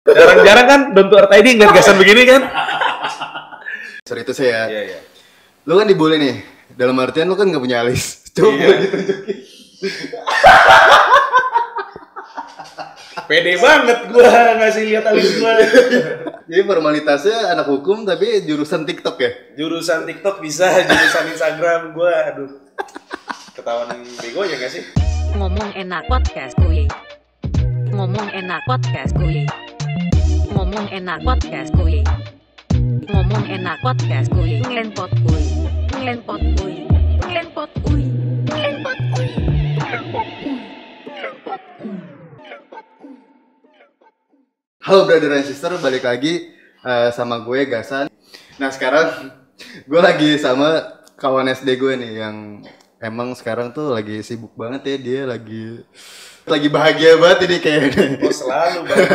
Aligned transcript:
Jarang-jarang 0.00 0.66
kan 0.66 0.80
Don't 0.96 1.12
Art 1.12 1.28
ID 1.28 1.60
nggak 1.60 1.76
gasan 1.76 2.00
begini 2.00 2.24
kan? 2.24 2.42
Sorry 4.00 4.24
itu 4.24 4.32
saya. 4.32 4.64
Iya, 4.64 4.80
iya. 4.88 4.98
Lu 5.68 5.76
kan 5.76 5.84
dibully 5.84 6.16
nih. 6.16 6.34
Dalam 6.72 6.96
artian 6.96 7.28
lu 7.28 7.36
kan 7.36 7.44
nggak 7.44 7.60
punya 7.60 7.84
alis. 7.84 8.24
Coba 8.36 8.56
Iya. 8.56 8.76
ditunjukin. 8.80 9.36
Pede 13.28 13.54
banget 13.62 13.98
gua 14.10 14.26
ngasih 14.58 14.82
lihat 14.88 15.04
alis 15.06 15.36
gua. 15.36 15.54
Jadi 16.50 16.62
formalitasnya 16.64 17.54
anak 17.54 17.68
hukum 17.68 18.02
tapi 18.02 18.42
jurusan 18.42 18.82
TikTok 18.82 19.16
ya. 19.20 19.30
Jurusan 19.54 20.02
TikTok 20.02 20.40
bisa, 20.40 20.66
jurusan 20.82 21.24
Instagram 21.28 21.92
gua 21.92 22.10
aduh. 22.26 22.50
Ketahuan 23.52 24.00
begonya 24.18 24.56
gak 24.56 24.72
sih? 24.72 24.82
Ngomong 25.36 25.76
enak 25.76 26.08
podcast 26.08 26.56
kuy. 26.58 26.88
Ngomong 27.92 28.32
enak 28.32 28.64
podcast 28.66 29.12
kuy. 29.14 29.44
Ngomong 30.70 31.02
enak 31.02 31.18
podcast 31.26 31.74
kuy. 31.74 31.98
Ngomong 33.10 33.42
enak 33.42 33.82
podcast 33.82 34.30
kuy. 34.30 34.62
Ngelenpot 34.62 35.10
kuy. 35.26 35.42
Ngelenpot 35.98 36.42
kuy. 36.62 36.74
Ngelenpot 37.18 37.70
kuy. 37.82 38.02
Ngelenpot 38.46 38.98
kuy. 39.10 39.28
Halo 44.78 45.10
brother 45.10 45.34
and 45.34 45.42
sister, 45.42 45.74
balik 45.82 46.06
lagi 46.06 46.54
eh, 46.86 47.10
sama 47.18 47.42
gue 47.42 47.66
Gasan. 47.66 48.06
Nah 48.62 48.70
sekarang 48.70 49.26
gue 49.90 49.98
lagi 49.98 50.38
sama 50.38 51.02
kawan 51.18 51.50
SD 51.50 51.82
gue 51.82 51.98
nih 51.98 52.12
yang 52.22 52.62
emang 53.02 53.34
sekarang 53.34 53.74
tuh 53.74 53.90
lagi 53.90 54.22
sibuk 54.22 54.54
banget 54.54 54.86
ya 54.86 54.96
dia 55.02 55.20
lagi 55.26 55.82
lagi 56.50 56.68
bahagia 56.68 57.16
banget 57.16 57.38
ini 57.46 57.56
kayaknya. 57.62 58.04
Oh 58.20 58.34
selalu 58.34 58.78
banget. 58.90 59.10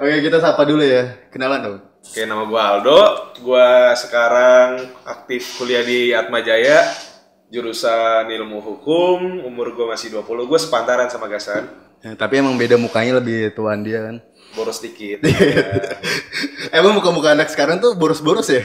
Oke 0.00 0.16
kita 0.24 0.38
sapa 0.40 0.62
dulu 0.64 0.82
ya, 0.82 1.28
kenalan 1.28 1.60
dong. 1.60 1.80
Oke, 2.02 2.26
nama 2.26 2.42
gua 2.44 2.62
Aldo. 2.74 3.00
Gua 3.46 3.94
sekarang 3.94 4.90
aktif 5.06 5.54
kuliah 5.54 5.86
di 5.86 6.10
Atma 6.10 6.42
Jaya, 6.42 6.82
jurusan 7.46 8.26
ilmu 8.26 8.58
hukum. 8.58 9.46
Umur 9.46 9.70
gua 9.78 9.94
masih 9.94 10.10
20. 10.10 10.50
Gua 10.50 10.58
sepantaran 10.58 11.06
sama 11.06 11.30
Gasan. 11.30 11.70
Ya, 12.02 12.18
tapi 12.18 12.42
emang 12.42 12.58
beda 12.58 12.74
mukanya 12.74 13.22
lebih 13.22 13.54
tuan 13.54 13.86
dia 13.86 14.02
kan. 14.02 14.16
Boros 14.58 14.82
dikit. 14.82 15.22
Emang 16.76 16.98
muka-muka 16.98 17.32
anak 17.32 17.48
sekarang 17.48 17.78
tuh 17.78 17.94
boros-boros 17.94 18.50
ya? 18.50 18.60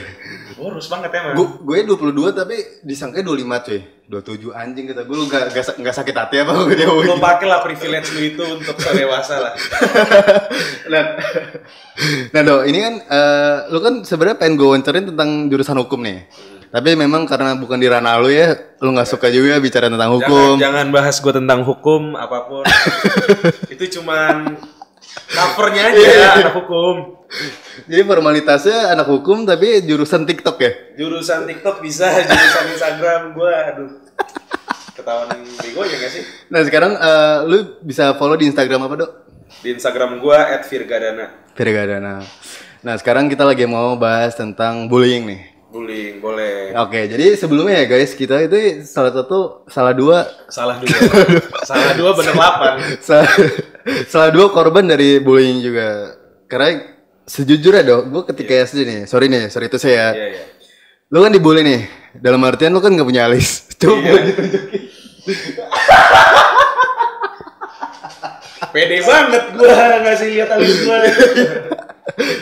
Boros 0.58 0.90
banget 0.90 1.10
emang. 1.14 1.34
Gu- 1.38 1.58
gue 1.62 1.78
22 1.86 2.34
tapi 2.34 2.56
disangka 2.82 3.22
25 3.22 3.38
cuy 3.62 3.80
27 4.08 4.50
anjing 4.50 4.84
kata 4.88 5.04
gue 5.04 5.14
lu 5.14 5.24
gak, 5.24 5.52
gak, 5.52 5.64
gak 5.78 5.94
sakit 5.94 6.16
hati 6.16 6.36
apa 6.40 6.50
gue 6.58 6.74
dia 6.74 6.88
Lu 6.88 7.14
pakai 7.14 7.46
lah 7.46 7.60
privilege 7.60 8.10
lu 8.10 8.26
itu 8.26 8.40
untuk 8.42 8.74
dewasa 8.74 9.38
lah. 9.38 9.52
nah, 10.92 11.04
nah 12.32 12.40
Do, 12.42 12.64
ini 12.64 12.78
kan 12.80 12.94
eh, 12.98 13.56
lu 13.68 13.78
kan 13.78 14.00
sebenarnya 14.02 14.40
pengen 14.40 14.56
gue 14.56 14.66
wawancarin 14.66 15.06
tentang 15.06 15.30
jurusan 15.46 15.76
hukum 15.78 16.00
nih 16.00 16.24
tapi 16.68 16.92
memang 16.92 17.24
karena 17.24 17.56
bukan 17.56 17.76
di 17.76 17.88
ranah 17.88 18.16
lu 18.16 18.28
ya 18.28 18.52
lu 18.80 18.92
nggak 18.92 19.08
suka 19.08 19.32
juga 19.32 19.56
bicara 19.56 19.88
tentang 19.88 20.12
hukum 20.12 20.56
Jangan, 20.56 20.84
jangan 20.84 20.86
bahas 20.92 21.16
gua 21.16 21.32
tentang 21.32 21.60
hukum 21.64 22.12
apa 22.12 22.44
pun. 22.44 22.64
itu 23.72 23.84
cuman 23.96 24.52
covernya 25.28 25.82
aja 25.88 26.08
anak 26.44 26.54
hukum. 26.60 27.17
Jadi 27.84 28.02
formalitasnya 28.02 28.92
anak 28.96 29.06
hukum 29.06 29.44
tapi 29.44 29.84
jurusan 29.84 30.24
TikTok 30.24 30.56
ya 30.58 30.72
Jurusan 30.96 31.44
TikTok 31.44 31.84
bisa, 31.84 32.08
jurusan 32.24 32.64
Instagram 32.72 33.22
gua 33.36 33.52
aduh. 33.68 33.90
Ketahuan 34.96 35.30
begonya 35.62 35.96
gak 36.00 36.12
sih? 36.12 36.24
nah 36.48 36.60
sekarang 36.64 36.92
eh, 36.96 37.36
lu 37.46 37.58
bisa 37.84 38.16
follow 38.16 38.34
di 38.34 38.48
Instagram 38.48 38.88
apa 38.88 38.94
Dok? 38.98 39.12
Di 39.60 39.68
Instagram 39.70 40.18
gua 40.18 40.56
@virgadana. 40.64 41.26
Virgadana 41.54 42.24
nah 42.78 42.94
sekarang 42.96 43.26
kita 43.26 43.42
lagi 43.42 43.66
mau 43.66 43.98
bahas 43.98 44.32
tentang 44.34 44.86
bullying 44.86 45.26
nih 45.26 45.42
Bullying 45.68 46.24
boleh. 46.24 46.72
Oke, 46.80 47.12
jadi 47.12 47.36
sebelumnya 47.36 47.84
ya 47.84 47.92
guys, 47.92 48.16
kita 48.16 48.40
itu 48.40 48.88
salah 48.88 49.12
satu, 49.12 49.68
salah 49.68 49.92
dua, 49.92 50.24
Salah 50.48 50.80
dua. 50.80 50.96
Salah 51.68 51.92
dua 51.92 52.10
bener 52.16 52.32
delapan. 52.32 52.74
salah, 53.04 53.28
salah 54.08 54.30
dua 54.32 54.48
korban 54.48 54.88
dari 54.88 55.20
bullying 55.20 55.60
juga. 55.60 56.16
Karena 56.48 56.80
sejujurnya 57.28 57.84
dok, 57.84 58.02
gue 58.08 58.22
ketika 58.26 58.52
SD 58.64 58.78
nih, 58.82 59.00
sorry 59.04 59.28
nih, 59.28 59.46
sorry 59.46 59.66
itu 59.66 59.76
saya. 59.76 60.10
Iya, 60.10 60.26
iya. 60.32 60.42
Lu 61.08 61.20
kan 61.20 61.28
dibully 61.28 61.60
nih, 61.60 61.84
dalam 62.14 62.40
artian 62.42 62.68
lu 62.68 62.80
kan 62.80 62.90
nggak 62.90 63.04
punya 63.04 63.24
alis. 63.24 63.64
Coba 63.76 64.00
Iya. 64.00 64.20
ditunjukin. 64.26 64.82
Pede 68.68 68.98
banget 69.00 69.44
gua 69.54 70.02
ngasih 70.02 70.28
lihat 70.30 70.48
alis 70.52 70.72
gua. 70.82 70.98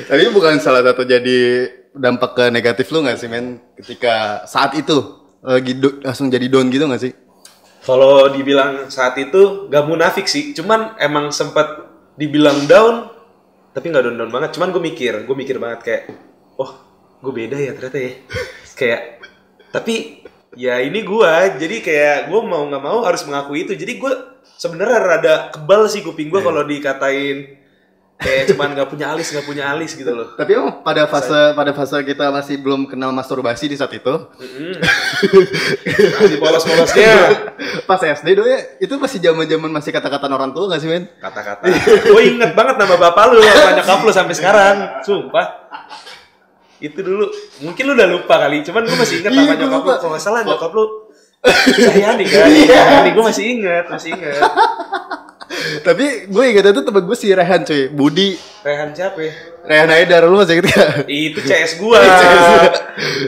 Tapi 0.06 0.22
bukan 0.32 0.56
salah 0.58 0.82
satu 0.82 1.02
jadi 1.02 1.68
dampak 1.92 2.30
ke 2.32 2.44
negatif 2.48 2.86
lu 2.90 3.02
nggak 3.02 3.16
sih 3.16 3.26
men? 3.26 3.60
Ketika 3.76 4.44
saat 4.44 4.74
itu 4.74 4.96
lagi 5.40 5.76
do- 5.76 5.98
langsung 6.02 6.26
jadi 6.26 6.46
down 6.46 6.68
gitu 6.68 6.84
nggak 6.84 7.00
sih? 7.00 7.12
Kalau 7.86 8.26
dibilang 8.34 8.90
saat 8.90 9.14
itu 9.14 9.70
gak 9.70 9.86
munafik 9.86 10.26
sih, 10.26 10.50
cuman 10.50 10.98
emang 10.98 11.30
sempat 11.30 11.86
dibilang 12.18 12.66
down, 12.66 13.06
tapi 13.76 13.92
nggak 13.92 14.04
down 14.08 14.16
down 14.16 14.32
banget. 14.32 14.56
Cuman 14.56 14.72
gue 14.72 14.80
mikir, 14.80 15.28
gue 15.28 15.36
mikir 15.36 15.60
banget 15.60 15.80
kayak, 15.84 16.02
oh 16.56 16.72
gue 17.20 17.32
beda 17.36 17.60
ya 17.60 17.76
ternyata 17.76 18.00
ya. 18.00 18.12
kayak, 18.80 19.00
tapi 19.68 20.24
ya 20.56 20.80
ini 20.80 21.04
gue, 21.04 21.32
jadi 21.60 21.76
kayak 21.84 22.18
gue 22.32 22.40
mau 22.40 22.64
nggak 22.64 22.80
mau 22.80 23.04
harus 23.04 23.20
mengakui 23.28 23.68
itu. 23.68 23.76
Jadi 23.76 24.00
gue 24.00 24.12
sebenarnya 24.56 24.98
rada 25.04 25.34
kebal 25.52 25.92
sih 25.92 26.00
kuping 26.00 26.32
gue 26.32 26.40
kalau 26.40 26.64
dikatain 26.64 27.60
kayak 28.16 28.48
cuman 28.48 28.72
nggak 28.72 28.88
punya 28.88 29.12
alis 29.12 29.28
nggak 29.28 29.46
punya 29.46 29.64
alis 29.68 29.92
gitu 29.92 30.08
loh. 30.08 30.32
Tapi 30.40 30.56
emang 30.56 30.80
pada 30.80 31.04
fase 31.04 31.52
pada 31.52 31.72
fase 31.76 32.00
kita 32.00 32.32
masih 32.32 32.56
belum 32.56 32.88
kenal 32.88 33.12
masturbasi 33.12 33.68
di 33.68 33.76
saat 33.76 33.92
itu, 33.92 34.14
Masih 36.16 36.38
polos-polosnya 36.40 37.12
pas 37.88 38.00
SD 38.00 38.28
do 38.32 38.44
ya, 38.48 38.58
itu 38.80 38.96
masih 38.96 39.20
zaman 39.20 39.44
zaman 39.44 39.70
masih 39.70 39.92
kata-kata 39.92 40.32
orang 40.32 40.50
tua 40.56 40.72
nggak 40.72 40.80
sih 40.80 40.88
men? 40.88 41.04
kata-kata. 41.20 41.68
gue 42.12 42.22
inget 42.24 42.56
banget 42.56 42.76
nama 42.80 42.96
bapak 42.96 43.24
lu, 43.36 43.40
sama 43.44 43.72
nyokap 43.76 43.98
lu 44.00 44.12
sampai 44.12 44.34
sekarang, 44.34 44.76
sumpah. 45.04 45.68
Itu 46.76 47.00
dulu, 47.00 47.28
mungkin 47.64 47.82
lu 47.88 47.92
udah 47.96 48.08
lupa 48.08 48.36
kali, 48.36 48.60
cuman 48.64 48.84
gue 48.84 48.96
masih 48.96 49.24
inget 49.24 49.32
Iya, 49.32 49.40
nama 49.40 49.48
gua 49.48 49.56
nyokap 49.60 49.82
lu. 49.84 49.92
Kalau 49.96 50.10
nggak 50.16 50.24
salah 50.24 50.40
nyokap 50.44 50.72
lu, 50.72 50.84
Sayani 51.76 52.24
kan, 52.26 52.48
Sayani, 52.48 53.10
gue 53.12 53.24
masih 53.24 53.44
inget, 53.44 53.84
masih 53.92 54.08
inget. 54.16 54.40
Tapi 55.82 56.30
gue 56.30 56.44
ingat 56.50 56.64
itu 56.72 56.82
temen 56.82 57.02
gue 57.04 57.16
si 57.18 57.28
Rehan 57.30 57.62
cuy, 57.62 57.82
Budi. 57.90 58.36
Rehan 58.62 58.90
siapa 58.92 59.18
ya? 59.20 59.32
Rehan 59.66 59.88
Haidar, 59.90 60.22
lu 60.30 60.38
masih 60.38 60.58
inget 60.58 60.66
gak? 60.70 61.10
Itu 61.10 61.38
CS 61.42 61.72
gua. 61.82 61.98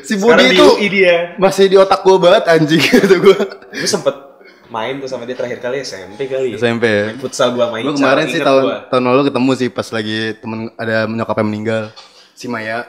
si 0.06 0.14
Budi 0.18 0.44
di 0.50 0.56
itu 0.58 0.64
UI 0.64 0.86
dia. 0.90 1.16
masih 1.36 1.66
di 1.66 1.76
otak 1.78 2.02
gue 2.06 2.16
banget 2.18 2.44
anjing 2.46 2.82
gitu 2.82 3.16
gue. 3.18 3.38
Gue 3.74 3.88
sempet 3.88 4.28
main 4.68 5.00
tuh 5.00 5.08
sama 5.08 5.24
dia 5.24 5.36
terakhir 5.36 5.64
kali 5.64 5.80
SMP 5.80 6.28
kali. 6.28 6.54
ya. 6.54 6.56
SMP 6.60 6.84
ya. 6.84 7.04
Main 7.12 7.18
futsal 7.20 7.56
gua 7.56 7.72
main. 7.72 7.82
Gue 7.88 7.96
kemarin 7.96 8.26
sih 8.28 8.40
tahun 8.40 8.64
gua. 8.64 8.78
tahun 8.92 9.04
lalu 9.08 9.22
ketemu 9.32 9.50
sih 9.56 9.68
pas 9.72 9.88
lagi 9.90 10.18
temen 10.38 10.60
ada 10.76 11.08
nyokapnya 11.08 11.46
meninggal 11.46 11.82
si 12.36 12.46
Maya. 12.46 12.84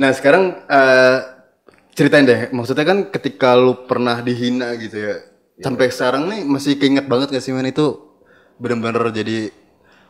Nah 0.00 0.10
sekarang 0.10 0.64
eh, 0.66 1.18
ceritain 1.94 2.26
deh, 2.26 2.50
maksudnya 2.50 2.82
kan 2.82 2.98
ketika 3.06 3.54
lu 3.54 3.86
pernah 3.86 4.18
dihina 4.18 4.74
gitu 4.74 4.98
ya, 4.98 5.14
sampai 5.62 5.86
sekarang 5.94 6.26
nih 6.26 6.42
masih 6.42 6.74
keinget 6.74 7.06
banget 7.06 7.30
gak 7.30 7.44
sih 7.44 7.54
men 7.54 7.70
itu 7.70 8.13
bener-bener 8.58 9.10
jadi 9.10 9.50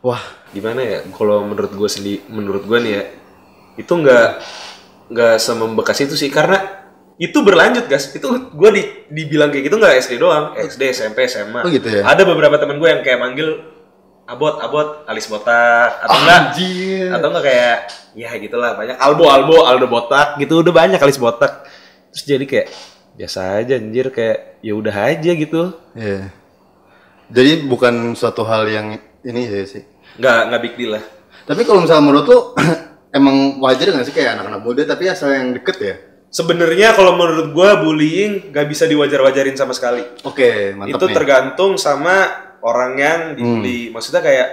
wah. 0.05 0.21
Gimana 0.55 0.81
ya 0.85 0.99
kalau 1.17 1.43
menurut 1.43 1.73
gue 1.75 1.89
sendiri 1.91 2.23
menurut 2.31 2.63
gue 2.69 2.79
nih 2.79 2.93
ya 2.95 3.03
itu 3.75 3.93
nggak 3.93 4.29
nggak 5.11 5.35
semembekas 5.43 5.99
itu 6.07 6.15
sih 6.15 6.31
karena 6.31 6.85
itu 7.19 7.39
berlanjut 7.43 7.87
guys. 7.87 8.11
Itu 8.15 8.51
gue 8.53 8.71
di, 8.75 8.83
dibilang 9.11 9.51
kayak 9.51 9.65
gitu 9.71 9.77
nggak 9.79 9.95
SD 10.03 10.13
doang. 10.19 10.55
SD 10.55 10.83
SMP 10.95 11.27
SMA 11.31 11.63
Oh 11.63 11.71
gitu 11.71 11.87
ya? 11.91 12.03
ada 12.07 12.23
beberapa 12.27 12.59
temen 12.59 12.79
gue 12.79 12.89
yang 12.91 13.03
kayak 13.03 13.19
manggil 13.23 13.71
abot 14.25 14.57
abot 14.57 15.05
alis 15.05 15.29
botak 15.29 16.01
atau 16.01 16.17
enggak 16.17 16.39
anjir. 16.49 17.09
atau 17.13 17.29
enggak 17.29 17.45
kayak 17.45 17.77
ya 18.17 18.31
gitulah 18.39 18.71
banyak. 18.79 18.97
Albo 18.99 19.29
albo 19.31 19.67
aldo 19.67 19.87
botak 19.87 20.39
gitu. 20.39 20.63
Udah 20.63 20.75
banyak 20.75 21.01
alis 21.03 21.19
botak. 21.21 21.67
Terus 22.15 22.25
jadi 22.25 22.45
kayak 22.47 22.69
biasa 23.15 23.63
aja 23.63 23.79
anjir 23.79 24.11
kayak 24.11 24.59
ya 24.63 24.73
udah 24.75 24.95
aja 24.95 25.31
gitu. 25.35 25.75
Iya. 25.95 26.44
Jadi 27.35 27.67
bukan 27.67 28.15
suatu 28.15 28.47
hal 28.47 28.71
yang 28.71 28.95
ini 29.27 29.43
ya 29.45 29.67
sih. 29.67 29.83
nggak 30.15 30.39
nggak 30.47 30.61
big 30.63 30.75
deal 30.79 30.95
lah 30.95 31.03
Tapi 31.43 31.67
kalau 31.67 31.83
misalnya 31.83 32.07
menurut 32.07 32.27
lu 32.31 32.39
emang 33.19 33.59
wajar 33.59 33.91
nggak 33.91 34.07
sih 34.07 34.15
kayak 34.15 34.39
anak-anak 34.39 34.63
muda 34.63 34.83
tapi 34.87 35.11
asal 35.11 35.35
yang 35.35 35.51
deket 35.53 35.77
ya? 35.83 35.97
Sebenarnya 36.31 36.95
kalau 36.95 37.15
menurut 37.15 37.55
gua 37.55 37.79
bullying 37.79 38.51
gak 38.51 38.67
bisa 38.67 38.91
diwajar-wajarin 38.91 39.55
sama 39.55 39.71
sekali. 39.71 40.03
Oke, 40.27 40.75
mantap 40.75 40.99
itu 40.99 41.05
nih. 41.07 41.15
tergantung 41.15 41.79
sama 41.79 42.27
orang 42.59 42.99
yang 42.99 43.21
dibully. 43.39 43.95
Maksudnya 43.95 44.19
kayak 44.19 44.49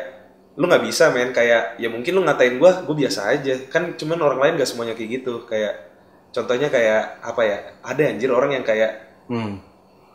lu 0.62 0.70
nggak 0.70 0.84
bisa 0.86 1.10
men 1.10 1.34
kayak 1.34 1.82
ya 1.82 1.90
mungkin 1.90 2.14
lu 2.14 2.22
ngatain 2.22 2.62
gua, 2.62 2.86
gua 2.86 2.94
biasa 2.94 3.34
aja. 3.34 3.58
Kan 3.66 3.98
cuman 3.98 4.22
orang 4.22 4.40
lain 4.42 4.54
gak 4.62 4.70
semuanya 4.70 4.94
kayak 4.94 5.26
gitu. 5.26 5.42
Kayak 5.50 5.74
contohnya 6.30 6.70
kayak 6.70 7.18
apa 7.18 7.42
ya? 7.46 7.58
Ada 7.82 8.14
anjir 8.14 8.30
orang 8.30 8.62
yang 8.62 8.66
kayak 8.66 8.92
Hmm. 9.26 9.64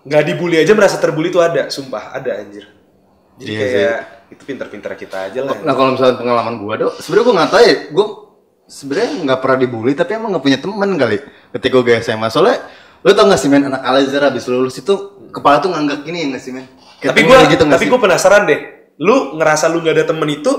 Nggak 0.06 0.22
dibully 0.22 0.56
aja 0.62 0.72
merasa 0.72 0.96
terbully 1.02 1.28
tuh 1.28 1.42
ada, 1.42 1.66
sumpah 1.66 2.14
ada 2.14 2.38
anjir. 2.38 2.70
Jadi 3.36 3.50
Iya 3.52 3.60
kayak 3.60 3.98
itu 4.32 4.42
pinter-pinter 4.42 4.92
kita 4.96 5.18
aja 5.30 5.40
lah. 5.44 5.58
Nah 5.60 5.74
kalau 5.74 5.98
misalnya 5.98 6.16
pengalaman 6.16 6.54
gua 6.62 6.74
dok, 6.78 6.92
sebenarnya 7.02 7.24
gua 7.26 7.34
nggak 7.36 7.50
tahu 7.50 7.62
ya, 7.62 7.74
gua 7.92 8.06
sebenarnya 8.66 9.10
nggak 9.26 9.38
pernah 9.42 9.58
dibully 9.60 9.92
tapi 9.92 10.10
emang 10.16 10.30
nggak 10.34 10.44
punya 10.46 10.58
teman 10.62 10.90
kali 10.94 11.18
ketika 11.58 11.76
gua 11.82 11.98
SMA. 12.00 12.28
Soalnya 12.30 12.56
lu 13.04 13.12
tau 13.14 13.26
gak 13.30 13.38
sih 13.38 13.46
men 13.46 13.62
anak 13.70 13.82
Al 13.86 14.02
Azhar 14.02 14.22
habis 14.26 14.50
lulus 14.50 14.74
itu 14.82 14.94
kepala 15.30 15.62
tuh 15.62 15.70
nganggak 15.70 16.02
gini 16.02 16.26
ya 16.26 16.26
nggak 16.34 16.42
sih 16.42 16.50
men? 16.50 16.66
Kayak 16.98 17.12
tapi 17.12 17.20
gue 17.22 17.36
gitu 17.52 17.62
nggak 17.68 17.76
tapi 17.76 17.84
sih? 17.86 17.90
gue 17.92 18.00
penasaran 18.00 18.42
deh. 18.48 18.60
Lu 18.98 19.36
ngerasa 19.36 19.68
lu 19.68 19.84
gak 19.84 19.94
ada 20.00 20.04
temen 20.08 20.28
itu 20.32 20.52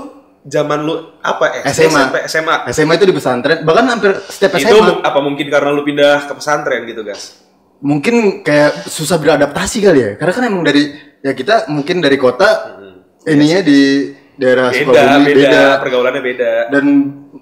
zaman 0.46 0.86
lu 0.86 0.94
apa 1.20 1.66
SD, 1.66 1.90
SMA. 1.90 1.98
SMP, 1.98 2.16
SMA. 2.30 2.54
SMA 2.70 2.94
itu 2.96 3.06
di 3.10 3.14
pesantren, 3.16 3.66
bahkan 3.66 3.90
hampir 3.90 4.16
setiap 4.30 4.54
Itu 4.56 4.70
SMA 4.70 4.80
mu- 4.80 5.02
apa 5.02 5.18
mungkin 5.20 5.46
karena 5.50 5.74
lu 5.74 5.82
pindah 5.82 6.30
ke 6.30 6.32
pesantren 6.38 6.86
gitu, 6.86 7.02
guys? 7.02 7.47
Mungkin 7.80 8.42
kayak 8.42 8.86
susah 8.86 9.16
beradaptasi 9.16 9.78
kali 9.80 9.98
ya. 10.00 10.10
Karena 10.16 10.32
kan 10.32 10.44
emang 10.46 10.62
dari 10.62 10.82
ya 11.20 11.32
kita 11.32 11.66
mungkin 11.68 11.98
dari 11.98 12.16
kota 12.16 12.78
ininya 13.26 13.60
di 13.60 14.12
daerah 14.38 14.70
Beda, 14.70 14.86
Sukabumi 14.86 15.32
beda, 15.34 15.62
pergaulannya 15.82 16.22
beda. 16.22 16.50
dan 16.70 16.84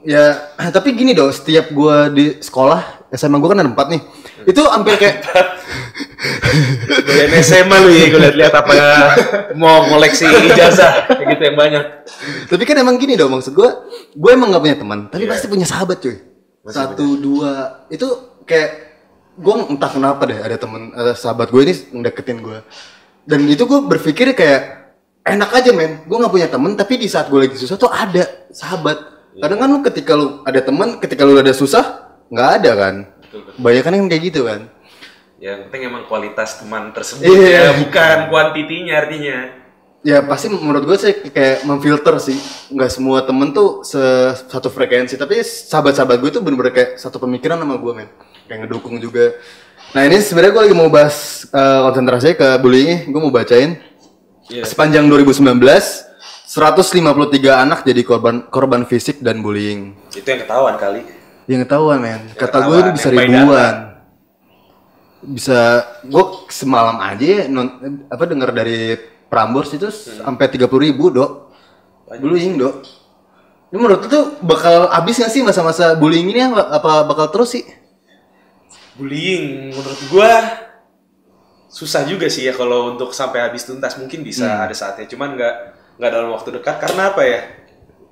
ya 0.00 0.24
tapi 0.72 0.96
gini 0.96 1.12
dong 1.12 1.28
setiap 1.28 1.68
gua 1.68 2.08
di 2.08 2.40
sekolah 2.40 3.04
SMA 3.12 3.36
gua 3.36 3.52
kan 3.52 3.60
ada 3.60 3.68
empat 3.68 3.92
nih 3.92 4.00
itu 4.48 4.62
hampir 4.64 4.96
kayak 4.96 5.20
Doyan 7.06 7.30
SMA 7.42 7.76
lu 7.84 7.90
ya, 7.92 8.04
gue 8.08 8.20
liat-liat 8.20 8.54
apa 8.54 8.72
mau 9.54 9.84
ngoleksi 9.86 10.24
ijazah 10.24 11.04
gitu 11.20 11.42
yang 11.42 11.56
banyak. 11.56 11.84
tapi 12.48 12.62
kan 12.64 12.76
emang 12.80 12.96
gini 12.96 13.12
dong 13.12 13.36
maksud 13.36 13.52
gua 13.52 13.84
gua 14.16 14.30
emang 14.32 14.48
nggak 14.56 14.62
punya 14.64 14.76
teman 14.80 14.98
tapi 15.12 15.28
Iya. 15.28 15.36
pasti 15.36 15.46
punya 15.52 15.66
sahabat 15.68 16.00
cuy 16.00 16.16
satu 16.64 17.20
dua 17.20 17.84
itu 17.88 18.06
kayak 18.48 18.85
gua 19.36 19.68
entah 19.68 19.90
kenapa 19.92 20.22
deh 20.24 20.38
ada 20.40 20.56
temen 20.56 20.92
ada 20.96 21.12
sahabat 21.12 21.52
gue 21.52 21.60
ini 21.62 21.74
ngedeketin 21.92 22.38
gua. 22.40 22.64
Dan 23.26 23.44
itu 23.46 23.64
gua 23.68 23.84
berpikir 23.84 24.32
kayak 24.32 24.92
enak 25.22 25.50
aja 25.52 25.70
men. 25.76 26.02
Gua 26.08 26.24
nggak 26.24 26.32
punya 26.32 26.48
temen 26.48 26.72
tapi 26.74 26.96
di 26.96 27.08
saat 27.08 27.28
gue 27.28 27.38
lagi 27.38 27.56
susah 27.56 27.76
tuh 27.76 27.90
ada 27.92 28.24
sahabat. 28.50 28.98
Kadang 29.36 29.58
kan 29.60 29.68
lu 29.68 29.80
ketika 29.84 30.12
lu 30.16 30.40
ada 30.48 30.60
teman 30.64 30.96
ketika 30.96 31.22
lu 31.28 31.36
ada 31.36 31.52
susah 31.52 32.16
nggak 32.32 32.48
ada 32.62 32.70
kan? 32.72 32.94
Banyak 33.60 33.82
kan 33.84 33.92
yang 33.92 34.08
kayak 34.08 34.22
gitu 34.32 34.48
kan? 34.48 34.72
Yang 35.36 35.68
penting 35.68 35.82
emang 35.92 36.08
kualitas 36.08 36.56
teman 36.56 36.96
tersebut 36.96 37.28
Iya. 37.28 37.52
ya, 37.52 37.66
bukan 37.84 38.16
kuantitinya 38.32 38.94
artinya. 39.04 39.38
Ya 40.06 40.22
pasti 40.22 40.46
menurut 40.46 40.86
gue 40.86 40.94
sih 40.96 41.12
kayak 41.34 41.66
memfilter 41.66 42.14
sih. 42.22 42.38
Nggak 42.70 42.90
semua 42.94 43.26
temen 43.26 43.50
tuh 43.50 43.82
se- 43.82 44.38
satu 44.46 44.70
frekuensi 44.70 45.18
tapi 45.18 45.42
sahabat-sahabat 45.42 46.22
gue 46.22 46.30
tuh 46.30 46.42
bener-bener 46.46 46.70
kayak 46.70 46.90
satu 46.94 47.18
pemikiran 47.18 47.58
sama 47.58 47.74
gue 47.74 47.92
men. 47.92 48.08
Kayak 48.46 48.70
ngedukung 48.70 49.02
juga. 49.02 49.34
Nah 49.90 50.06
ini 50.06 50.22
sebenarnya 50.22 50.52
gue 50.52 50.62
lagi 50.70 50.76
mau 50.78 50.86
bahas 50.86 51.16
eh, 51.50 51.80
konsentrasi 51.82 52.38
ke 52.38 52.48
bullying 52.58 53.10
gue 53.10 53.20
mau 53.20 53.34
bacain. 53.34 53.82
Iya. 54.46 54.62
sepanjang 54.62 55.10
2019 55.10 55.58
153 56.46 56.54
anak 57.58 57.82
jadi 57.82 57.98
korban 58.06 58.46
korban 58.46 58.86
fisik 58.86 59.18
dan 59.18 59.42
bullying. 59.42 59.98
Itu 60.14 60.22
yang 60.22 60.46
ketahuan 60.46 60.78
kali. 60.78 61.02
yang 61.46 61.66
ketahuan 61.66 61.98
men. 61.98 62.22
Kata 62.30 62.62
gue 62.62 62.76
ini 62.78 62.90
bisa 62.94 63.08
ribuan. 63.10 63.74
bisa 65.18 65.82
gue 66.06 66.24
semalam 66.46 66.94
aja 67.02 67.26
ya 67.26 67.42
non, 67.50 67.66
apa 68.06 68.22
dengar 68.22 68.54
dari 68.54 68.94
Prambors 69.26 69.74
itu 69.74 69.90
sampai 69.90 70.46
tiga 70.48 70.70
puluh 70.70 70.86
ribu 70.86 71.10
dok. 71.10 71.50
Bullying 72.22 72.54
dok. 72.56 72.86
Ini 73.66 73.76
menurut 73.82 74.06
lu 74.06 74.08
tuh 74.08 74.24
bakal 74.46 74.86
habis 74.94 75.18
gak 75.18 75.26
sih 75.26 75.42
masa-masa 75.42 75.98
bullying 75.98 76.30
ini? 76.30 76.38
Apa, 76.38 76.78
apa 76.78 76.92
bakal 77.02 77.34
terus 77.34 77.58
sih? 77.58 77.66
Bullying 78.96 79.74
menurut 79.74 80.00
gua 80.08 80.30
susah 81.66 82.06
juga 82.08 82.30
sih 82.30 82.48
ya 82.48 82.54
kalau 82.56 82.94
untuk 82.94 83.10
sampai 83.12 83.44
habis 83.44 83.66
tuntas. 83.66 83.98
Mungkin 83.98 84.22
bisa 84.22 84.46
Hmm. 84.46 84.64
ada 84.70 84.74
saatnya. 84.74 85.04
Cuman 85.10 85.34
nggak 85.36 85.54
nggak 85.98 86.10
dalam 86.14 86.30
waktu 86.32 86.48
dekat. 86.56 86.76
Karena 86.80 87.10
apa 87.12 87.22
ya? 87.26 87.40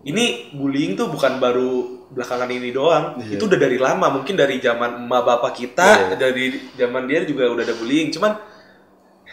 Ini 0.05 0.53
bullying 0.53 0.99
tuh 0.99 1.09
bukan 1.09 1.41
baru 1.41 2.05
belakangan 2.13 2.51
ini 2.53 2.75
doang. 2.75 3.17
Iya. 3.23 3.41
itu 3.41 3.45
udah 3.49 3.57
dari 3.57 3.79
lama. 3.81 4.11
Mungkin 4.11 4.35
dari 4.37 4.61
zaman 4.61 5.07
emak 5.07 5.23
bapak 5.25 5.53
kita 5.57 6.19
dari 6.19 6.75
zaman 6.77 7.09
dia 7.09 7.25
juga 7.25 7.49
udah 7.49 7.65
ada 7.65 7.73
bullying. 7.79 8.13
Cuman 8.13 8.37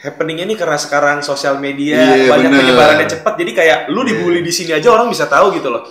happeningnya 0.01 0.43
ini 0.43 0.55
karena 0.55 0.75
sekarang 0.75 1.21
sosial 1.21 1.57
media 1.57 2.01
Iya, 2.17 2.27
banyak 2.27 2.49
bener. 2.49 2.59
penyebarannya 2.59 3.07
cepat 3.07 3.33
jadi 3.35 3.51
kayak 3.53 3.79
lu 3.87 4.01
dibully 4.01 4.41
di 4.41 4.49
sini 4.49 4.73
aja 4.73 4.89
orang 4.89 5.07
bisa 5.07 5.25
tahu 5.25 5.53
gitu 5.53 5.69
loh 5.69 5.83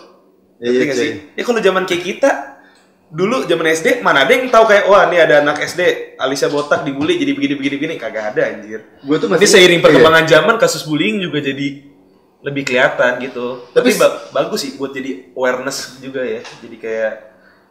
Iya, 0.59 0.93
sih? 0.93 1.33
Ya 1.33 1.43
kalau 1.43 1.57
zaman 1.59 1.83
kayak 1.85 2.03
kita 2.05 2.31
dulu 3.09 3.43
zaman 3.43 3.67
SD 3.67 3.87
mana 4.01 4.23
ada 4.23 4.31
yang 4.31 4.47
tahu 4.47 4.69
kayak 4.69 4.85
wah 4.85 5.09
ini 5.09 5.19
ada 5.19 5.41
anak 5.41 5.59
SD 5.59 5.81
Alisa 6.17 6.47
botak 6.47 6.85
dibully 6.85 7.17
jadi 7.17 7.33
begini 7.33 7.55
begini 7.55 7.75
begini 7.77 7.95
kagak 7.97 8.31
ada 8.31 8.43
anjir. 8.47 8.85
gue 9.01 9.17
tuh 9.17 9.27
Ini 9.27 9.47
seiring 9.49 9.81
perkembangan 9.81 10.25
zaman 10.27 10.55
kasus 10.57 10.85
bullying 10.85 11.19
juga 11.19 11.41
jadi 11.41 11.91
lebih 12.41 12.63
kelihatan 12.65 13.21
gitu. 13.21 13.69
Tapi, 13.69 13.91
Tapi- 13.91 13.99
ba- 13.99 14.17
bagus 14.33 14.63
sih 14.63 14.73
buat 14.75 14.91
jadi 14.91 15.33
awareness 15.33 15.99
juga 15.99 16.23
ya. 16.23 16.41
Jadi 16.41 16.77
kayak 16.77 17.13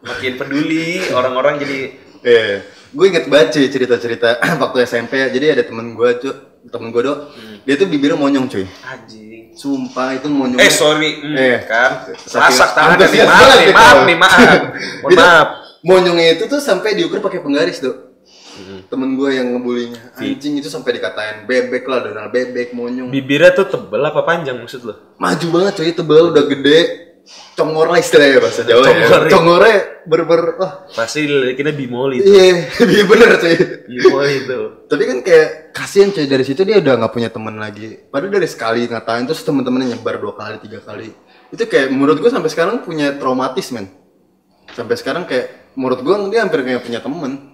makin 0.01 0.33
peduli 0.35 0.97
orang-orang 1.17 1.55
jadi 1.57 1.77
Iya, 2.19 2.65
gue 2.89 3.05
inget 3.05 3.25
banget 3.29 3.47
cuy 3.53 3.65
cerita-cerita 3.69 4.41
waktu 4.63 4.77
SMP 4.85 5.21
jadi 5.29 5.53
ada 5.53 5.63
temen 5.65 5.93
gue 5.93 6.09
cuy 6.17 6.33
temen 6.69 6.89
gue 6.89 7.01
dok 7.05 7.19
dia 7.63 7.77
tuh 7.77 7.87
bibirnya 7.87 8.17
monyong 8.17 8.49
cuy 8.49 8.65
anjing. 8.81 9.53
sumpah 9.53 10.17
itu 10.17 10.27
monyong 10.31 10.57
Eh 10.57 10.71
sorry, 10.71 11.19
hmm, 11.19 11.35
Eh, 11.35 11.57
kan. 11.67 12.07
Masak 12.15 12.69
tangan 12.73 12.95
nih, 12.95 13.27
maaf 13.27 13.51
nih, 13.59 13.73
maaf 13.75 13.99
nih, 14.07 14.17
maaf. 14.23 14.59
Mohon 15.03 15.17
maaf. 15.19 15.47
Monyongnya 15.83 16.27
itu 16.39 16.43
tuh 16.47 16.63
sampai 16.63 16.95
diukur 16.95 17.19
pakai 17.19 17.43
penggaris, 17.43 17.83
Dok. 17.83 17.97
Hmm. 18.59 18.79
Temen 18.87 19.19
gue 19.19 19.29
yang 19.35 19.51
ngebulinya. 19.55 20.15
Anjing 20.15 20.59
itu 20.59 20.71
sampai 20.71 20.95
dikatain 20.95 21.43
bebek 21.43 21.87
lah, 21.87 22.07
donal 22.07 22.31
bebek, 22.31 22.71
monyong. 22.71 23.11
Bibirnya 23.11 23.51
tuh 23.51 23.67
tebel 23.67 23.99
apa 24.03 24.23
panjang 24.23 24.59
maksud 24.59 24.83
lo? 24.87 24.95
Maju 25.19 25.47
banget 25.51 25.73
cuy, 25.79 25.91
tebel 25.91 26.23
udah 26.31 26.45
gede. 26.47 26.79
Congor 27.59 27.91
lah 27.91 27.99
istilahnya 27.99 28.39
bahasa 28.39 28.63
Jawa 28.63 28.87
ya. 28.87 28.95
ya. 29.03 29.27
Congornya 29.27 29.77
ber-ber 30.07 30.41
wah. 30.55 30.71
Pasti 30.95 31.27
kita 31.53 31.75
bimoli 31.75 32.23
itu. 32.23 32.31
Iya, 32.31 32.71
iya 32.95 33.03
bener 33.03 33.29
cuy. 33.35 33.55
Bimoli 33.85 34.33
itu. 34.47 34.59
Tapi 34.87 35.03
kan 35.03 35.17
kayak 35.21 35.49
kasihan 35.75 36.09
cuy 36.15 36.25
dari 36.25 36.43
situ 36.47 36.61
dia 36.63 36.79
udah 36.79 36.93
nggak 37.03 37.13
punya 37.13 37.29
teman 37.29 37.59
lagi. 37.59 37.99
Padahal 38.07 38.31
dari 38.39 38.47
sekali 38.47 38.87
ngatain 38.87 39.27
terus 39.27 39.43
temen-temennya 39.43 39.99
nyebar 39.99 40.15
dua 40.23 40.33
kali 40.39 40.55
tiga 40.63 40.79
kali. 40.79 41.11
Itu 41.51 41.67
kayak 41.67 41.91
menurut 41.91 42.23
gue 42.23 42.31
sampai 42.31 42.49
sekarang 42.49 42.81
punya 42.81 43.17
traumatis 43.19 43.69
men. 43.75 43.91
Sampai 44.71 44.95
sekarang 44.95 45.27
kayak 45.27 45.75
menurut 45.75 45.99
gue 45.99 46.15
dia 46.31 46.47
hampir 46.47 46.63
kayak 46.63 46.81
punya 46.85 47.03
temen. 47.03 47.48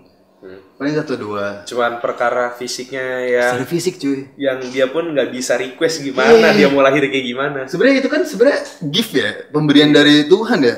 Paling 0.76 0.92
satu 0.94 1.16
dua. 1.16 1.64
Cuman 1.64 1.98
perkara 1.98 2.52
fisiknya 2.52 3.24
Secara 3.24 3.64
fisik 3.64 3.96
cuy. 3.96 4.28
yang 4.36 4.60
dia 4.66 4.86
pun 4.86 5.08
nggak 5.08 5.30
bisa 5.30 5.56
request 5.56 6.04
gimana 6.04 6.52
Iya. 6.52 6.52
dia 6.54 6.68
mau 6.68 6.80
lahir 6.80 7.06
kayak 7.06 7.26
gimana. 7.26 7.60
Sebenarnya 7.64 7.98
itu 7.98 8.10
kan 8.10 8.22
sebenarnya 8.22 8.60
gift 8.86 9.12
ya, 9.12 9.48
pemberian 9.50 9.90
dari 9.90 10.26
Tuhan 10.26 10.60
ya. 10.62 10.76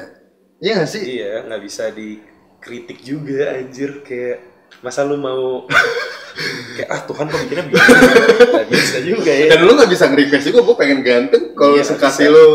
Iya 0.57 0.73
gak 0.75 0.89
sih? 0.91 1.01
Iya, 1.03 1.31
nggak 1.43 1.61
bisa 1.63 1.89
dikritik 1.89 3.01
juga 3.01 3.53
anjir 3.53 4.01
kayak 4.01 4.37
masa 4.79 5.01
lu 5.01 5.15
mau 5.15 5.65
kayak 6.75 6.87
ah 6.87 7.01
Tuhan 7.03 7.25
kok 7.25 7.39
bikinnya 7.43 7.65
begini 7.65 7.85
nggak 8.53 8.67
bisa 8.67 8.97
juga 9.01 9.31
ya 9.31 9.45
Dan 9.49 9.59
lu 9.63 9.73
gak 9.73 9.87
bisa 9.87 10.03
nge-request 10.07 10.45
juga, 10.47 10.59
gue 10.61 10.75
pengen 10.77 10.99
ganteng 11.01 11.43
kalau 11.53 11.73
Iya, 11.73 11.83
nggak 11.87 11.97
bisa. 12.07 12.25
lu 12.27 12.47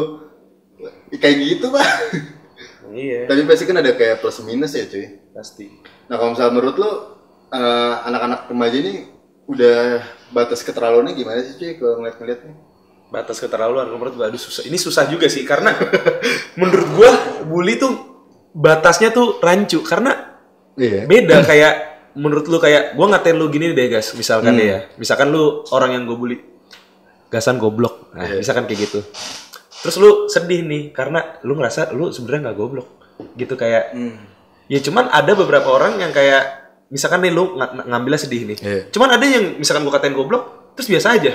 kayak 1.13 1.37
gitu 1.39 1.67
pak. 1.69 1.89
iya 2.93 3.27
Tapi 3.27 3.41
pasti 3.45 3.65
kan 3.65 3.77
ada 3.77 3.91
kayak 3.93 4.19
plus 4.19 4.39
minus 4.43 4.73
ya 4.73 4.85
cuy. 4.85 5.07
pasti 5.33 5.67
Nah 6.07 6.15
kalau 6.17 6.31
misalnya 6.33 6.53
menurut 6.53 6.77
lu 6.77 6.91
eh, 7.53 7.95
anak-anak 8.03 8.49
remaja 8.49 8.77
ini 8.77 8.95
udah 9.45 10.01
batas 10.31 10.63
keterlaluannya 10.63 11.13
gimana 11.13 11.41
sih 11.41 11.55
cuy 11.55 11.77
kalau 11.77 12.01
ngeliat-ngeliatnya? 12.01 12.55
batas 13.09 13.37
keterlaluan 13.39 13.85
menurut 13.87 14.17
gua 14.17 14.27
aduh 14.27 14.41
susah 14.41 14.65
ini 14.65 14.75
susah 14.75 15.05
juga 15.05 15.29
sih 15.29 15.45
karena 15.45 15.77
menurut 16.61 16.89
gua 16.91 17.11
bully 17.45 17.77
tuh 17.77 17.93
batasnya 18.51 19.13
tuh 19.13 19.37
rancu 19.39 19.85
karena 19.85 20.33
Iya. 20.73 21.05
beda 21.05 21.45
kayak 21.45 21.75
menurut 22.17 22.49
lu 22.49 22.57
kayak 22.57 22.97
gua 22.97 23.13
ngatain 23.13 23.37
lu 23.37 23.53
gini 23.53 23.73
deh 23.73 23.85
guys 23.87 24.17
misalkan 24.17 24.57
Hmm. 24.57 24.59
deh 24.59 24.67
ya 24.67 24.79
misalkan 24.97 25.29
lu 25.29 25.61
orang 25.69 25.93
yang 25.93 26.05
gue 26.05 26.17
bully 26.17 26.37
gasan 27.29 27.61
goblok 27.61 28.09
nah 28.13 28.25
Iya. 28.25 28.41
misalkan 28.41 28.65
kayak 28.65 28.81
gitu 28.83 29.05
terus 29.83 29.97
lu 29.97 30.33
sedih 30.33 30.65
nih 30.65 30.83
karena 30.91 31.37
lu 31.45 31.53
ngerasa 31.53 31.93
lu 31.93 32.09
sebenarnya 32.09 32.49
nggak 32.49 32.57
goblok 32.57 32.89
gitu 33.37 33.53
kayak 33.55 33.93
Hmm. 33.93 34.17
ya 34.65 34.81
cuman 34.81 35.13
ada 35.13 35.33
beberapa 35.35 35.69
orang 35.69 36.01
yang 36.01 36.09
kayak 36.09 36.62
misalkan 36.93 37.25
nih 37.25 37.33
lu 37.33 37.57
ng- 37.57 37.73
ng- 37.73 37.87
ngambilnya 37.89 38.21
sedih 38.21 38.43
nih. 38.45 38.59
Iya. 38.61 38.83
cuman 38.93 39.17
ada 39.17 39.25
yang 39.25 39.57
misalkan 39.57 39.83
gua 39.83 39.97
katain 39.97 40.13
goblok 40.13 40.77
terus 40.77 40.93
biasa 40.93 41.17
aja. 41.17 41.33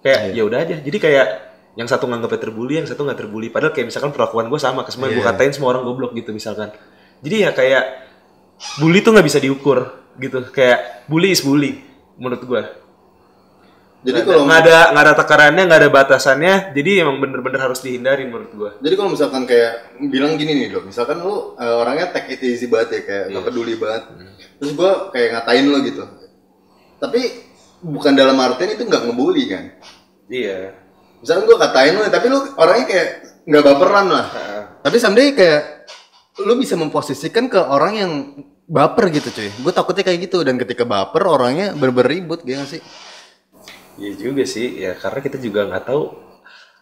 Kayak 0.00 0.20
Iya. 0.30 0.36
ya 0.36 0.42
udah 0.44 0.58
aja. 0.60 0.76
Jadi 0.80 0.98
kayak 1.00 1.26
yang 1.74 1.88
satu 1.88 2.04
nganggapnya 2.04 2.40
terbully 2.40 2.74
yang 2.76 2.84
satu 2.84 3.02
nggak 3.02 3.16
terbully. 3.16 3.48
Padahal 3.48 3.72
kayak 3.72 3.88
misalkan 3.88 4.12
perlakuan 4.12 4.48
gue 4.48 4.56
sama 4.56 4.84
ke 4.84 4.90
semua 4.92 5.08
yang 5.08 5.20
gue 5.20 5.24
Iya. 5.24 5.32
katain 5.32 5.52
semua 5.52 5.72
orang 5.72 5.84
goblok 5.84 6.12
gitu 6.12 6.30
misalkan. 6.30 6.68
Jadi 7.20 7.36
ya 7.40 7.50
kayak 7.50 7.84
bully 8.76 9.00
tuh 9.00 9.12
nggak 9.12 9.24
bisa 9.24 9.38
diukur 9.38 9.78
gitu. 10.16 10.44
Kayak 10.52 11.04
bully 11.08 11.32
is 11.32 11.40
bully 11.40 11.80
menurut 12.16 12.44
gue 12.44 12.62
Jadi 14.00 14.24
kalau 14.24 14.48
nggak 14.48 14.60
ada 14.64 14.76
nggak 14.96 15.04
ada 15.04 15.12
takarannya 15.12 15.62
nggak 15.68 15.80
ada 15.84 15.90
batasannya 15.92 16.54
jadi 16.72 17.04
emang 17.04 17.20
bener-bener 17.20 17.60
harus 17.60 17.84
dihindari 17.84 18.24
menurut 18.24 18.48
gue 18.48 18.70
jadi 18.80 18.94
kalau 18.96 19.12
misalkan 19.12 19.44
kayak 19.44 20.00
bilang 20.08 20.40
gini 20.40 20.56
nih 20.56 20.72
dok, 20.72 20.88
misalkan 20.88 21.20
lu 21.20 21.52
eh, 21.60 21.68
orangnya 21.76 22.08
take 22.08 22.32
it 22.32 22.40
easy 22.40 22.64
banget 22.64 22.96
ya 22.96 23.00
kayak 23.04 23.24
nggak 23.28 23.44
peduli 23.44 23.76
banget, 23.76 24.02
terus 24.60 24.76
gua 24.76 25.08
kayak 25.10 25.40
ngatain 25.40 25.66
lo 25.66 25.78
gitu, 25.80 26.04
tapi 27.00 27.20
bukan 27.80 28.12
dalam 28.12 28.36
artian 28.36 28.76
itu 28.76 28.84
nggak 28.84 29.08
ngebully 29.08 29.44
kan? 29.48 29.64
iya. 30.28 30.76
Misalkan 31.20 31.44
gue 31.44 31.56
katain 31.60 31.92
lu 31.96 32.00
tapi 32.08 32.26
lu 32.32 32.40
orangnya 32.56 32.86
kayak 32.88 33.08
nggak 33.44 33.64
baperan 33.64 34.06
lah. 34.08 34.26
Tapi 34.80 34.96
someday 34.96 35.36
kayak 35.36 35.84
lu 36.40 36.56
bisa 36.56 36.80
memposisikan 36.80 37.52
ke 37.52 37.60
orang 37.60 37.92
yang 37.96 38.12
baper 38.64 39.12
gitu 39.12 39.28
cuy. 39.28 39.50
Gue 39.60 39.72
takutnya 39.76 40.00
kayak 40.00 40.30
gitu. 40.30 40.40
Dan 40.40 40.56
ketika 40.56 40.88
baper 40.88 41.28
orangnya 41.28 41.76
bener-bener 41.76 42.08
ribut 42.08 42.40
gitu 42.40 42.56
gak 42.56 42.70
sih 42.72 42.82
Iya 44.00 44.16
juga 44.16 44.48
sih, 44.48 44.80
ya 44.80 44.96
karena 44.96 45.20
kita 45.20 45.36
juga 45.36 45.68
nggak 45.68 45.84
tahu 45.84 46.08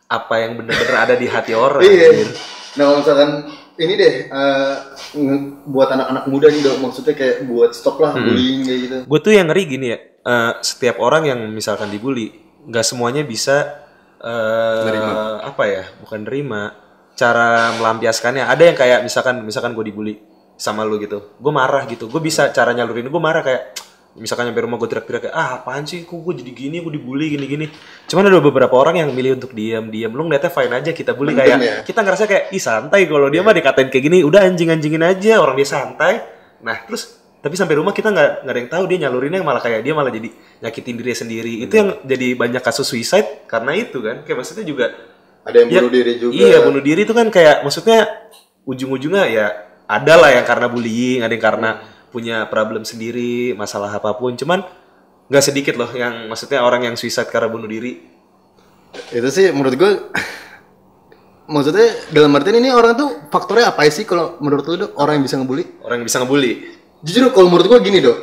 apa 0.06 0.34
yang 0.38 0.54
benar-benar 0.54 0.96
ada 1.02 1.14
di 1.18 1.26
hati 1.26 1.50
orang. 1.50 1.82
iya. 1.88 2.30
nah 2.78 2.82
kalau 2.86 2.98
misalkan 3.02 3.30
ini 3.78 3.94
deh 3.94 4.14
eh, 4.26 4.74
nge- 5.14 5.70
buat 5.70 5.88
anak-anak 5.88 6.24
muda 6.26 6.50
nih 6.50 6.62
dok 6.66 6.76
maksudnya 6.82 7.14
kayak 7.14 7.46
buat 7.46 7.70
stop 7.72 8.02
lah 8.02 8.18
bullying 8.18 8.66
kayak 8.66 8.80
gitu. 8.84 8.96
Gue 9.06 9.18
tuh 9.22 9.32
yang 9.32 9.46
ngeri 9.48 9.62
gini 9.64 9.86
ya, 9.94 9.98
eh, 10.02 10.52
setiap 10.60 10.98
orang 10.98 11.30
yang 11.30 11.40
misalkan 11.48 11.88
dibully, 11.88 12.34
nggak 12.66 12.84
semuanya 12.84 13.22
bisa 13.22 13.86
eh 14.18 15.38
apa 15.46 15.62
ya, 15.70 15.84
bukan 16.02 16.26
nerima, 16.26 16.74
cara 17.14 17.70
melampiaskannya. 17.78 18.50
Ada 18.50 18.62
yang 18.66 18.76
kayak 18.76 19.00
misalkan 19.06 19.46
misalkan 19.46 19.72
gue 19.78 19.84
dibully 19.86 20.14
sama 20.58 20.82
lu 20.82 20.98
gitu, 20.98 21.38
gue 21.38 21.52
marah 21.54 21.86
gitu, 21.86 22.10
gue 22.10 22.18
bisa 22.18 22.50
cara 22.50 22.74
nyalurin 22.74 23.06
gue 23.06 23.22
marah 23.22 23.46
kayak 23.46 23.62
misalkan 24.20 24.50
nyampe 24.50 24.60
rumah 24.62 24.76
gue 24.76 24.88
teriak-teriak 24.90 25.22
kayak 25.30 25.34
ah 25.34 25.62
apaan 25.62 25.86
sih? 25.86 26.04
Kok 26.04 26.18
gue 26.20 26.34
jadi 26.44 26.52
gini? 26.52 26.76
Gue 26.82 26.94
dibully 26.94 27.32
gini-gini? 27.32 27.66
Cuman 28.10 28.28
ada 28.28 28.42
beberapa 28.42 28.74
orang 28.74 29.00
yang 29.00 29.10
milih 29.14 29.38
untuk 29.38 29.54
diam 29.54 29.88
diam 29.88 30.10
lu 30.12 30.26
ngeliatnya 30.26 30.50
fine 30.50 30.72
aja 30.74 30.90
kita 30.92 31.14
bully 31.14 31.32
Mendem 31.32 31.46
kayak 31.46 31.58
ya? 31.62 31.76
kita 31.86 32.00
ngerasa 32.02 32.24
kayak 32.26 32.44
ih 32.52 32.62
santai 32.62 33.06
kalau 33.06 33.30
dia 33.30 33.40
mah 33.40 33.54
dikatain 33.54 33.88
kayak 33.88 34.04
gini 34.10 34.18
udah 34.26 34.44
anjing-anjingin 34.44 35.02
aja 35.06 35.40
orang 35.40 35.56
dia 35.56 35.68
santai. 35.68 36.20
Nah 36.60 36.84
terus 36.84 37.18
tapi 37.38 37.54
sampai 37.54 37.78
rumah 37.78 37.94
kita 37.94 38.10
nggak 38.10 38.30
nggak 38.42 38.54
ada 38.54 38.60
yang 38.60 38.70
tahu 38.70 38.84
dia 38.90 38.98
nyalurinnya 39.06 39.40
malah 39.46 39.62
kayak 39.62 39.86
dia 39.86 39.94
malah 39.94 40.10
jadi 40.10 40.28
nyakitin 40.60 40.94
diri 40.98 41.14
sendiri. 41.14 41.54
Itu 41.64 41.74
yang 41.78 41.88
jadi 42.02 42.34
banyak 42.34 42.62
kasus 42.62 42.84
suicide 42.84 43.46
karena 43.46 43.72
itu 43.78 44.02
kan. 44.02 44.26
Kayak 44.26 44.42
maksudnya 44.42 44.66
juga 44.66 44.90
ada 45.48 45.56
yang 45.64 45.70
ya, 45.72 45.80
bunuh 45.80 45.92
diri 45.92 46.12
juga. 46.20 46.32
iya 46.36 46.58
bunuh 46.60 46.82
diri 46.84 47.00
itu 47.08 47.14
kan 47.16 47.26
kayak 47.32 47.64
maksudnya 47.64 47.98
ujung-ujungnya 48.68 49.24
ya 49.32 49.46
ada 49.88 50.14
lah 50.20 50.30
yang 50.36 50.44
karena 50.44 50.66
bullying 50.68 51.24
ada 51.24 51.32
yang 51.32 51.44
karena 51.44 51.70
punya 52.08 52.48
problem 52.48 52.82
sendiri 52.84 53.52
masalah 53.54 53.92
apa 53.92 54.14
pun. 54.16 54.34
Cuman 54.34 54.64
nggak 55.28 55.44
sedikit 55.44 55.74
loh 55.76 55.90
yang 55.92 56.26
maksudnya 56.26 56.64
orang 56.64 56.88
yang 56.88 56.94
suicide 56.96 57.28
karena 57.28 57.48
bunuh 57.52 57.68
diri. 57.68 58.00
Itu 59.12 59.28
sih 59.28 59.52
menurut 59.52 59.74
gue 59.76 59.90
maksudnya 61.52 61.88
dalam 62.12 62.32
artian 62.36 62.60
ini 62.60 62.72
orang 62.72 62.96
tuh 62.96 63.08
faktornya 63.28 63.72
apa 63.72 63.84
sih 63.88 64.04
kalau 64.08 64.36
menurut 64.40 64.64
lu 64.68 64.74
dok? 64.88 64.90
Orang 64.96 65.20
yang 65.20 65.24
bisa 65.24 65.36
ngebully? 65.40 65.64
Orang 65.84 65.96
yang 66.00 66.06
bisa 66.08 66.18
ngebully? 66.20 66.52
Jujur 67.04 67.30
kalau 67.32 67.48
menurut 67.52 67.66
gue 67.68 67.78
gini 67.84 67.98
dok. 68.00 68.18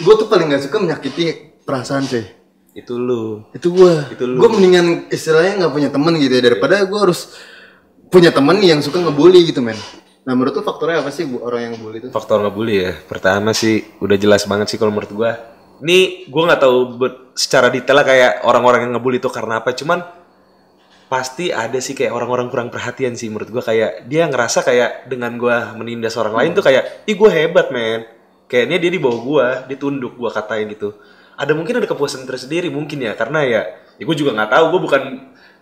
Gue 0.00 0.14
tuh 0.16 0.26
paling 0.28 0.48
gak 0.48 0.64
suka 0.64 0.80
menyakiti 0.80 1.52
perasaan 1.68 2.08
cuy. 2.08 2.24
Itu 2.72 2.96
lu. 2.96 3.44
Itu 3.52 3.68
gue 3.68 4.16
Itu 4.16 4.24
lu. 4.24 4.40
gue 4.40 4.48
mendingan 4.48 5.12
istilahnya 5.12 5.60
nggak 5.60 5.72
punya 5.76 5.88
temen 5.92 6.16
gitu 6.16 6.32
ya 6.32 6.40
daripada 6.40 6.80
gue 6.80 6.96
harus 7.00 7.36
punya 8.08 8.32
temen 8.32 8.60
yang 8.60 8.80
suka 8.80 9.00
ngebully 9.00 9.44
gitu 9.48 9.60
men 9.64 9.76
nah 10.22 10.38
menurut 10.38 10.54
lu 10.54 10.62
faktornya 10.62 11.02
apa 11.02 11.10
sih 11.10 11.26
orang 11.26 11.60
yang 11.66 11.72
ngebully 11.74 11.98
itu? 11.98 12.08
Faktor 12.14 12.38
ngebully 12.46 12.74
ya? 12.78 12.92
Pertama 13.06 13.50
sih 13.50 13.82
udah 13.98 14.14
jelas 14.14 14.46
banget 14.46 14.70
sih 14.70 14.78
kalau 14.78 14.94
menurut 14.94 15.10
gua. 15.10 15.32
Ini 15.82 16.30
gua 16.30 16.42
nggak 16.52 16.62
tahu 16.62 16.78
secara 17.34 17.66
detail 17.74 17.98
lah 17.98 18.06
kayak 18.06 18.32
orang-orang 18.46 18.86
yang 18.86 18.92
ngebully 18.94 19.18
itu 19.18 19.26
karena 19.30 19.58
apa. 19.58 19.74
Cuman 19.74 19.98
pasti 21.10 21.50
ada 21.50 21.76
sih 21.82 21.92
kayak 21.92 22.14
orang-orang 22.14 22.48
kurang 22.48 22.68
perhatian 22.70 23.18
sih 23.18 23.26
menurut 23.28 23.50
gua. 23.50 23.62
Kayak 23.66 24.06
dia 24.06 24.30
ngerasa 24.30 24.62
kayak 24.62 25.10
dengan 25.10 25.34
gua 25.36 25.74
menindas 25.74 26.14
orang 26.14 26.38
lain 26.38 26.50
tuh 26.54 26.62
kayak 26.62 27.02
ih 27.10 27.18
gua 27.18 27.30
hebat 27.34 27.74
men. 27.74 28.06
Kayaknya 28.46 28.76
dia 28.78 28.90
di 28.94 29.00
bawah 29.02 29.20
gua 29.26 29.46
ditunduk 29.66 30.14
gua 30.14 30.30
katain 30.30 30.70
gitu. 30.70 30.94
Ada 31.34 31.56
mungkin 31.56 31.82
ada 31.82 31.88
kepuasan 31.90 32.28
tersendiri 32.28 32.70
mungkin 32.70 33.02
ya. 33.02 33.18
Karena 33.18 33.42
ya 33.42 33.62
ya 33.98 34.04
gue 34.06 34.16
juga 34.16 34.34
nggak 34.34 34.50
tahu. 34.50 34.64
Gue 34.76 34.80
bukan 34.86 35.02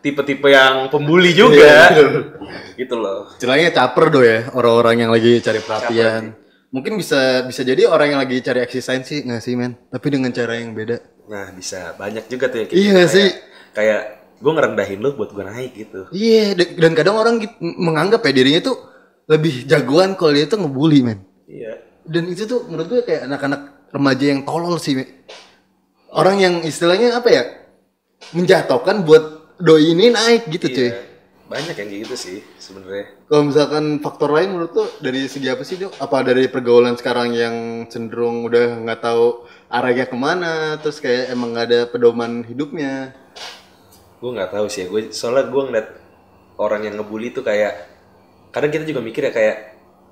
tipe-tipe 0.00 0.49
yang 0.49 0.88
pembuli 0.88 1.30
juga 1.30 1.92
gitu 2.80 2.95
loh 2.97 3.28
istilahnya 3.33 3.71
caper 3.71 4.07
do 4.09 4.21
ya 4.21 4.49
orang-orang 4.50 4.97
yang 4.99 5.11
lagi 5.11 5.38
cari 5.38 5.61
perhatian 5.61 6.35
mungkin 6.71 6.97
bisa 6.97 7.45
bisa 7.45 7.61
jadi 7.61 7.85
orang 7.85 8.14
yang 8.14 8.21
lagi 8.21 8.40
cari 8.40 8.61
eksistensi 8.61 9.21
nggak 9.23 9.40
sih 9.40 9.54
men 9.54 9.76
tapi 9.88 10.07
dengan 10.09 10.30
cara 10.30 10.57
yang 10.57 10.73
beda 10.73 10.99
Nah 11.30 11.47
bisa 11.54 11.95
banyak 11.95 12.26
juga 12.26 12.50
tuh 12.50 12.59
ya 12.59 12.66
Iya 12.66 12.90
kayak- 12.90 13.07
sih. 13.07 13.28
Kayak 13.71 14.02
gue 14.42 14.50
ngerendahin 14.50 14.99
lu 14.99 15.14
buat 15.14 15.30
gue 15.30 15.47
naik 15.47 15.73
gitu. 15.78 16.00
Iya, 16.11 16.59
da- 16.59 16.75
dan 16.75 16.92
kadang 16.99 17.14
orang 17.14 17.38
gitu- 17.38 17.54
menganggap 17.62 18.26
ya 18.26 18.33
dirinya 18.35 18.59
tuh 18.66 18.75
lebih 19.30 19.62
jagoan 19.62 20.19
kalau 20.19 20.35
dia 20.35 20.50
tuh 20.50 20.59
ngebully, 20.59 21.07
men. 21.07 21.23
Iya. 21.47 21.87
Dan 22.02 22.26
itu 22.26 22.50
tuh 22.50 22.66
menurut 22.66 22.90
gue 22.90 23.02
kayak 23.07 23.30
anak-anak 23.30 23.62
remaja 23.95 24.25
yang 24.26 24.42
tolol 24.42 24.75
sih. 24.83 24.99
men. 24.99 25.07
Orang 26.11 26.42
yang 26.42 26.66
istilahnya 26.66 27.14
apa 27.14 27.30
ya? 27.30 27.42
Menjatuhkan 28.35 29.07
buat 29.07 29.39
doi 29.61 29.93
ini 29.93 30.09
naik 30.11 30.49
gitu, 30.49 30.67
cuy. 30.67 30.88
Iya. 30.90 31.09
Banyak 31.50 31.76
yang 31.83 31.90
gitu 32.07 32.14
sih 32.14 32.38
sebenarnya. 32.62 33.11
Kalau 33.26 33.43
misalkan 33.50 33.99
faktor 33.99 34.31
lain 34.31 34.55
menurut 34.55 34.71
tuh 34.71 34.87
dari 35.02 35.26
segi 35.26 35.50
apa 35.50 35.67
sih, 35.67 35.83
Dok? 35.83 35.99
Apa 35.99 36.23
dari 36.23 36.47
pergaulan 36.47 36.95
sekarang 36.95 37.35
yang 37.35 37.87
cenderung 37.90 38.47
udah 38.47 38.79
nggak 38.87 39.02
tahu 39.02 39.50
arahnya 39.67 40.07
ke 40.07 40.14
mana, 40.14 40.79
terus 40.79 41.02
kayak 41.02 41.35
emang 41.35 41.50
nggak 41.50 41.67
ada 41.67 41.81
pedoman 41.90 42.47
hidupnya? 42.47 43.19
Gue 44.23 44.31
nggak 44.31 44.55
tahu 44.55 44.71
sih 44.71 44.87
ya. 44.87 44.95
Gue 44.95 45.11
soalnya 45.11 45.50
gue 45.50 45.62
ngeliat 45.67 45.88
orang 46.55 46.87
yang 46.87 46.95
ngebully 47.02 47.35
tuh 47.35 47.43
kayak 47.43 47.88
kadang 48.55 48.71
kita 48.71 48.87
juga 48.87 49.02
mikir 49.02 49.26
ya 49.26 49.33
kayak 49.35 49.57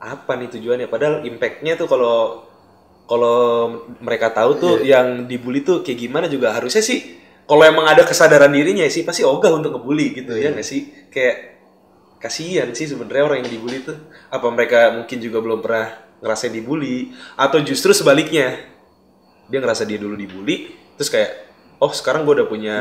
apa 0.03 0.33
nih 0.43 0.51
tujuannya. 0.59 0.91
Padahal 0.91 1.23
impactnya 1.23 1.79
tuh 1.79 1.87
kalau 1.87 2.47
kalau 3.07 3.39
mereka 4.03 4.35
tahu 4.35 4.51
tuh 4.59 4.75
yang 4.83 5.31
dibully 5.31 5.63
tuh 5.63 5.87
kayak 5.87 6.03
gimana 6.03 6.27
juga 6.27 6.51
harusnya 6.51 6.83
sih 6.83 7.18
kalau 7.49 7.65
emang 7.65 7.89
ada 7.89 8.05
kesadaran 8.05 8.53
dirinya 8.53 8.85
sih 8.93 9.09
pasti 9.09 9.25
ogah 9.25 9.49
untuk 9.57 9.73
ngebully 9.73 10.13
gitu 10.13 10.37
ya 10.37 10.53
nggak 10.53 10.69
sih? 10.69 11.09
Kayak 11.09 11.65
kasihan 12.21 12.69
sih 12.77 12.85
sebenarnya 12.85 13.25
orang 13.25 13.39
yang 13.41 13.49
dibully 13.57 13.81
tuh. 13.81 13.97
Apa 14.29 14.53
mereka 14.53 14.93
mungkin 14.93 15.17
juga 15.17 15.41
belum 15.41 15.65
pernah 15.65 15.97
ngerasain 16.21 16.53
dibully 16.53 17.17
atau 17.41 17.65
justru 17.65 17.97
sebaliknya 17.97 18.69
dia 19.49 19.59
ngerasa 19.65 19.89
dia 19.89 19.97
dulu 19.97 20.13
dibully 20.13 20.77
terus 21.01 21.09
kayak 21.09 21.49
oh 21.81 21.89
sekarang 21.89 22.29
gue 22.29 22.43
udah 22.43 22.49
punya 22.51 22.77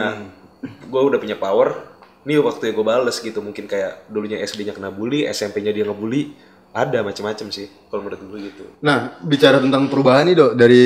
gue 0.62 1.02
udah 1.02 1.22
punya 1.22 1.40
power 1.40 1.96
nih 2.28 2.44
waktu 2.44 2.76
gue 2.76 2.84
bales 2.84 3.24
gitu. 3.24 3.40
Mungkin 3.40 3.72
kayak 3.72 4.12
dulunya 4.12 4.44
SD-nya 4.44 4.76
kena 4.76 4.92
bully 4.92 5.24
SMP-nya 5.32 5.72
dia 5.72 5.88
ngebully 5.88 6.36
ada 6.78 7.02
macam-macam 7.02 7.48
sih 7.50 7.66
kalau 7.90 8.06
menurut 8.06 8.22
gue 8.22 8.40
gitu 8.46 8.64
Nah, 8.80 9.18
bicara 9.20 9.58
tentang 9.58 9.90
perubahan 9.90 10.24
nih, 10.24 10.36
Dok. 10.36 10.52
Dari 10.54 10.84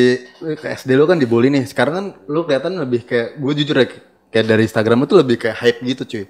ke 0.55 0.67
SD 0.71 0.95
lo 0.95 1.03
kan 1.03 1.19
dibully 1.19 1.51
nih. 1.51 1.67
Sekarang 1.67 1.93
kan 1.93 2.05
lu 2.25 2.48
kelihatan 2.48 2.79
lebih 2.79 3.03
kayak 3.03 3.36
gue 3.36 3.51
jujur 3.60 3.75
ya 3.75 3.86
kayak 4.31 4.45
dari 4.48 4.63
Instagram 4.63 5.03
itu 5.03 5.13
lebih 5.13 5.36
kayak 5.38 5.57
hype 5.60 5.79
gitu, 5.83 6.03
cuy. 6.07 6.25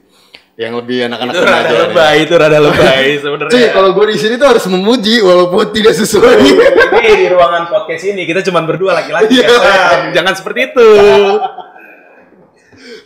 Yang 0.57 0.73
lebih 0.83 0.97
anak-anak 1.07 1.31
itu 1.31 1.41
rada 1.43 1.73
lebay 1.79 2.15
itu 2.21 2.33
rada 2.35 2.59
lebay 2.67 3.05
sebenarnya 3.17 3.53
Cuy, 3.53 3.65
kalau 3.71 3.89
gue 3.93 4.05
di 4.09 4.17
sini 4.19 4.33
tuh 4.35 4.47
harus 4.49 4.65
memuji 4.67 5.15
walaupun 5.21 5.63
tidak 5.69 5.93
sesuai. 5.95 6.35
ini 6.41 7.13
di 7.15 7.27
ruangan 7.29 7.63
podcast 7.65 8.03
ini 8.03 8.25
kita 8.25 8.43
cuma 8.43 8.61
berdua 8.61 8.93
laki-laki 8.93 9.37
Iya. 9.37 9.47
kan? 9.47 9.99
jangan 10.11 10.33
seperti 10.35 10.69
itu 10.69 10.89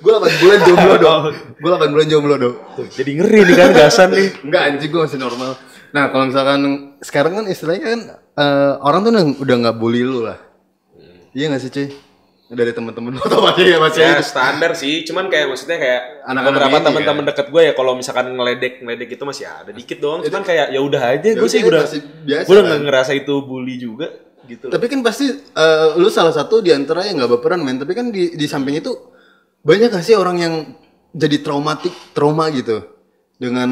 gue 0.03 0.13
8 0.13 0.41
bulan 0.41 0.59
jomblo, 0.62 0.93
Dok. 0.95 1.21
Gue 1.62 1.69
8 1.71 1.93
bulan 1.93 2.07
jomblo, 2.07 2.35
Dok. 2.35 2.55
jadi 2.91 3.12
ngeri 3.13 3.39
nih 3.43 3.55
kan 3.55 3.69
gasan 3.74 4.09
nih 4.12 4.29
Enggak 4.41 4.62
anjing 4.65 4.89
gue 4.89 5.01
masih 5.01 5.19
normal. 5.19 5.51
Nah, 5.96 6.12
kalau 6.12 6.28
misalkan 6.28 6.62
sekarang 7.00 7.40
kan 7.40 7.46
istilahnya 7.48 7.86
kan 7.88 8.02
eh, 8.36 8.74
orang 8.84 9.00
tuh 9.08 9.12
udah, 9.48 9.56
nggak 9.64 9.78
bully 9.80 10.04
lu 10.04 10.28
lah. 10.28 10.36
Iya 11.32 11.56
gak 11.56 11.62
sih, 11.64 11.72
cuy? 11.72 11.88
Dari 12.52 12.72
teman-teman 12.75 13.16
lu 13.16 13.22
atau 13.24 13.42
masih 13.42 13.66
ya 13.74 13.78
masih 13.82 14.02
ya 14.06 14.22
standar 14.22 14.78
sih 14.78 15.02
cuman 15.02 15.34
kayak 15.34 15.50
maksudnya 15.50 15.82
kayak 15.82 16.02
Anak-anak 16.30 16.46
beberapa 16.54 16.78
ini 16.78 16.86
teman-teman 16.86 17.24
dekat 17.25 17.48
gue 17.50 17.62
ya 17.66 17.74
kalau 17.74 17.98
misalkan 17.98 18.38
ngeledek 18.38 18.86
ngeledek 18.86 19.18
itu 19.18 19.24
masih 19.25 19.46
ada 19.50 19.72
dikit 19.74 19.98
doang 19.98 20.22
cuman 20.22 20.46
kayak 20.46 20.70
ya 20.70 20.78
udah 20.78 21.02
aja 21.10 21.30
gue 21.34 21.42
udah, 21.42 21.50
sih 21.50 21.60
itu 21.66 21.74
udah 21.74 21.84
biasa 22.22 22.46
gue 22.46 22.54
udah 22.54 22.62
kan. 22.62 22.70
nggak 22.70 22.82
ngerasa 22.86 23.12
itu 23.18 23.34
bully 23.42 23.75
juga 23.82 24.08
gitu 24.46 24.70
Tapi 24.70 24.86
kan 24.86 25.00
pasti 25.02 25.25
eh, 25.34 25.88
lu 25.98 26.08
salah 26.14 26.34
satu 26.38 26.62
di 26.62 26.70
antara 26.70 27.02
yang 27.04 27.18
nggak 27.18 27.34
baperan 27.34 27.66
men. 27.66 27.82
Tapi 27.82 27.94
kan 27.98 28.14
di 28.14 28.38
di 28.38 28.46
samping 28.46 28.78
itu 28.78 28.94
banyak 29.66 29.90
gak 29.90 30.06
sih 30.06 30.14
orang 30.14 30.38
yang 30.38 30.54
jadi 31.10 31.42
traumatik, 31.42 31.92
trauma 32.14 32.54
gitu 32.54 32.86
dengan 33.42 33.70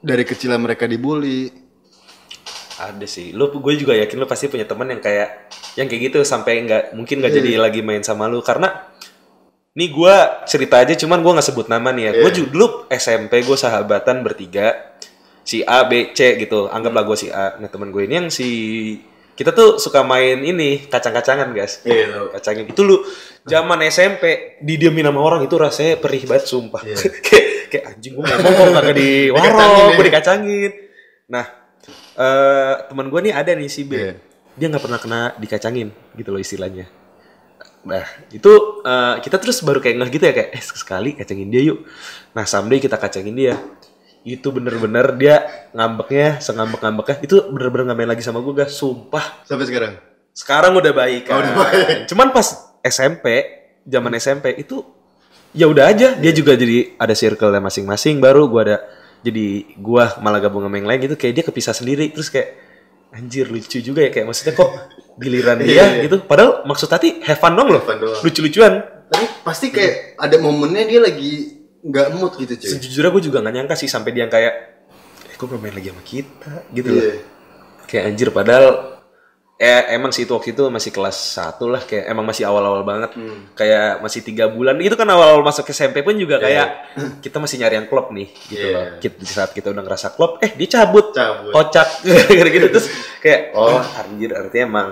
dari 0.00 0.22
kecil 0.22 0.54
mereka 0.56 0.84
dibully. 0.84 1.50
ada 2.78 3.10
sih 3.10 3.34
lu 3.34 3.50
gue 3.50 3.74
juga 3.74 3.90
yakin 3.90 4.14
lu 4.14 4.26
pasti 4.26 4.46
punya 4.46 4.62
teman 4.62 4.86
yang 4.86 5.02
kayak 5.02 5.50
yang 5.74 5.90
kayak 5.90 6.14
gitu 6.14 6.22
sampai 6.22 6.62
nggak 6.62 6.94
mungkin 6.94 7.18
nggak 7.18 7.34
Iya. 7.34 7.38
jadi 7.42 7.50
lagi 7.58 7.80
main 7.82 8.06
sama 8.06 8.30
lu 8.30 8.38
karena 8.38 8.70
nih 9.74 9.90
gue 9.90 10.14
cerita 10.46 10.78
aja 10.78 10.94
cuman 10.94 11.18
gue 11.18 11.32
nggak 11.34 11.42
sebut 11.44 11.66
nama 11.66 11.90
nih 11.90 12.04
ya 12.06 12.12
Iya. 12.14 12.20
gue 12.22 12.30
juga 12.32 12.48
dulu 12.54 12.66
SMP 12.88 13.42
gue 13.42 13.58
sahabatan 13.58 14.22
bertiga 14.22 14.94
si 15.42 15.66
A 15.66 15.82
B 15.84 16.14
C 16.14 16.38
gitu 16.38 16.70
anggaplah 16.70 17.02
gue 17.02 17.18
si 17.18 17.26
A 17.28 17.58
nah 17.58 17.66
teman 17.66 17.90
gue 17.90 18.06
ini 18.06 18.14
yang 18.14 18.28
si 18.30 18.46
kita 19.34 19.50
tuh 19.50 19.78
suka 19.78 20.06
main 20.06 20.38
ini 20.38 20.86
kacang-kacangan 20.86 21.50
guys 21.50 21.82
Iya, 21.82 22.14
tahu. 22.14 22.26
kacangin 22.30 22.66
itu 22.68 22.80
lu 22.82 23.02
zaman 23.42 23.82
SMP 23.86 24.22
didiemin 24.62 25.02
sama 25.02 25.18
orang 25.18 25.42
itu 25.42 25.58
rasanya 25.58 25.98
perih 25.98 26.22
banget 26.22 26.46
sumpah 26.46 26.86
Iya. 26.86 26.94
kayak 27.68 27.84
anjing 27.94 28.12
gue 28.16 28.24
ngomong 28.24 28.52
kok 28.56 28.66
kagak 28.74 28.96
di 28.96 29.10
warung 29.30 29.56
ya. 29.56 29.86
gue 29.94 30.04
dikacangin 30.08 30.72
nah 31.28 31.46
eh 32.18 32.74
teman 32.88 33.06
gue 33.12 33.20
nih 33.28 33.34
ada 33.36 33.50
nih 33.54 33.68
si 33.70 33.84
B 33.84 33.92
Iya. 33.94 34.12
dia 34.58 34.66
nggak 34.72 34.82
pernah 34.82 34.98
kena 35.00 35.20
dikacangin 35.38 35.88
gitu 36.16 36.28
loh 36.34 36.40
istilahnya 36.40 36.88
Nah, 37.88 38.04
itu 38.34 38.52
eh, 38.82 39.14
kita 39.22 39.38
terus 39.38 39.62
baru 39.62 39.78
kayak 39.80 39.96
ngeh 39.96 40.10
gitu 40.12 40.24
ya 40.28 40.34
kayak 40.34 40.50
eh 40.52 40.60
sekali 40.60 41.14
kacangin 41.14 41.48
dia 41.48 41.62
yuk. 41.62 41.86
Nah, 42.34 42.44
someday 42.44 42.82
kita 42.82 42.98
kacangin 42.98 43.32
dia. 43.32 43.54
Itu 44.26 44.50
bener-bener 44.52 45.14
dia 45.16 45.36
ngambeknya, 45.72 46.42
sengambek-ngambeknya. 46.42 47.16
Itu 47.24 47.48
bener-bener 47.48 47.88
nggak 47.88 47.98
main 48.02 48.10
lagi 48.12 48.20
sama 48.20 48.42
gue, 48.44 48.52
guys. 48.52 48.74
Sumpah. 48.76 49.40
Sampai 49.46 49.64
sekarang. 49.70 49.94
Sekarang 50.34 50.74
udah 50.76 50.92
baik 50.92 51.30
kan. 51.30 51.48
Cuman 52.10 52.34
pas 52.34 52.76
SMP, 52.82 53.46
zaman 53.88 54.12
SMP 54.20 54.58
itu 54.58 54.84
ya 55.54 55.66
udah 55.68 55.84
aja. 55.88 56.16
Dia 56.16 56.32
juga 56.32 56.56
jadi 56.56 56.96
ada 56.96 57.14
circle 57.16 57.52
masing-masing. 57.60 58.20
Baru 58.20 58.48
gua 58.48 58.62
ada 58.64 58.76
jadi 59.22 59.64
gua 59.78 60.16
malah 60.20 60.40
gabung 60.42 60.64
sama 60.64 60.76
yang 60.76 60.88
lain 60.88 61.00
gitu. 61.08 61.16
Kayak 61.16 61.34
dia 61.40 61.44
kepisah 61.46 61.74
sendiri. 61.76 62.10
Terus 62.12 62.28
kayak 62.32 62.48
anjir 63.14 63.48
lucu 63.48 63.78
juga 63.80 64.04
ya. 64.04 64.10
Kayak 64.10 64.26
maksudnya 64.32 64.54
kok 64.56 64.70
giliran 65.18 65.58
dia 65.60 66.02
gitu. 66.04 66.22
Padahal 66.24 66.64
maksud 66.64 66.88
tadi 66.90 67.20
have 67.24 67.40
fun 67.40 67.54
dong 67.54 67.72
loh. 67.72 67.82
Lucu-lucuan. 68.24 68.82
Tapi 69.08 69.24
pasti 69.40 69.72
kayak 69.72 70.20
ada 70.20 70.36
momennya 70.36 70.84
dia 70.84 71.00
lagi 71.00 71.58
nggak 71.78 72.06
mood 72.18 72.34
gitu 72.36 72.58
cuy. 72.58 72.68
Sejujurnya 72.74 73.10
gue 73.14 73.22
juga 73.22 73.38
gak 73.38 73.54
nyangka 73.54 73.74
sih 73.78 73.86
sampai 73.86 74.10
dia 74.10 74.26
yang 74.26 74.32
kayak 74.34 74.54
eh 75.30 75.36
kok 75.38 75.46
main 75.56 75.72
lagi 75.72 75.88
sama 75.94 76.02
kita 76.02 76.52
gitu 76.74 76.88
loh. 76.90 77.04
Iya. 77.06 77.14
Kayak 77.88 78.04
anjir 78.12 78.28
padahal 78.34 78.97
eh 79.58 79.90
emang 79.90 80.14
sih 80.14 80.22
itu 80.22 80.30
waktu 80.30 80.54
itu 80.54 80.70
masih 80.70 80.94
kelas 80.94 81.34
1 81.34 81.58
lah 81.66 81.82
kayak 81.82 82.06
emang 82.06 82.22
masih 82.22 82.46
awal-awal 82.46 82.86
banget. 82.86 83.10
Hmm. 83.18 83.50
kayak 83.52 83.98
masih 83.98 84.22
tiga 84.22 84.46
bulan. 84.46 84.78
Itu 84.78 84.94
kan 84.94 85.10
awal-awal 85.10 85.42
masuk 85.42 85.66
ke 85.66 85.74
SMP 85.74 86.06
pun 86.06 86.14
juga 86.14 86.38
kayak 86.38 86.94
kita 87.26 87.42
masih 87.42 87.58
nyari 87.58 87.74
yang 87.82 87.90
klop 87.90 88.14
nih 88.14 88.30
gitu 88.46 88.62
Iya. 88.62 88.74
loh. 88.78 88.86
Kit- 89.02 89.18
di 89.18 89.26
saat 89.26 89.50
kita 89.50 89.74
udah 89.74 89.82
ngerasa 89.82 90.14
klop 90.14 90.38
eh 90.46 90.54
dia 90.54 90.78
cabut, 90.78 91.10
Cabut. 91.10 91.50
kocak. 91.50 91.88
Gitu 92.54 92.66
terus 92.70 92.86
kayak 93.18 93.50
oh. 93.58 93.82
Anjir 93.82 94.30
artinya 94.30 94.64
emang 94.64 94.88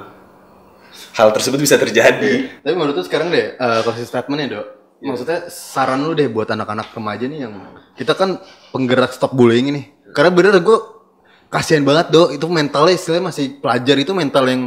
hal 1.15 1.29
tersebut 1.31 1.63
bisa 1.63 1.79
terjadi. 1.79 2.51
Tapi 2.67 2.75
menurut 2.75 2.99
lu 2.99 3.05
sekarang 3.07 3.31
deh, 3.31 3.55
uh, 3.57 3.87
statementnya 4.03 4.61
dok, 4.61 4.67
maksudnya 4.99 5.47
saran 5.47 6.03
lu 6.03 6.13
deh 6.13 6.27
buat 6.27 6.51
anak-anak 6.51 6.91
remaja 6.91 7.25
nih 7.31 7.47
yang 7.47 7.55
kita 7.95 8.19
kan 8.19 8.43
penggerak 8.75 9.15
stop 9.15 9.31
bullying 9.31 9.71
ini. 9.71 9.83
Karena 10.11 10.35
bener 10.35 10.59
gue 10.59 10.79
kasihan 11.49 11.83
banget 11.87 12.13
dok, 12.13 12.29
itu 12.35 12.47
mentalnya 12.51 12.95
istilahnya 12.95 13.31
masih 13.31 13.59
pelajar 13.59 13.97
itu 13.97 14.13
mental 14.13 14.45
yang 14.47 14.63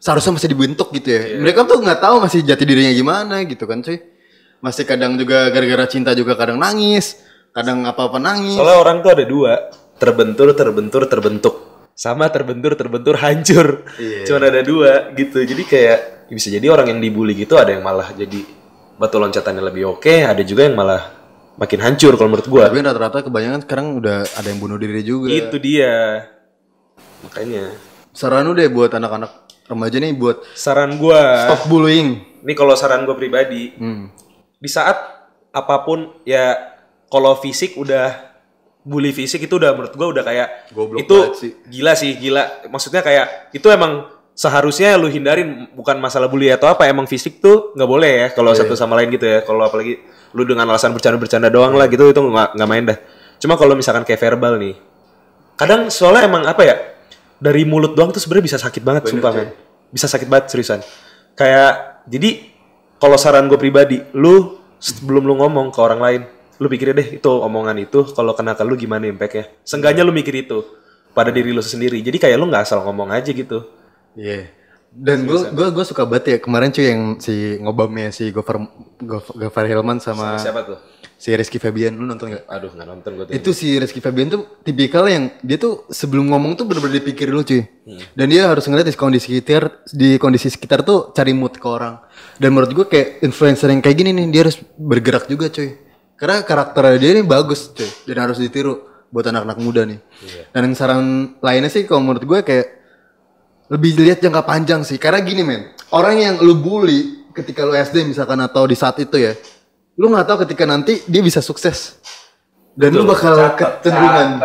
seharusnya 0.00 0.32
masih 0.40 0.48
dibentuk 0.50 0.88
gitu 0.96 1.08
ya. 1.12 1.22
Mereka 1.38 1.68
tuh 1.68 1.78
nggak 1.82 2.00
tahu 2.00 2.16
masih 2.24 2.40
jati 2.42 2.64
dirinya 2.64 2.92
gimana 2.94 3.44
gitu 3.44 3.64
kan 3.68 3.84
cuy. 3.84 4.00
Masih 4.60 4.84
kadang 4.84 5.16
juga 5.16 5.48
gara-gara 5.48 5.88
cinta 5.88 6.12
juga 6.12 6.36
kadang 6.36 6.60
nangis, 6.60 7.16
kadang 7.52 7.84
apa-apa 7.88 8.20
nangis. 8.20 8.56
Soalnya 8.60 8.76
orang 8.76 8.96
tuh 9.00 9.10
ada 9.12 9.24
dua, 9.24 9.52
terbentur, 9.96 10.52
terbentur, 10.52 11.02
terbentuk. 11.08 11.54
Sama 11.96 12.32
terbentur, 12.32 12.72
terbentur, 12.76 13.20
hancur. 13.20 13.84
Iya. 14.00 14.24
Cuman 14.24 14.42
ada 14.48 14.60
dua 14.64 15.12
gitu. 15.12 15.44
Jadi 15.44 15.62
kayak 15.68 15.98
bisa 16.32 16.48
jadi 16.48 16.70
orang 16.70 16.96
yang 16.96 17.00
dibully 17.02 17.34
gitu 17.34 17.58
ada 17.58 17.74
yang 17.74 17.82
malah 17.82 18.14
jadi 18.14 18.40
batu 19.00 19.16
loncatannya 19.18 19.64
lebih 19.64 19.96
oke, 19.96 20.14
ada 20.28 20.40
juga 20.44 20.68
yang 20.68 20.76
malah 20.76 21.19
makin 21.60 21.78
hancur 21.78 22.16
kalau 22.16 22.32
menurut 22.32 22.48
gua. 22.48 22.66
Tapi 22.66 22.80
rata-rata 22.80 23.20
kebanyakan 23.22 23.60
sekarang 23.62 23.86
udah 23.94 24.24
ada 24.24 24.48
yang 24.48 24.58
bunuh 24.58 24.74
diri 24.74 25.04
juga. 25.04 25.28
Itu 25.28 25.60
dia. 25.60 26.24
Makanya 27.20 27.76
Saran 28.10 28.42
lu 28.42 28.52
deh 28.52 28.66
buat 28.66 28.90
anak-anak 28.90 29.30
remaja 29.70 29.96
nih 29.96 30.10
buat 30.12 30.42
saran 30.50 30.98
gua, 30.98 31.46
stop 31.46 31.70
bullying. 31.70 32.18
ini 32.42 32.58
kalau 32.58 32.74
saran 32.74 33.06
gua 33.06 33.14
pribadi, 33.14 33.70
Hmm. 33.72 34.10
di 34.58 34.66
saat 34.66 34.98
apa 35.48 35.76
pun 35.80 36.10
ya 36.24 36.58
kalau 37.06 37.38
fisik 37.38 37.78
udah 37.78 38.34
bully 38.82 39.14
fisik 39.14 39.38
itu 39.40 39.54
udah 39.54 39.70
menurut 39.70 39.94
gua 39.94 40.10
udah 40.10 40.24
kayak 40.24 40.48
Goblok 40.72 40.98
itu 41.00 41.16
sih. 41.38 41.52
gila 41.70 41.94
sih 41.94 42.16
gila 42.16 42.66
maksudnya 42.66 42.98
kayak 42.98 43.52
itu 43.52 43.62
emang 43.66 44.10
seharusnya 44.32 44.96
lu 44.96 45.06
hindarin 45.06 45.70
bukan 45.70 45.98
masalah 45.98 46.26
bully 46.26 46.48
atau 46.48 46.66
apa 46.66 46.88
emang 46.88 47.04
fisik 47.04 47.38
tuh 47.38 47.70
nggak 47.76 47.86
boleh 47.86 48.12
ya 48.16 48.26
kalau 48.32 48.50
Iya. 48.50 48.64
satu 48.64 48.74
sama 48.74 48.96
lain 48.96 49.12
gitu 49.12 49.26
ya 49.28 49.44
kalau 49.44 49.62
apalagi 49.62 50.02
lu 50.36 50.46
dengan 50.46 50.66
alasan 50.70 50.94
bercanda-bercanda 50.94 51.50
doang 51.50 51.74
lah 51.74 51.90
gitu 51.90 52.10
itu 52.10 52.20
nggak 52.20 52.68
main 52.68 52.84
dah. 52.86 52.98
Cuma 53.40 53.56
kalau 53.56 53.74
misalkan 53.74 54.04
kayak 54.04 54.20
verbal 54.20 54.60
nih 54.60 54.76
kadang 55.60 55.92
soalnya 55.92 56.24
emang 56.24 56.48
apa 56.48 56.62
ya 56.64 56.76
dari 57.36 57.68
mulut 57.68 57.92
doang 57.92 58.12
tuh 58.12 58.20
sebenarnya 58.20 58.44
bisa 58.52 58.58
sakit 58.60 58.82
banget 58.84 59.02
sumpah 59.10 59.32
men. 59.32 59.48
Bisa 59.90 60.06
sakit 60.06 60.28
banget 60.30 60.52
seriusan. 60.54 60.80
Kayak 61.34 62.04
jadi 62.08 62.46
kalau 63.00 63.16
saran 63.16 63.48
gue 63.48 63.56
pribadi 63.56 64.00
lu 64.16 64.60
sebelum 64.80 65.24
lu 65.24 65.34
ngomong 65.40 65.72
ke 65.72 65.80
orang 65.80 66.00
lain 66.00 66.22
lu 66.60 66.68
pikirin 66.68 66.92
deh 66.92 67.08
itu 67.16 67.30
omongan 67.32 67.80
itu 67.80 68.04
kalau 68.12 68.36
kena 68.36 68.52
ke 68.52 68.60
lu 68.64 68.76
gimana 68.76 69.08
impactnya? 69.08 69.48
Seenggaknya 69.64 70.04
lu 70.04 70.12
mikir 70.12 70.36
itu 70.36 70.60
pada 71.16 71.32
diri 71.32 71.56
lu 71.56 71.64
sendiri. 71.64 72.04
Jadi 72.04 72.20
kayak 72.20 72.36
lu 72.36 72.52
nggak 72.52 72.68
asal 72.68 72.84
ngomong 72.84 73.08
aja 73.08 73.32
gitu. 73.32 73.64
Iya. 74.12 74.52
Dan 74.90 75.22
gue 75.22 75.54
gua 75.54 75.70
gua 75.70 75.84
suka 75.86 76.02
banget 76.02 76.24
ya 76.26 76.36
kemarin 76.42 76.74
cuy 76.74 76.86
yang 76.90 77.02
si 77.22 77.56
ngobamnya 77.62 78.10
si 78.10 78.34
Gofar 78.34 78.58
Gof- 78.98 79.32
Gofar 79.38 79.70
Hilman 79.70 80.02
sama, 80.02 80.34
siapa 80.34 80.66
tuh 80.66 80.78
si 81.20 81.36
Rizky 81.36 81.60
Febian 81.60 81.92
lu 82.00 82.08
nonton 82.08 82.32
gak? 82.32 82.48
aduh 82.48 82.72
nggak 82.72 82.88
nonton 82.88 83.10
gue 83.12 83.24
Itu 83.28 83.52
si 83.52 83.76
Rizky 83.76 84.00
Febian 84.00 84.32
tuh 84.32 84.56
tipikal 84.64 85.04
yang 85.04 85.28
dia 85.44 85.60
tuh 85.60 85.84
sebelum 85.92 86.32
ngomong 86.32 86.56
tuh 86.56 86.64
bener-bener 86.64 87.04
dipikir 87.04 87.28
dulu 87.28 87.44
cuy. 87.44 87.60
Hmm. 87.60 88.00
Dan 88.16 88.32
dia 88.32 88.48
harus 88.48 88.64
ngeliat 88.64 88.88
di 88.88 88.96
kondisi 88.96 89.28
sekitar 89.28 89.84
di 89.92 90.16
kondisi 90.16 90.48
sekitar 90.48 90.80
tuh 90.80 91.12
cari 91.12 91.36
mood 91.36 91.60
ke 91.60 91.66
orang. 91.68 92.00
Dan 92.40 92.56
menurut 92.56 92.72
gue 92.72 92.86
kayak 92.88 93.20
influencer 93.20 93.68
yang 93.68 93.84
kayak 93.84 94.00
gini 94.00 94.16
nih 94.16 94.26
dia 94.32 94.40
harus 94.48 94.56
bergerak 94.80 95.28
juga 95.28 95.52
cuy. 95.52 95.76
Karena 96.16 96.40
karakter 96.40 96.96
dia 96.96 97.10
ini 97.12 97.22
bagus 97.22 97.68
cuy 97.76 97.86
dan 98.08 98.24
harus 98.24 98.40
ditiru 98.40 98.80
buat 99.12 99.28
anak-anak 99.28 99.58
muda 99.60 99.84
nih. 99.84 100.00
Iya. 100.24 100.42
Dan 100.56 100.72
yang 100.72 100.74
saran 100.74 101.04
lainnya 101.44 101.68
sih 101.68 101.84
kalau 101.84 102.00
menurut 102.00 102.24
gue 102.24 102.40
kayak 102.40 102.79
lebih 103.70 104.02
lihat 104.02 104.18
jangka 104.18 104.42
panjang 104.42 104.82
sih. 104.82 104.98
Karena 104.98 105.22
gini 105.22 105.46
men, 105.46 105.70
orang 105.94 106.18
yang 106.18 106.34
lu 106.42 106.58
bully 106.58 107.30
ketika 107.30 107.62
lu 107.62 107.72
SD 107.78 108.02
misalkan 108.10 108.42
atau 108.42 108.66
di 108.66 108.74
saat 108.74 108.98
itu 108.98 109.14
ya, 109.16 109.32
lu 109.94 110.10
nggak 110.10 110.26
tahu 110.26 110.38
ketika 110.44 110.66
nanti 110.66 111.00
dia 111.06 111.22
bisa 111.22 111.38
sukses 111.38 112.02
dan 112.74 112.90
lu 112.90 113.06
bakal 113.06 113.38
kecenderungan. 113.54 114.42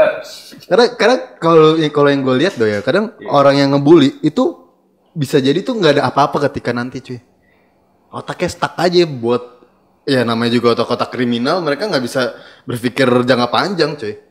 Karena 0.70 0.86
karena 0.94 1.16
kalau 1.42 1.78
kalau 1.90 2.10
yang 2.14 2.22
gue 2.22 2.36
lihat 2.46 2.54
do 2.56 2.70
ya, 2.70 2.86
kadang 2.86 3.18
orang 3.26 3.58
yang 3.58 3.70
ngebully 3.74 4.22
itu 4.22 4.66
bisa 5.18 5.42
jadi 5.42 5.66
tuh 5.66 5.80
nggak 5.82 6.00
ada 6.00 6.04
apa-apa 6.10 6.50
ketika 6.50 6.70
nanti 6.76 7.02
cuy. 7.02 7.20
Otaknya 8.14 8.50
stuck 8.52 8.78
aja 8.78 9.04
buat 9.10 9.44
ya 10.06 10.22
namanya 10.22 10.54
juga 10.54 10.78
otak-otak 10.78 11.10
kriminal, 11.10 11.66
mereka 11.66 11.90
nggak 11.90 12.04
bisa 12.04 12.38
berpikir 12.70 13.10
jangka 13.26 13.48
panjang 13.50 13.98
cuy. 13.98 14.25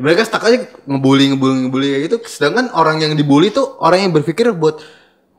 Mereka 0.00 0.24
stuck 0.24 0.44
aja 0.48 0.64
ngebully 0.88 1.36
ngebully 1.36 1.56
ngebully 1.68 1.88
kayak 1.92 2.02
gitu. 2.08 2.16
Sedangkan 2.24 2.72
orang 2.72 3.04
yang 3.04 3.12
dibully 3.12 3.52
tuh 3.52 3.76
orang 3.78 4.08
yang 4.08 4.12
berpikir 4.12 4.48
buat 4.56 4.80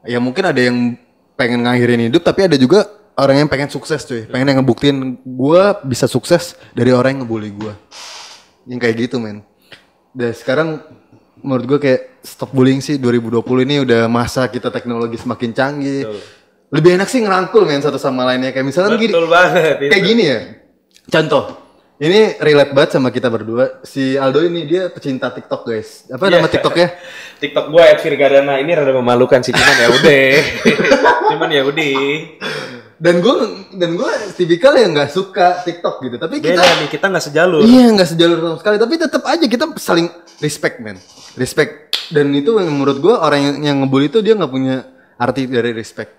ya 0.05 0.21
mungkin 0.21 0.45
ada 0.45 0.61
yang 0.61 0.93
pengen 1.33 1.65
ngakhirin 1.65 2.11
hidup 2.11 2.21
tapi 2.21 2.45
ada 2.45 2.53
juga 2.53 2.85
orang 3.17 3.45
yang 3.45 3.49
pengen 3.49 3.69
sukses 3.73 4.05
cuy. 4.05 4.29
Pengen 4.29 4.53
yang 4.53 4.61
ngebuktiin 4.61 5.21
gua 5.25 5.81
bisa 5.81 6.05
sukses 6.05 6.53
dari 6.77 6.93
orang 6.93 7.17
yang 7.17 7.21
ngebully 7.25 7.49
gua. 7.49 7.73
Yang 8.69 8.79
kayak 8.85 8.95
gitu 9.09 9.17
men. 9.17 9.41
Dan 10.13 10.31
sekarang 10.37 10.85
menurut 11.43 11.65
gue 11.67 11.79
kayak 11.81 12.01
stop 12.23 12.55
bullying 12.55 12.79
sih 12.79 12.95
2020 12.95 13.43
ini 13.67 13.75
udah 13.83 14.07
masa 14.07 14.47
kita 14.47 14.71
teknologi 14.71 15.19
semakin 15.19 15.51
canggih. 15.51 16.05
Lebih 16.73 16.97
enak 16.97 17.09
sih 17.09 17.21
ngerangkul 17.21 17.65
men 17.65 17.81
satu 17.81 17.97
sama 17.97 18.23
lainnya 18.25 18.53
kayak 18.53 18.65
misalnya 18.65 18.95
gini. 18.95 19.11
betul 19.11 19.27
banget 19.27 19.77
itu. 19.81 19.91
Kayak 19.91 20.03
gini 20.05 20.23
ya. 20.23 20.39
Contoh. 21.09 21.62
Ini 21.93 22.41
relate 22.41 22.73
banget 22.73 22.97
sama 22.97 23.13
kita 23.13 23.29
berdua. 23.29 23.85
Si 23.85 24.17
Aldo 24.17 24.41
ini 24.41 24.65
dia 24.65 24.89
pecinta 24.89 25.29
TikTok 25.29 25.61
guys. 25.61 26.09
Apa 26.09 26.25
nama 26.25 26.49
Iya. 26.49 26.57
TikToknya? 26.57 26.87
TikTok 27.37 27.65
gue 27.69 27.83
@virgadana 28.01 28.53
ini 28.57 28.71
rada 28.73 28.89
memalukan 28.97 29.45
sih 29.45 29.53
cuman 29.53 29.77
ya 29.77 29.87
udah 29.93 30.25
cuman 31.35 31.49
ya 31.53 31.61
udah 31.69 31.93
Dan 32.97 33.19
gue 33.19 33.35
dan 33.77 33.99
gue 33.99 34.11
tipikal 34.33 34.73
yang 34.73 34.95
nggak 34.97 35.11
suka 35.13 35.61
TikTok 35.61 36.01
gitu. 36.01 36.15
Tapi 36.17 36.41
kita 36.41 36.57
beda 36.57 36.81
nih 36.81 36.89
kita 36.89 37.05
nggak 37.13 37.25
sejalur 37.29 37.61
Iya 37.61 37.85
nggak 37.93 38.09
sejalur 38.09 38.37
sama 38.41 38.57
sekali, 38.57 38.77
tapi 38.81 38.93
tetap 38.97 39.23
aja 39.29 39.45
kita 39.45 39.65
saling 39.77 40.07
respect 40.41 40.81
man, 40.81 40.97
respect. 41.37 41.93
Dan 42.09 42.33
itu 42.33 42.57
yang 42.57 42.73
menurut 42.73 42.97
gua 42.97 43.21
orang 43.21 43.39
yang, 43.43 43.55
yang 43.61 43.75
ngebully 43.85 44.09
itu 44.09 44.23
dia 44.25 44.33
nggak 44.33 44.49
punya 44.49 44.87
arti 45.15 45.45
dari 45.45 45.75
respect. 45.75 46.09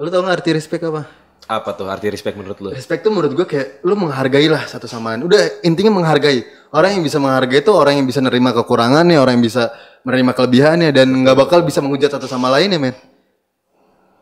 Lu 0.00 0.10
tau 0.10 0.24
nggak 0.24 0.40
arti 0.42 0.50
respect 0.50 0.82
apa? 0.82 1.25
Apa 1.46 1.78
tuh 1.78 1.86
arti 1.86 2.10
respect 2.10 2.34
menurut 2.34 2.58
lu 2.58 2.68
Respect 2.74 3.06
tuh 3.06 3.14
menurut 3.14 3.32
gua 3.38 3.46
kayak 3.46 3.86
lu 3.86 3.94
menghargai 3.94 4.50
lah 4.50 4.66
satu 4.66 4.90
sama 4.90 5.14
lain. 5.14 5.30
Udah 5.30 5.62
intinya 5.62 5.94
menghargai. 5.94 6.42
Orang 6.74 6.98
yang 6.98 7.02
bisa 7.06 7.22
menghargai 7.22 7.62
itu 7.62 7.70
orang 7.70 8.02
yang 8.02 8.06
bisa 8.06 8.18
nerima 8.18 8.50
kekurangannya, 8.50 9.16
orang 9.22 9.38
yang 9.38 9.46
bisa 9.46 9.70
menerima 10.02 10.32
kelebihannya 10.34 10.90
dan 10.90 11.06
nggak 11.22 11.38
bakal 11.38 11.62
bisa 11.62 11.78
menghujat 11.78 12.10
satu 12.10 12.26
sama 12.26 12.50
lainnya 12.50 12.82
men. 12.82 12.98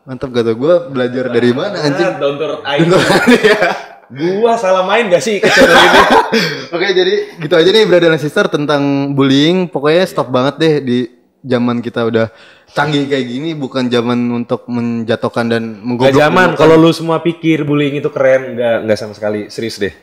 Mantap 0.05 0.29
gak 0.29 0.45
tuh 0.45 0.53
gua 0.53 0.85
belajar 0.85 1.33
dari 1.33 1.49
mana 1.49 1.81
anjing? 1.81 2.05
Aing. 2.69 2.93
Iya. 2.93 3.57
gua 4.05 4.53
salah 4.53 4.85
main 4.85 5.09
gak 5.09 5.17
sih 5.17 5.41
ke 5.41 5.49
channel 5.49 5.81
ini 5.81 5.99
Oke 6.77 6.93
jadi 6.93 7.13
gitu 7.41 7.53
aja 7.57 7.69
nih 7.73 7.89
brother 7.89 8.13
dan 8.13 8.21
sister 8.21 8.45
tentang 8.45 9.17
bullying 9.17 9.65
Pokoknya 9.65 10.05
stop 10.05 10.29
banget 10.29 10.61
deh 10.61 10.73
di 10.85 10.97
zaman 11.45 11.77
kita 11.79 12.01
udah 12.09 12.33
canggih 12.73 13.05
kayak 13.05 13.25
gini 13.29 13.53
Bukan 13.53 13.87
zaman 13.87 14.17
untuk 14.33 14.65
menjatuhkan 14.65 15.45
dan 15.45 15.63
Gak 15.77 15.85
menggoblok 15.85 16.17
zaman. 16.17 16.47
kalau 16.57 16.75
lu 16.75 16.89
semua 16.89 17.21
pikir 17.21 17.61
bullying 17.63 18.01
itu 18.01 18.09
keren 18.09 18.57
nggak 18.57 18.75
nggak 18.89 18.97
sama 18.97 19.13
sekali. 19.13 19.47
Serius 19.53 19.77
deh. 19.77 19.93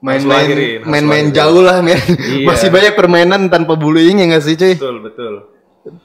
Main-main 0.00 0.80
main-main 0.88 1.28
jauh 1.28 1.60
lah 1.60 1.84
men. 1.84 2.00
Iya. 2.00 2.48
Masih 2.48 2.72
banyak 2.72 2.96
permainan 2.96 3.52
tanpa 3.52 3.76
bullying 3.76 4.16
ya 4.16 4.26
gak 4.32 4.44
sih 4.48 4.56
cuy? 4.56 4.72
Betul 4.74 4.96
betul. 5.04 5.34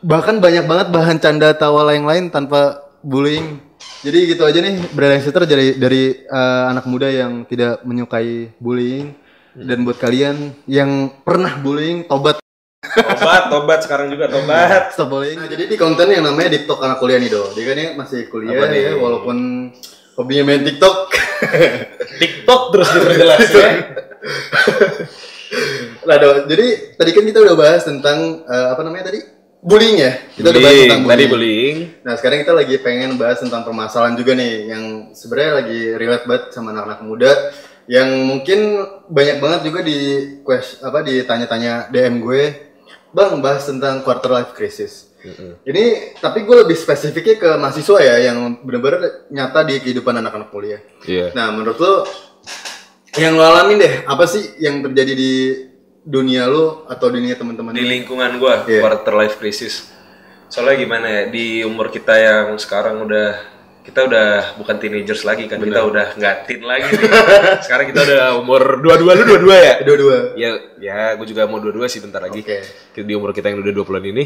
Bahkan 0.03 0.43
banyak 0.43 0.67
banget 0.67 0.87
bahan 0.91 1.17
canda 1.19 1.55
tawa 1.55 1.87
lain-lain 1.87 2.27
tanpa 2.27 2.83
bullying. 2.99 3.63
Jadi 4.03 4.35
gitu 4.35 4.43
aja 4.43 4.59
nih 4.59 4.83
Brand 4.91 5.23
Sitter 5.23 5.47
dari 5.47 5.79
dari 5.79 6.11
eh, 6.11 6.63
anak 6.67 6.85
muda 6.91 7.07
yang 7.07 7.47
tidak 7.47 7.87
menyukai 7.87 8.51
bullying. 8.59 9.15
Dan 9.55 9.87
buat 9.87 9.95
kalian 9.95 10.51
yang 10.67 11.15
pernah 11.23 11.55
bullying 11.55 12.03
tobat 12.03 12.43
Tobat, 12.93 13.43
tobat 13.49 13.79
sekarang 13.81 14.07
juga 14.13 14.29
tobat. 14.29 14.93
stop 14.93 15.09
bullying. 15.09 15.39
Nah, 15.39 15.49
jadi 15.49 15.65
di 15.65 15.77
konten 15.79 16.07
yang 16.11 16.23
namanya 16.23 16.53
TikTok 16.53 16.79
anak 16.83 16.97
kuliah 17.01 17.19
nih 17.19 17.29
do. 17.33 17.43
Dia 17.57 17.63
kan 17.71 17.77
masih 17.97 18.29
kuliah 18.29 18.55
Apa 18.55 18.65
nih? 18.69 18.81
ya 18.81 18.91
walaupun 18.99 19.37
hobinya 20.15 20.43
main 20.47 20.63
TikTok. 20.63 20.97
TikTok 22.21 22.61
terus 22.71 22.87
diperjelas 22.93 23.49
ya. 23.51 23.69
Nah, 26.05 26.21
do, 26.21 26.45
jadi 26.45 26.93
tadi 26.93 27.17
kan 27.17 27.25
kita 27.25 27.41
udah 27.41 27.55
bahas 27.57 27.81
tentang 27.81 28.45
eh, 28.45 28.67
apa 28.69 28.81
namanya 28.85 29.09
tadi? 29.09 29.25
Bullying 29.65 29.97
ya. 29.97 30.13
Kita 30.37 30.53
udah 30.53 30.61
bahas 30.61 30.73
Bullying, 30.77 30.89
tentang 30.93 31.03
tadi 31.09 31.23
bullying. 31.25 31.75
Nah 32.05 32.13
sekarang 32.13 32.37
kita 32.45 32.53
lagi 32.53 32.75
pengen 32.85 33.17
bahas 33.17 33.41
tentang 33.41 33.65
permasalahan 33.65 34.13
juga 34.13 34.37
nih 34.37 34.69
yang 34.69 34.83
sebenarnya 35.17 35.51
lagi 35.57 35.79
relate 35.97 36.25
banget 36.29 36.43
sama 36.53 36.69
anak-anak 36.69 37.01
muda 37.01 37.31
yang 37.85 38.09
mungkin 38.25 38.81
banyak 39.09 39.37
banget 39.37 39.59
juga 39.65 39.79
di 39.85 39.97
quest 40.41 40.81
apa 40.81 41.05
ditanya-tanya 41.05 41.89
DM 41.93 42.21
gue, 42.21 42.64
bang 43.15 43.39
bahas 43.39 43.63
tentang 43.63 44.03
quarter 44.03 44.27
life 44.35 44.51
crisis. 44.51 45.15
Ini 45.65 46.13
tapi 46.21 46.45
gue 46.45 46.67
lebih 46.67 46.77
spesifiknya 46.77 47.35
ke 47.39 47.49
mahasiswa 47.57 47.97
ya 47.97 48.29
yang 48.29 48.61
benar-benar 48.61 49.25
nyata 49.31 49.65
di 49.65 49.81
kehidupan 49.81 50.19
anak-anak 50.21 50.53
kuliah. 50.53 50.83
Iya. 51.07 51.31
Nah 51.33 51.49
menurut 51.49 51.79
lo 51.81 52.05
yang 53.15 53.39
lo 53.39 53.41
alamin 53.47 53.79
deh 53.79 53.93
apa 54.05 54.27
sih 54.27 54.59
yang 54.61 54.83
terjadi 54.85 55.13
di 55.15 55.33
dunia 56.05 56.45
lo 56.45 56.85
atau 56.85 57.09
dunia 57.09 57.33
teman-teman? 57.33 57.73
Di 57.73 57.81
lingkungan 57.81 58.37
gua, 58.37 58.67
Iya. 58.69 58.85
quarter 58.85 59.13
life 59.17 59.41
crisis. 59.41 59.89
Soalnya 60.45 60.77
gimana 60.77 61.07
ya, 61.09 61.23
di 61.33 61.65
umur 61.65 61.89
kita 61.89 62.13
yang 62.13 62.53
sekarang 62.61 63.01
udah 63.01 63.54
kita 63.85 64.09
udah 64.09 64.57
bukan 64.57 64.75
teenagers 64.81 65.21
lagi 65.21 65.45
kan, 65.45 65.61
kita 65.61 65.85
udah 65.85 66.17
nggak 66.17 66.35
teen 66.49 66.65
lagi. 66.65 66.89
nih. 66.89 67.09
sekarang 67.69 67.85
kita 67.93 68.01
udah 68.01 68.23
umur 68.41 68.81
dua-dua 68.81 69.13
lu 69.13 69.23
dua-dua 69.29 69.55
ya? 69.61 69.73
Dua-dua. 69.85 70.17
Ya, 70.33 70.49
ya, 70.81 71.13
gue 71.13 71.27
juga 71.29 71.45
mau 71.45 71.61
dua-dua 71.61 71.85
sih 71.85 72.01
bentar 72.01 72.17
lagi. 72.19 72.41
Oke. 72.41 72.65
Di 72.97 73.13
umur 73.13 73.29
kita 73.29 73.53
yang 73.53 73.61
udah 73.61 73.69
20-an 73.71 74.05
ini, 74.09 74.23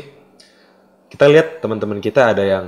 kita 1.11 1.25
lihat 1.27 1.59
teman-teman 1.59 1.99
kita 1.99 2.31
ada 2.31 2.43
yang 2.47 2.65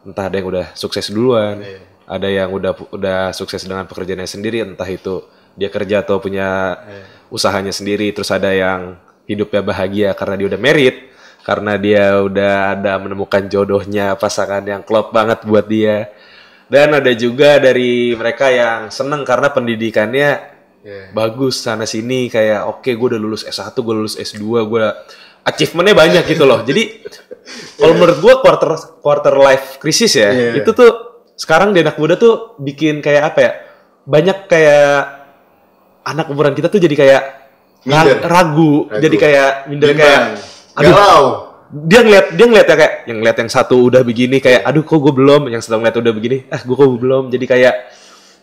entah 0.00 0.32
ada 0.32 0.36
yang 0.40 0.48
udah 0.48 0.66
sukses 0.72 1.12
duluan, 1.12 1.60
Iya. 1.60 1.80
ada 2.08 2.28
yang 2.32 2.48
udah 2.48 2.72
udah 2.88 3.20
sukses 3.36 3.60
dengan 3.60 3.84
pekerjaannya 3.84 4.24
sendiri, 4.24 4.64
entah 4.64 4.88
itu 4.88 5.20
dia 5.60 5.68
kerja 5.68 6.00
atau 6.00 6.16
punya 6.24 6.80
Iya. 6.80 7.02
usahanya 7.28 7.74
sendiri, 7.74 8.16
terus 8.16 8.32
ada 8.32 8.48
yang 8.48 8.96
hidupnya 9.28 9.60
bahagia 9.60 10.16
karena 10.16 10.40
dia 10.40 10.46
udah 10.56 10.60
merit, 10.62 10.96
karena 11.44 11.76
dia 11.76 12.16
udah 12.22 12.54
ada 12.80 12.92
menemukan 12.96 13.44
jodohnya, 13.44 14.16
pasangan 14.16 14.64
yang 14.64 14.80
klop 14.80 15.12
banget 15.12 15.44
buat 15.44 15.68
dia. 15.68 16.08
Dan 16.70 16.94
ada 16.94 17.10
juga 17.12 17.58
dari 17.58 18.14
mereka 18.14 18.46
yang 18.48 18.88
seneng 18.88 19.26
karena 19.26 19.50
pendidikannya 19.50 20.30
Iya. 20.80 21.12
bagus 21.12 21.60
sana 21.60 21.84
sini 21.84 22.32
kayak 22.32 22.64
oke 22.64 22.88
gue 22.88 23.06
udah 23.12 23.20
lulus 23.20 23.44
S1 23.44 23.76
gue 23.76 23.94
lulus 24.00 24.16
S2 24.16 24.40
gue 24.64 24.84
achievementnya 25.44 25.92
banyak 25.92 26.24
gitu 26.24 26.48
loh 26.48 26.64
jadi 26.64 27.04
kalau 27.76 28.00
menurut 28.00 28.16
gue 28.16 28.34
quarter 28.40 28.70
quarter 29.04 29.34
life 29.36 29.76
crisis 29.76 30.16
ya 30.16 30.32
Iya. 30.32 30.64
itu 30.64 30.72
tuh 30.72 30.88
sekarang 31.36 31.76
di 31.76 31.84
anak 31.84 32.00
muda 32.00 32.16
tuh 32.16 32.56
bikin 32.56 33.04
kayak 33.04 33.22
apa 33.28 33.38
ya 33.44 33.52
banyak 34.08 34.48
kayak 34.48 34.94
anak 36.00 36.32
umuran 36.32 36.56
kita 36.56 36.72
tuh 36.72 36.80
jadi 36.80 36.96
kayak 36.96 37.22
ragu, 37.84 38.16
Ragu. 38.24 38.72
jadi 39.04 39.16
kayak 39.20 39.50
minder 39.68 39.92
kayak 39.92 40.20
aduh 40.80 40.92
Galau. 40.96 41.24
Dia 41.70 42.02
ngeliat 42.02 42.26
dia 42.34 42.46
ngeliat 42.50 42.66
ya 42.66 42.76
kayak 42.76 42.94
yang 43.06 43.18
ngeliat 43.22 43.36
yang 43.38 43.50
satu 43.50 43.76
udah 43.78 44.02
begini 44.02 44.42
kayak 44.42 44.66
aduh 44.66 44.82
kok 44.82 44.98
gue 44.98 45.14
belum? 45.14 45.42
Yang 45.54 45.70
satu 45.70 45.78
ngeliat 45.78 45.96
udah 46.02 46.12
begini 46.12 46.36
ah 46.50 46.60
gue 46.60 46.76
kok 46.76 46.90
belum? 46.98 47.24
Jadi 47.30 47.44
kayak 47.46 47.74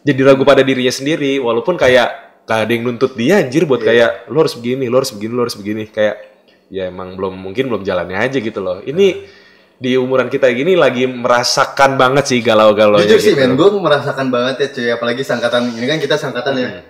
jadi 0.07 0.19
ragu 0.23 0.43
pada 0.47 0.63
dirinya 0.63 0.93
sendiri 0.93 1.35
walaupun 1.43 1.75
kayak 1.75 2.07
gak 2.47 2.59
ada 2.63 2.71
yang 2.71 2.87
nuntut 2.87 3.11
dia 3.19 3.43
anjir 3.43 3.67
buat 3.67 3.83
kayak 3.83 4.31
lo 4.31 4.39
harus 4.39 4.55
begini 4.55 4.87
lo 4.87 5.03
harus 5.03 5.11
begini 5.11 5.33
lo 5.35 5.41
harus 5.43 5.57
begini. 5.59 5.83
Kayak 5.91 6.15
ya 6.71 6.87
emang 6.87 7.19
belum 7.19 7.35
mungkin 7.35 7.67
belum 7.67 7.83
jalannya 7.83 8.15
aja 8.15 8.39
gitu 8.39 8.59
loh. 8.63 8.79
Ini 8.79 9.07
di 9.77 9.93
umuran 9.93 10.31
kita 10.31 10.49
gini 10.55 10.73
lagi 10.73 11.05
merasakan 11.05 12.01
banget 12.01 12.25
sih 12.25 12.41
galau-galau 12.41 12.97
Jujur 12.97 13.21
sih 13.21 13.37
men, 13.37 13.53
gue 13.53 13.69
merasakan 13.77 14.33
banget 14.33 14.55
ya 14.57 14.67
cuy, 14.73 14.89
apalagi 14.89 15.21
sangkatan 15.21 15.69
ini 15.69 15.85
kan 15.85 16.01
kita 16.01 16.17
sangkatan 16.17 16.53
ya. 16.57 16.69
Hmm. 16.73 16.83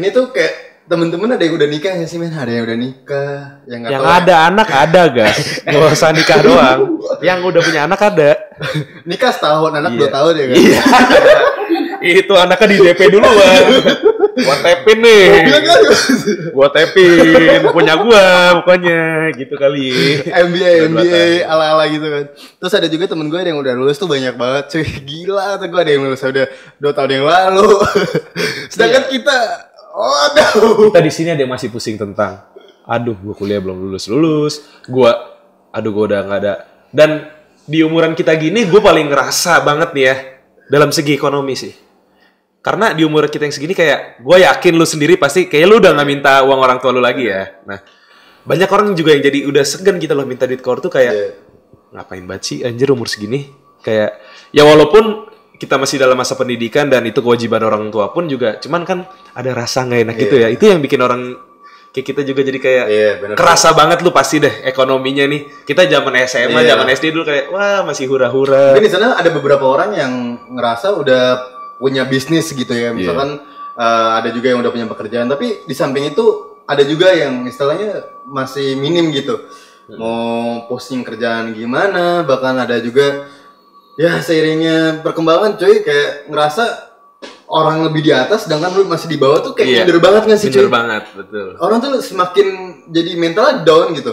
Ini 0.00 0.08
tuh 0.08 0.32
kayak 0.32 0.73
temen-temen 0.84 1.28
ada 1.32 1.42
yang 1.42 1.56
udah 1.56 1.68
nikah 1.68 1.92
ya 1.96 2.04
sih 2.04 2.20
men, 2.20 2.28
ada 2.28 2.52
yang 2.52 2.64
udah 2.68 2.76
nikah, 2.76 3.36
yang 3.64 3.78
nggak 3.84 3.92
yang 3.96 4.02
tahu. 4.04 4.16
ada 4.20 4.34
anak 4.52 4.68
ada 4.68 5.02
gas 5.08 5.36
nggak 5.64 5.92
usah 5.96 6.10
nikah 6.12 6.38
doang. 6.46 6.80
Yang 7.24 7.38
udah 7.40 7.60
punya 7.64 7.80
anak 7.88 8.00
ada. 8.04 8.30
Nikah 9.08 9.32
setahun, 9.32 9.72
anak 9.72 9.90
Iya. 9.92 9.98
dua 9.98 10.08
tahun 10.12 10.32
ya 10.36 10.44
kan. 10.44 10.56
Iya. 10.60 10.80
itu 12.20 12.34
anaknya 12.36 12.66
di 12.68 12.76
DP 12.84 13.00
duluan. 13.08 13.62
Gua 14.34 14.56
tepin 14.60 14.98
nih. 15.00 15.24
Kan 15.56 15.80
gua 16.52 16.68
tepin 16.68 17.64
punya 17.72 17.94
gua 17.96 18.24
pokoknya. 18.60 19.32
Gitu 19.32 19.54
kali. 19.56 19.88
MBA, 20.28 20.92
MBA 20.92 21.24
ala-ala 21.48 21.88
gitu 21.88 22.04
kan. 22.04 22.24
Terus 22.60 22.72
ada 22.76 22.88
juga 22.92 23.08
temen 23.08 23.32
gue 23.32 23.40
yang 23.40 23.56
udah 23.56 23.72
lulus 23.72 23.96
tuh 23.96 24.04
banyak 24.04 24.36
banget 24.36 24.64
cuy, 24.68 24.84
gila 24.84 25.56
tuh 25.56 25.66
gue 25.70 25.80
ada 25.80 25.90
yang 25.96 26.02
lulus 26.04 26.20
udah 26.20 26.46
dua 26.76 26.92
tahun 26.92 27.10
yang 27.16 27.24
lalu. 27.24 27.72
Sedangkan 28.72 29.08
kita, 29.08 29.36
oh 29.94 30.14
aduh. 30.26 30.90
kita 30.90 31.00
di 31.00 31.12
sini 31.14 31.28
ada 31.30 31.40
yang 31.46 31.54
masih 31.54 31.70
pusing 31.70 31.94
tentang 31.94 32.42
aduh 32.84 33.14
gua 33.16 33.34
kuliah 33.38 33.62
belum 33.62 33.78
lulus 33.78 34.10
lulus. 34.10 34.54
Gua 34.90 35.14
aduh 35.70 35.90
gua 35.94 36.04
udah 36.10 36.20
nggak 36.26 36.40
ada. 36.42 36.54
Dan 36.90 37.30
di 37.64 37.80
umuran 37.80 38.12
kita 38.12 38.36
gini 38.36 38.68
gue 38.68 38.76
paling 38.76 39.08
ngerasa 39.08 39.64
banget 39.64 39.96
nih 39.96 40.04
ya 40.04 40.16
dalam 40.68 40.92
segi 40.92 41.16
ekonomi 41.16 41.56
sih. 41.56 41.72
Karena 42.64 42.96
di 42.96 43.04
umur 43.04 43.28
kita 43.28 43.44
yang 43.44 43.52
segini 43.56 43.76
kayak 43.76 44.24
gue 44.24 44.36
yakin 44.40 44.72
lu 44.76 44.88
sendiri 44.88 45.20
pasti 45.20 45.48
kayak 45.48 45.66
lu 45.68 45.76
udah 45.80 45.92
nggak 45.96 46.08
minta 46.08 46.32
uang 46.44 46.60
orang 46.60 46.78
tua 46.80 46.92
lu 46.92 47.00
lagi 47.00 47.28
ya. 47.28 47.60
Nah 47.64 47.80
banyak 48.44 48.68
orang 48.68 48.92
juga 48.92 49.16
yang 49.16 49.24
jadi 49.24 49.38
udah 49.48 49.64
segan 49.64 49.96
gitu 49.96 50.12
loh 50.12 50.28
minta 50.28 50.44
duit 50.44 50.60
ke 50.60 50.68
orang 50.68 50.84
tuh 50.84 50.92
kayak 50.92 51.12
Iya. 51.12 51.28
ngapain 51.96 52.24
banget 52.28 52.42
sih 52.44 52.58
anjir 52.64 52.88
umur 52.92 53.08
segini? 53.08 53.48
Kayak 53.84 54.20
ya 54.52 54.64
walaupun 54.64 55.33
kita 55.64 55.80
masih 55.80 55.96
dalam 55.96 56.12
masa 56.14 56.36
pendidikan 56.36 56.86
dan 56.86 57.00
itu 57.02 57.18
kewajiban 57.18 57.64
orang 57.64 57.88
tua 57.88 58.12
pun 58.12 58.28
juga 58.28 58.60
cuman 58.60 58.84
kan 58.84 58.98
ada 59.32 59.50
rasa 59.50 59.82
nggak 59.82 60.00
enak 60.04 60.16
gitu 60.18 60.36
ya 60.36 60.48
itu 60.48 60.68
yang 60.68 60.78
bikin 60.78 61.00
orang 61.00 61.40
kayak 61.88 62.06
kita 62.10 62.20
juga 62.20 62.42
jadi 62.42 62.58
kayak 62.58 62.84
Iya, 62.90 63.10
bener. 63.22 63.34
kerasa 63.38 63.70
banget 63.70 64.02
lu 64.02 64.10
pasti 64.10 64.42
deh 64.42 64.50
ekonominya 64.62 65.24
nih 65.24 65.64
kita 65.64 65.86
zaman 65.86 66.12
SMA 66.26 66.60
Iya. 66.60 66.74
zaman 66.74 66.86
SD 66.90 67.04
dulu 67.10 67.24
kayak 67.24 67.44
wah 67.48 67.80
masih 67.82 68.04
hura-hura 68.06 68.74
Tapi 68.74 68.82
di 68.82 68.90
sana 68.90 69.14
ada 69.14 69.30
beberapa 69.30 69.62
orang 69.62 69.94
yang 69.94 70.12
ngerasa 70.52 70.90
udah 70.92 71.22
punya 71.78 72.02
bisnis 72.04 72.50
gitu 72.50 72.70
ya. 72.70 72.90
Misalkan 72.90 73.38
eh, 73.74 74.10
ada 74.18 74.30
juga 74.30 74.50
yang 74.50 74.58
udah 74.58 74.70
punya 74.70 74.86
pekerjaan, 74.86 75.26
tapi 75.26 75.62
di 75.62 75.74
samping 75.74 76.10
itu 76.10 76.24
ada 76.66 76.82
juga 76.82 77.10
yang 77.10 77.42
istilahnya 77.44 78.02
masih 78.26 78.74
minim 78.74 79.10
gitu. 79.10 79.42
Mau 79.90 80.64
posting 80.66 81.04
kerjaan 81.04 81.52
gimana, 81.52 82.22
bahkan 82.22 82.56
ada 82.56 82.80
juga 82.80 83.26
ya 83.94 84.18
seiringnya 84.18 84.76
perkembangan 85.00 85.54
cuy 85.54 85.80
kayak 85.80 86.26
ngerasa 86.26 86.64
orang 87.46 87.84
lebih 87.84 88.00
di 88.00 88.10
atas 88.10 88.44
sedangkan 88.44 88.72
lu 88.72 88.84
masih 88.84 89.06
di 89.06 89.14
bawah 89.14 89.38
tuh 89.40 89.52
kayak 89.52 89.68
Iya. 89.68 89.78
minder 89.82 89.98
banget 89.98 90.22
gak 90.26 90.38
sih 90.38 90.48
cuy? 90.50 90.66
banget 90.66 91.04
betul 91.14 91.48
Orang 91.56 91.78
tuh 91.78 92.00
semakin 92.00 92.46
jadi 92.88 93.10
mentalnya 93.14 93.62
down 93.62 93.92
gitu. 93.92 94.12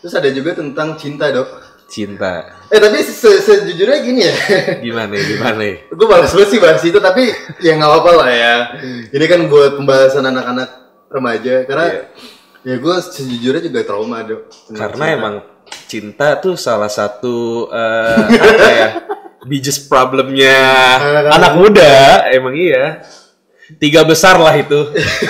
Terus 0.00 0.14
ada 0.14 0.26
juga 0.28 0.50
tentang 0.52 0.96
cinta, 0.96 1.30
Dok. 1.30 1.48
cinta 1.86 2.58
Eh 2.66 2.80
tapi 2.80 2.98
se- 3.00 3.38
sejujurnya 3.38 3.98
gini 4.00 4.24
ya. 4.24 4.34
gimana 4.86 5.12
ya, 5.12 5.22
gimana 5.28 5.60
ya? 5.62 5.76
gue 5.86 6.06
balas 6.08 6.32
banget 6.32 6.48
sih 6.48 6.58
bahas 6.58 6.82
itu 6.82 6.98
tapi 6.98 7.28
ya 7.60 7.76
nggak 7.76 7.86
apa-apa 7.86 8.10
lah 8.16 8.28
ya 8.28 8.54
ini 9.08 9.24
kan 9.26 9.40
buat 9.46 9.76
pembahasan 9.76 10.24
anak-anak 10.24 10.68
remaja 11.06 11.54
karena 11.62 11.86
ya 12.62 12.74
gue 12.76 12.96
sejujurnya 12.96 13.62
juga 13.62 13.84
trauma 13.84 14.24
dok 14.24 14.48
karena 14.72 15.04
emang 15.12 15.34
cinta 15.92 16.40
tuh 16.40 16.56
salah 16.56 16.88
satu 16.88 17.68
eh, 17.68 18.24
apa 18.56 18.70
ya 18.72 18.88
biggest 19.44 19.92
problemnya 19.92 20.56
anak 21.28 21.52
muda. 21.60 22.24
emang 22.32 22.56
iya. 22.56 23.04
Tiga 23.72 24.04
besar 24.04 24.36
lah 24.36 24.52
itu. 24.52 24.76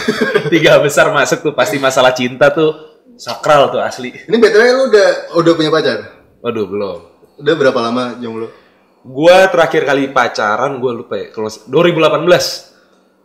Tiga 0.53 0.79
besar 0.83 1.15
masuk 1.15 1.47
tuh 1.47 1.55
pasti 1.55 1.79
masalah 1.79 2.11
cinta 2.11 2.51
tuh 2.51 2.75
sakral 3.15 3.71
tuh 3.71 3.79
asli. 3.79 4.11
Ini 4.11 4.37
btw 4.39 4.63
lu 4.75 4.85
udah 4.91 5.09
udah 5.39 5.53
punya 5.55 5.71
pacar? 5.71 5.99
Waduh 6.43 6.67
belum. 6.67 6.99
Udah 7.39 7.55
berapa 7.55 7.79
lama 7.79 8.19
jomblo 8.19 8.63
gua 9.03 9.51
terakhir 9.51 9.83
kali 9.83 10.15
pacaran 10.15 10.79
gua 10.79 10.95
lupa 10.95 11.19
ya 11.19 11.35
kalau 11.35 11.51
2018 11.51 12.23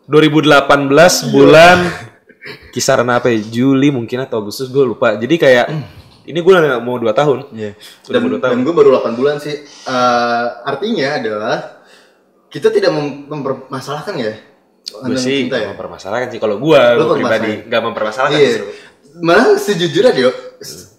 2018 0.09 1.33
bulan 1.33 1.77
kisaran 2.73 3.11
apa 3.11 3.29
ya 3.29 3.43
Juli 3.43 3.91
mungkin 3.91 4.23
atau 4.23 4.39
Agustus 4.39 4.71
gue 4.71 4.79
lupa. 4.79 5.19
Jadi 5.19 5.35
kayak 5.35 5.67
ini 6.27 6.37
gue 6.37 6.51
udah 6.51 6.77
mau 6.77 6.95
dua 6.95 7.11
tahun 7.11 7.47
Iya. 7.49 7.71
Udah 8.05 8.19
dan, 8.19 8.31
tahun. 8.37 8.51
dan 8.51 8.59
gue 8.61 8.73
baru 8.73 8.89
8 8.99 9.15
bulan 9.15 9.35
sih 9.37 9.55
Eh, 9.63 10.45
artinya 10.61 11.07
adalah 11.15 11.55
kita 12.47 12.67
tidak 12.69 12.91
mem- 12.91 13.25
mempermasalahkan 13.25 14.15
ya 14.15 14.33
gue 14.87 15.15
sih 15.15 15.47
cinta 15.47 15.57
ya 15.57 15.67
mempermasalahkan 15.69 16.27
sih 16.29 16.39
kalau 16.39 16.55
gue 16.57 16.79
gue 16.79 17.07
pribadi 17.13 17.51
nggak 17.65 17.81
mempermasalahkan 17.81 18.35
Iya. 18.35 18.47
justru. 18.53 18.67
Malah 19.17 19.57
sejujurnya 19.57 20.13
Dio, 20.13 20.29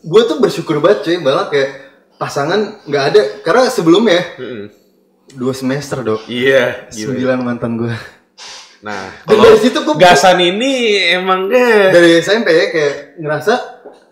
gue 0.03 0.23
tuh 0.25 0.37
bersyukur 0.37 0.77
banget 0.77 1.07
cuy, 1.07 1.17
malah 1.19 1.47
kayak 1.47 1.71
pasangan 2.17 2.83
nggak 2.83 3.05
ada 3.07 3.21
karena 3.41 3.71
sebelumnya 3.71 4.19
Mm-mm. 4.35 4.67
dua 5.33 5.55
semester 5.55 6.03
dok. 6.03 6.27
Iya, 6.27 6.91
gila. 6.91 7.15
Sembilan 7.15 7.39
mantan 7.39 7.79
gue. 7.79 7.95
Nah, 8.79 9.11
kalau 9.27 9.43
dari 9.43 9.59
situ 9.59 9.79
gue 9.83 9.97
gasan 9.99 10.39
ini 10.39 10.71
emang 11.11 11.51
eh, 11.51 11.91
dari 11.91 12.11
SMP 12.23 12.47
ya 12.51 12.67
kayak 12.71 12.95
ngerasa 13.19 13.55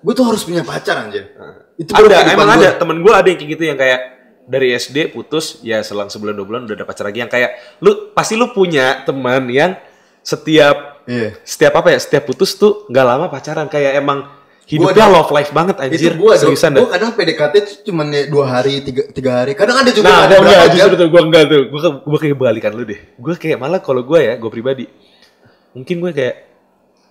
gue 0.02 0.12
tuh 0.12 0.26
harus 0.26 0.42
punya 0.42 0.66
pacar 0.66 1.07
anjir. 1.07 1.31
Itu 1.79 1.94
baru 1.94 2.11
ada 2.11 2.35
emang 2.35 2.48
gua. 2.50 2.59
ada 2.59 2.68
temen 2.74 2.96
gue 2.98 3.12
ada 3.14 3.29
yang 3.31 3.38
kayak 3.38 3.50
gitu 3.55 3.62
yang 3.62 3.79
kayak 3.79 4.00
dari 4.46 4.68
SD 4.72 5.11
putus 5.11 5.59
ya 5.62 5.83
selang 5.83 6.07
sebulan 6.07 6.35
dua 6.35 6.46
bulan 6.46 6.61
udah 6.66 6.76
ada 6.79 6.87
pacar 6.87 7.07
lagi 7.07 7.18
yang 7.18 7.31
kayak 7.31 7.79
lu 7.83 8.11
pasti 8.14 8.38
lu 8.38 8.50
punya 8.55 9.02
teman 9.02 9.46
yang 9.50 9.74
setiap 10.22 10.96
Iya. 11.07 11.38
setiap 11.46 11.79
apa 11.79 11.94
ya 11.94 11.98
setiap 12.02 12.26
putus 12.26 12.59
tuh 12.59 12.83
nggak 12.90 13.07
lama 13.07 13.31
pacaran 13.31 13.70
kayak 13.70 14.02
emang 14.02 14.26
hidupnya 14.66 15.07
love 15.07 15.31
life 15.31 15.55
banget 15.55 15.76
anjir 15.79 16.11
Itu 16.11 16.18
gue 16.18 16.33
dok. 16.35 16.40
seriusan 16.42 16.70
dah. 16.74 16.81
Gue 16.83 16.90
kadang 16.90 17.11
PDKT 17.14 17.55
tuh 17.62 17.74
cuma 17.87 18.02
ya 18.11 18.26
dua 18.26 18.44
hari, 18.50 18.83
tiga, 18.83 19.02
tiga 19.14 19.31
hari. 19.42 19.55
Kadang 19.55 19.79
ada 19.79 19.90
juga 19.94 20.11
Nah, 20.11 20.26
ada 20.26 20.35
gua 20.37 20.42
enggak, 20.42 20.66
justru 20.74 20.94
tuh 20.98 21.09
gue 21.09 21.22
enggak 21.22 21.42
tuh. 21.46 21.62
Gue 21.70 21.81
gue 22.02 22.18
kayak 22.18 22.37
balikan 22.37 22.72
lu 22.74 22.83
deh. 22.83 23.00
Gue 23.14 23.35
kayak 23.38 23.59
malah 23.62 23.79
kalau 23.79 24.02
gue 24.02 24.18
ya, 24.18 24.35
gue 24.35 24.50
pribadi, 24.50 24.85
mungkin 25.70 25.96
gue 26.02 26.11
kayak 26.11 26.35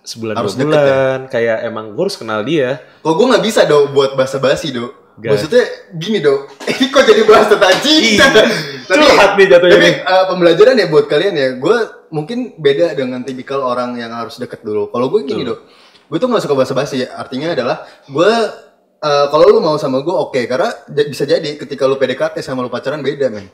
sebulan 0.06 0.34
Harus 0.38 0.54
dua 0.54 0.60
deket 0.62 0.78
bulan, 0.78 1.18
kayak 1.26 1.56
emang 1.66 1.84
gue 1.96 2.02
harus 2.04 2.18
kenal 2.20 2.40
dia. 2.44 2.78
Kalau 3.00 3.14
gue 3.16 3.26
nggak 3.26 3.44
bisa 3.44 3.60
dok 3.64 3.84
buat 3.90 4.10
basa-basi 4.14 4.70
dok. 4.70 4.92
Gak. 5.16 5.32
Maksudnya 5.32 5.64
gini 5.96 6.20
dok. 6.20 6.40
Ini 6.60 6.84
kok 6.92 7.02
jadi 7.08 7.22
bahas 7.24 7.48
tentang 7.48 7.72
cinta. 7.80 8.26
Ih, 8.36 8.84
curhat 9.00 9.32
nih 9.40 9.46
jatuhnya 9.48 9.76
tapi 9.80 9.88
nih. 9.88 9.94
eh, 10.04 10.24
pembelajaran 10.28 10.74
ya 10.76 10.86
buat 10.92 11.06
kalian 11.08 11.34
ya. 11.34 11.48
Gue 11.56 11.76
mungkin 12.12 12.52
beda 12.60 12.92
dengan 12.92 13.24
tipikal 13.24 13.64
orang 13.64 13.96
yang 13.96 14.12
harus 14.12 14.36
deket 14.36 14.60
dulu. 14.60 14.92
Kalau 14.92 15.08
gue 15.08 15.24
gini 15.24 15.42
dok. 15.42 15.85
Gue 16.06 16.16
tuh 16.16 16.26
nggak 16.26 16.40
suka 16.40 16.54
basa-basi. 16.54 17.02
Artinya 17.02 17.50
adalah 17.50 17.76
gue 18.04 18.32
eh, 18.98 19.26
kalau 19.26 19.46
lu 19.48 19.58
mau 19.58 19.76
sama 19.76 20.00
gue 20.00 20.12
oke 20.12 20.40
karena 20.44 20.70
j- 20.86 21.06
bisa 21.06 21.24
jadi 21.24 21.54
ketika 21.54 21.84
lu 21.84 21.94
PDKT 21.94 22.40
sama 22.40 22.60
lu 22.60 22.68
pacaran 22.68 23.00
beda 23.00 23.28
men. 23.28 23.46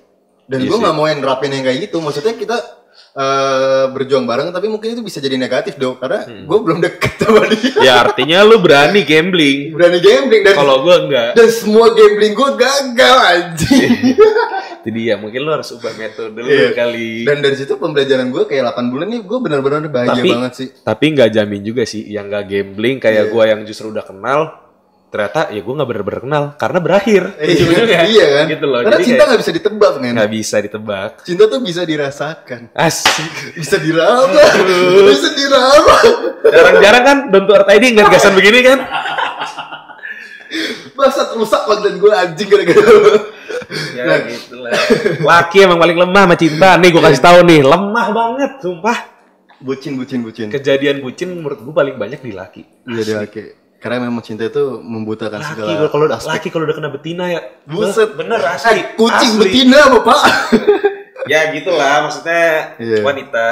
Dan 0.43 0.61
Iya 0.61 0.69
gue 0.69 0.79
nggak 0.79 0.95
mau 0.95 1.05
yang 1.05 1.19
nerapin 1.19 1.49
yang 1.49 1.63
kayak 1.63 1.81
gitu. 1.83 1.99
Maksudnya 1.99 2.35
kita 2.35 2.57
eh, 3.13 3.85
berjuang 3.89 4.25
bareng 4.25 4.49
tapi 4.51 4.67
mungkin 4.67 4.93
itu 4.93 5.01
bisa 5.01 5.17
jadi 5.17 5.37
negatif 5.37 5.75
dok 5.75 5.97
karena 5.99 6.23
Hmm. 6.23 6.45
gue 6.45 6.59
belum 6.59 6.79
deket 6.79 7.15
sama 7.19 7.45
dia. 7.47 7.73
Ya 7.81 7.95
artinya 8.01 8.41
lu 8.43 8.59
berani 8.59 9.01
gambling. 9.03 9.73
Berani 9.73 9.99
gambling 9.99 10.43
dan 10.43 10.55
Kalau 10.55 10.77
gue 10.83 10.97
enggak. 10.99 11.31
dan 11.33 11.49
semua 11.49 11.89
gambling 11.91 12.33
gue 12.33 12.51
gagal 12.55 13.17
anjing. 13.23 13.91
Jadi 14.83 15.01
ya 15.05 15.15
mungkin 15.15 15.41
lu 15.41 15.51
harus 15.51 15.71
ubah 15.71 15.95
metode 15.95 16.33
dulu 16.33 16.45
Iya. 16.45 16.71
kali. 16.73 17.23
Dan 17.23 17.39
dari 17.39 17.55
situ 17.55 17.75
pembelajaran 17.75 18.29
gue 18.29 18.43
kayak 18.45 18.67
8 18.69 18.89
bulan 18.89 19.07
nih 19.09 19.21
gue 19.21 19.39
benar-benar 19.39 19.81
bahagia 19.85 20.15
tapi 20.17 20.29
banget 20.29 20.53
sih. 20.53 20.69
tapi 20.77 21.05
nggak 21.13 21.31
jamin 21.31 21.63
juga 21.63 21.83
sih 21.83 22.03
yang 22.05 22.27
nggak 22.27 22.45
gambling 22.45 22.97
kayak 22.99 23.25
Iya. 23.25 23.31
gue 23.31 23.45
yang 23.47 23.61
justru 23.63 23.89
udah 23.89 24.03
kenal 24.03 24.41
ternyata 25.09 25.49
ya 25.49 25.61
gue 25.61 25.71
nggak 25.73 25.87
bener-bener 25.87 26.21
kenal 26.21 26.45
karena 26.57 26.79
berakhir 26.79 27.23
Iya, 27.37 27.53
ujung-ujungnya. 27.55 28.01
iya 28.07 28.27
kan? 28.33 28.45
gitu 28.49 28.65
loh 28.65 28.81
Karena 28.81 28.97
Jadi 28.97 29.05
cinta 29.07 29.23
nggak 29.23 29.41
bisa 29.41 29.53
ditebak 29.53 29.93
men. 29.99 30.13
nggak 30.15 30.31
bisa 30.33 30.57
ditebak 30.59 31.11
Cinta 31.23 31.45
tuh 31.47 31.61
bisa 31.61 31.83
dirasakan, 31.85 32.61
asik 32.73 33.35
bisa 33.55 33.77
diraba, 33.77 34.43
bisa 35.05 35.29
diraba. 35.31 35.97
jarang-jarang 36.43 37.03
kan 37.03 37.17
don't 37.29 37.45
to 37.45 37.53
earth 37.53 37.69
ID 37.69 37.93
nggak 37.93 38.09
gasan 38.11 38.33
begini 38.33 38.61
kan 38.63 38.79
Masa 40.93 41.33
rusak 41.33 41.63
konten 41.65 41.97
gue 41.97 42.11
anjing 42.11 42.47
gara-gara 42.47 42.93
ya 43.93 44.05
Nah. 44.05 44.19
gitu 44.23 44.57
lah 44.59 44.73
laki 45.23 45.63
emang 45.63 45.79
paling 45.79 45.97
lemah 45.97 46.23
sama 46.25 46.37
cinta 46.37 46.77
nih 46.77 46.89
gue 46.89 47.03
kasih 47.03 47.23
tahu 47.23 47.39
nih 47.43 47.61
lemah 47.63 48.07
banget 48.11 48.51
sumpah 48.59 48.99
Bucin, 49.59 49.95
bucin, 49.95 50.21
bucin. 50.21 50.49
kejadian 50.49 50.99
bucin 50.99 51.31
menurut 51.33 51.59
gue 51.59 51.71
paling 51.71 51.95
banyak 51.95 52.19
di 52.19 52.33
laki 52.33 52.63
Iya 52.85 53.03
dia 53.03 53.17
oke. 53.21 53.45
Karena 53.79 54.05
memang 54.05 54.21
cinta 54.21 54.43
itu 54.43 54.59
membutakan 54.79 55.39
laki 55.39 55.49
segala 55.49 55.87
kalau 55.89 56.07
aspek. 56.09 56.29
laki 56.29 56.49
kalau 56.49 56.65
udah 56.65 56.77
kena 56.77 56.91
betina 56.91 57.25
ya 57.27 57.41
Buset. 57.65 58.11
bener 58.13 58.43
asli 58.45 58.75
Eh, 58.75 58.87
kucing 58.93 59.33
asli. 59.33 59.41
betina 59.41 59.79
bapak. 59.89 60.19
ya 61.33 61.41
gitulah 61.51 61.95
maksudnya 62.03 62.75
Iya. 62.77 63.01
wanita 63.01 63.47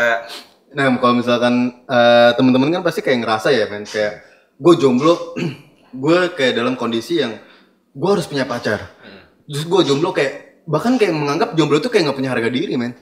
Nah, 0.70 0.86
kalau 0.96 1.14
misalkan 1.16 1.54
eh, 1.84 2.30
teman-teman 2.34 2.70
kan 2.70 2.82
pasti 2.84 3.00
kayak 3.00 3.18
ngerasa 3.20 3.50
ya, 3.50 3.66
men, 3.66 3.82
kayak 3.82 4.22
gue 4.56 4.74
jomblo, 4.76 5.34
gue 5.92 6.18
kayak 6.30 6.54
dalam 6.54 6.74
kondisi 6.74 7.18
yang 7.18 7.34
gue 7.90 8.08
harus 8.08 8.24
punya 8.24 8.44
pacar. 8.44 8.90
Terus 9.44 9.64
gue 9.64 9.80
jomblo 9.84 10.10
kayak 10.10 10.62
bahkan 10.64 10.94
kayak 10.94 11.10
menganggap 11.10 11.52
jomblo 11.52 11.78
tuh 11.78 11.88
kayak 11.88 12.06
nggak 12.06 12.16
punya 12.16 12.30
harga 12.30 12.48
diri, 12.48 12.74
men. 12.74 12.94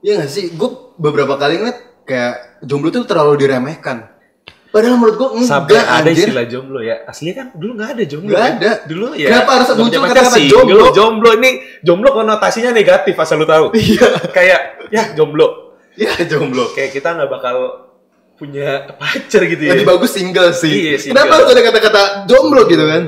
Iya 0.00 0.16
gak 0.18 0.28
sih? 0.28 0.52
Gue 0.52 0.68
beberapa 0.96 1.34
kali 1.34 1.56
ngeliat 1.56 1.78
kayak 2.02 2.34
jomblo 2.62 2.88
tuh 2.90 3.04
terlalu 3.04 3.36
diremehkan. 3.38 4.08
Padahal 4.70 4.96
menurut 4.96 5.16
gue 5.16 5.28
enggak 5.34 5.50
sampai 5.50 5.76
ada 5.76 5.98
anjir. 6.04 6.30
istilah 6.30 6.46
jomblo 6.46 6.78
ya 6.78 7.02
aslinya 7.02 7.34
kan 7.34 7.46
dulu 7.52 7.74
nggak 7.74 7.90
ada 7.90 8.02
jomblo 8.06 8.30
Nggak 8.30 8.38
kan? 8.40 8.54
ada. 8.54 8.72
dulu 8.86 9.06
ya 9.12 9.26
Kenapa 9.26 9.50
harus 9.50 9.68
muncul 9.74 10.00
kata-kata 10.00 10.38
jomblo? 10.46 10.84
jomblo 10.94 11.30
ini 11.34 11.50
jomblo 11.80 12.08
konotasinya 12.14 12.70
negatif 12.70 13.14
asal 13.14 13.36
lu 13.36 13.50
tahu 13.50 13.74
Iya. 13.74 14.06
kayak 14.30 14.60
ya 14.88 15.02
jomblo 15.10 15.74
Iya 15.98 16.22
jomblo. 16.24 16.70
kayak 16.70 16.94
kita 16.94 17.18
nggak 17.18 17.26
bakal 17.28 17.56
punya 18.40 18.88
pacar 18.96 19.44
gitu 19.44 19.60
ya 19.68 19.76
Lebih 19.76 19.88
bagus 19.92 20.16
single 20.16 20.56
sih. 20.56 20.72
Iya, 20.72 20.96
single. 20.96 21.12
Kenapa 21.20 21.32
harus 21.36 21.48
ada 21.52 21.62
kata-kata 21.68 22.02
jomblo 22.24 22.64
gitu 22.64 22.84
kan? 22.88 23.02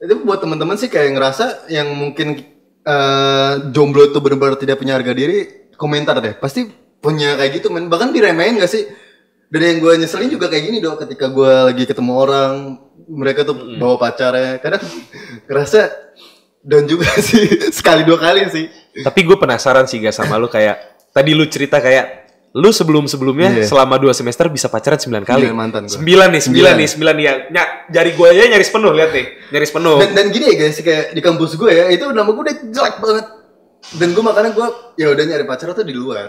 Itu 0.00 0.14
buat 0.24 0.40
teman-teman 0.40 0.80
sih 0.80 0.88
kayak 0.88 1.12
ngerasa 1.12 1.68
yang 1.68 1.92
mungkin 1.92 2.40
eh, 2.80 3.52
jomblo 3.68 4.08
itu 4.08 4.18
benar-benar 4.24 4.56
tidak 4.56 4.80
punya 4.80 4.96
harga 4.96 5.12
diri, 5.12 5.68
komentar 5.76 6.16
deh. 6.24 6.32
Pasti 6.40 6.64
punya 7.04 7.36
kayak 7.36 7.60
gitu 7.60 7.68
men. 7.68 7.92
Bahkan 7.92 8.16
diremehin 8.16 8.56
gak 8.56 8.72
sih? 8.72 8.88
Dan 9.52 9.60
yang 9.60 9.78
gue 9.84 9.92
nyeselin 10.00 10.30
juga 10.32 10.48
kayak 10.48 10.64
gini 10.72 10.78
dong 10.80 10.96
ketika 10.96 11.28
gue 11.28 11.52
lagi 11.68 11.84
ketemu 11.84 12.12
orang, 12.16 12.80
mereka 13.10 13.44
tuh 13.44 13.76
bawa 13.76 14.00
pacarnya. 14.00 14.56
Kadang 14.62 14.80
ngerasa 15.50 15.90
dan 16.64 16.88
juga 16.88 17.08
sih 17.28 17.72
sekali 17.72 18.04
dua 18.04 18.20
kali 18.20 18.44
sih. 18.52 18.66
tapi 19.00 19.24
gue 19.24 19.36
penasaran 19.38 19.88
sih 19.88 19.96
gak 20.02 20.12
sama 20.12 20.36
lu 20.36 20.44
kayak 20.50 20.76
tadi 21.14 21.32
lu 21.32 21.48
cerita 21.48 21.80
kayak 21.80 22.19
lu 22.52 22.68
sebelum 22.68 23.06
sebelumnya 23.06 23.48
Iya. 23.52 23.62
selama 23.64 23.94
dua 23.94 24.10
semester 24.10 24.46
bisa 24.46 24.66
pacaran 24.66 24.98
9 24.98 25.22
kali 25.22 25.46
Sembilan 25.46 25.54
mantan 25.54 25.82
gua. 25.84 25.94
sembilan 25.94 26.28
nih 26.28 26.42
sembilan 26.42 26.42
Sembilan. 26.42 26.74
nih 26.76 26.88
sembilan 26.88 27.14
nih 27.14 27.24
yang 27.24 27.38
ny- 27.48 27.72
jari 27.88 28.10
gue 28.10 28.26
aja 28.28 28.42
nyaris 28.48 28.70
penuh 28.70 28.92
lihat 28.92 29.10
nih 29.12 29.26
nyaris 29.48 29.70
penuh 29.70 29.96
Dan, 29.96 30.10
dan 30.12 30.26
gini 30.28 30.44
ya 30.44 30.54
guys, 30.56 30.76
kayak 30.76 31.04
di 31.10 31.20
kampus 31.20 31.52
gue 31.54 31.70
ya, 31.70 31.84
itu 31.88 32.04
nama 32.08 32.26
gue 32.26 32.42
udah 32.42 32.56
jelek 32.66 32.96
banget. 32.98 33.26
Dan 33.92 34.08
gue 34.10 34.20
makanya 34.20 34.50
gue 34.50 34.66
ya 34.94 35.06
udah 35.08 35.24
nyari 35.24 35.44
pacar 35.44 35.72
tuh 35.72 35.82
di 35.82 35.94
luar. 35.94 36.26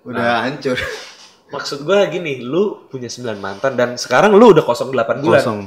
Udah 0.00 0.46
hancur. 0.46 0.78
Maksud 1.48 1.82
gue 1.82 1.98
gini, 2.08 2.40
lu 2.40 2.86
punya 2.86 3.06
9 3.06 3.36
mantan 3.36 3.74
dan 3.74 3.94
sekarang 3.96 4.30
lu 4.32 4.48
udah 4.48 4.62
kosong 4.62 4.88
8 4.88 5.18
bulan. 5.18 5.42
Kosong. 5.42 5.60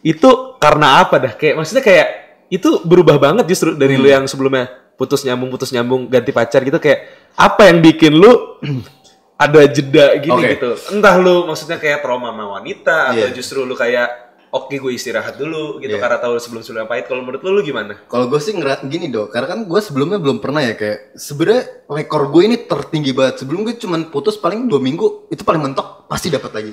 Itu 0.00 0.56
karena 0.56 0.98
apa 0.98 1.16
dah? 1.18 1.32
Kayak 1.34 1.54
maksudnya 1.54 1.80
kayak 1.80 2.08
itu 2.48 2.80
berubah 2.80 3.16
banget 3.18 3.44
justru 3.46 3.72
dari 3.72 3.92
Hmm. 3.92 4.02
lu 4.02 4.08
yang 4.08 4.24
sebelumnya 4.24 4.66
putus 4.96 5.22
nyambung 5.22 5.46
putus 5.48 5.68
nyambung 5.68 6.08
ganti 6.08 6.32
pacar 6.32 6.58
gitu 6.60 6.76
kayak 6.76 7.06
apa 7.36 7.68
yang 7.68 7.78
bikin 7.78 8.12
lu 8.12 8.58
ada 9.38 9.60
jeda 9.70 10.18
gini 10.18 10.34
Oke. 10.34 10.50
gitu. 10.58 10.70
Entah 10.90 11.14
lu 11.16 11.46
maksudnya 11.46 11.78
kayak 11.78 12.02
trauma 12.02 12.34
sama 12.34 12.58
wanita 12.58 13.14
atau 13.14 13.26
Iya. 13.30 13.34
justru 13.34 13.62
lu 13.62 13.78
kayak 13.78 14.26
oke 14.48 14.74
gue 14.74 14.92
istirahat 14.96 15.38
dulu 15.38 15.78
gitu 15.78 15.94
Iya. 15.94 16.02
karena 16.02 16.18
tahu 16.18 16.34
sebelum 16.42 16.66
sebelumnya 16.66 16.90
pahit. 16.90 17.06
Kalau 17.06 17.22
menurut 17.22 17.46
lu 17.46 17.54
lu 17.54 17.62
gimana? 17.62 17.94
Kalau 18.10 18.26
gue 18.26 18.40
sih 18.42 18.50
ngerat 18.50 18.82
gini 18.90 19.06
dong, 19.08 19.30
karena 19.30 19.46
kan 19.46 19.60
gue 19.62 19.80
sebelumnya 19.80 20.18
belum 20.18 20.42
pernah 20.42 20.58
ya 20.58 20.74
kayak 20.74 21.14
sebenarnya 21.14 21.62
rekor 21.86 22.34
gue 22.34 22.42
ini 22.44 22.56
tertinggi 22.66 23.12
banget. 23.14 23.46
Sebelum 23.46 23.62
gue 23.62 23.78
cuman 23.78 24.10
putus 24.10 24.34
paling 24.34 24.66
dua 24.66 24.82
minggu 24.82 25.30
itu 25.30 25.46
paling 25.46 25.62
mentok 25.62 26.10
pasti 26.10 26.34
dapat 26.34 26.50
lagi. 26.50 26.72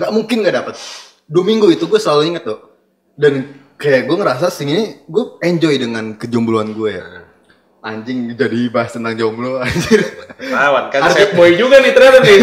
Nggak 0.00 0.10
mungkin 0.10 0.36
nggak 0.40 0.56
dapat. 0.56 0.74
Dua 1.28 1.44
minggu 1.44 1.68
itu 1.68 1.84
gue 1.84 2.00
selalu 2.00 2.32
inget 2.32 2.48
tuh. 2.48 2.62
Dan 3.12 3.44
kayak 3.76 4.08
gue 4.08 4.16
ngerasa 4.16 4.48
sini 4.48 5.04
gue 5.04 5.36
enjoy 5.44 5.74
dengan 5.76 6.16
kejombloan 6.16 6.72
gue 6.72 6.90
ya. 6.96 7.04
Anjing 7.86 8.34
jadi 8.34 8.66
bahas 8.66 8.90
tentang 8.90 9.14
jomblo 9.14 9.62
anjir. 9.62 10.02
Lawan 10.42 10.90
kan 10.90 11.06
sad 11.08 11.32
boy 11.32 11.54
juga 11.54 11.78
nih 11.78 11.92
ternyata 11.92 12.18
nih. 12.20 12.38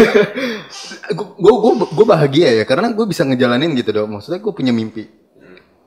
gue 1.12 1.54
gue 1.54 1.72
gue 1.86 2.06
bahagia 2.06 2.48
ya 2.54 2.64
karena 2.64 2.88
gue 2.90 3.04
bisa 3.04 3.22
ngejalanin 3.22 3.72
gitu 3.74 3.92
dong 3.92 4.08
maksudnya 4.10 4.40
gue 4.40 4.50
punya 4.50 4.72
mimpi 4.72 5.04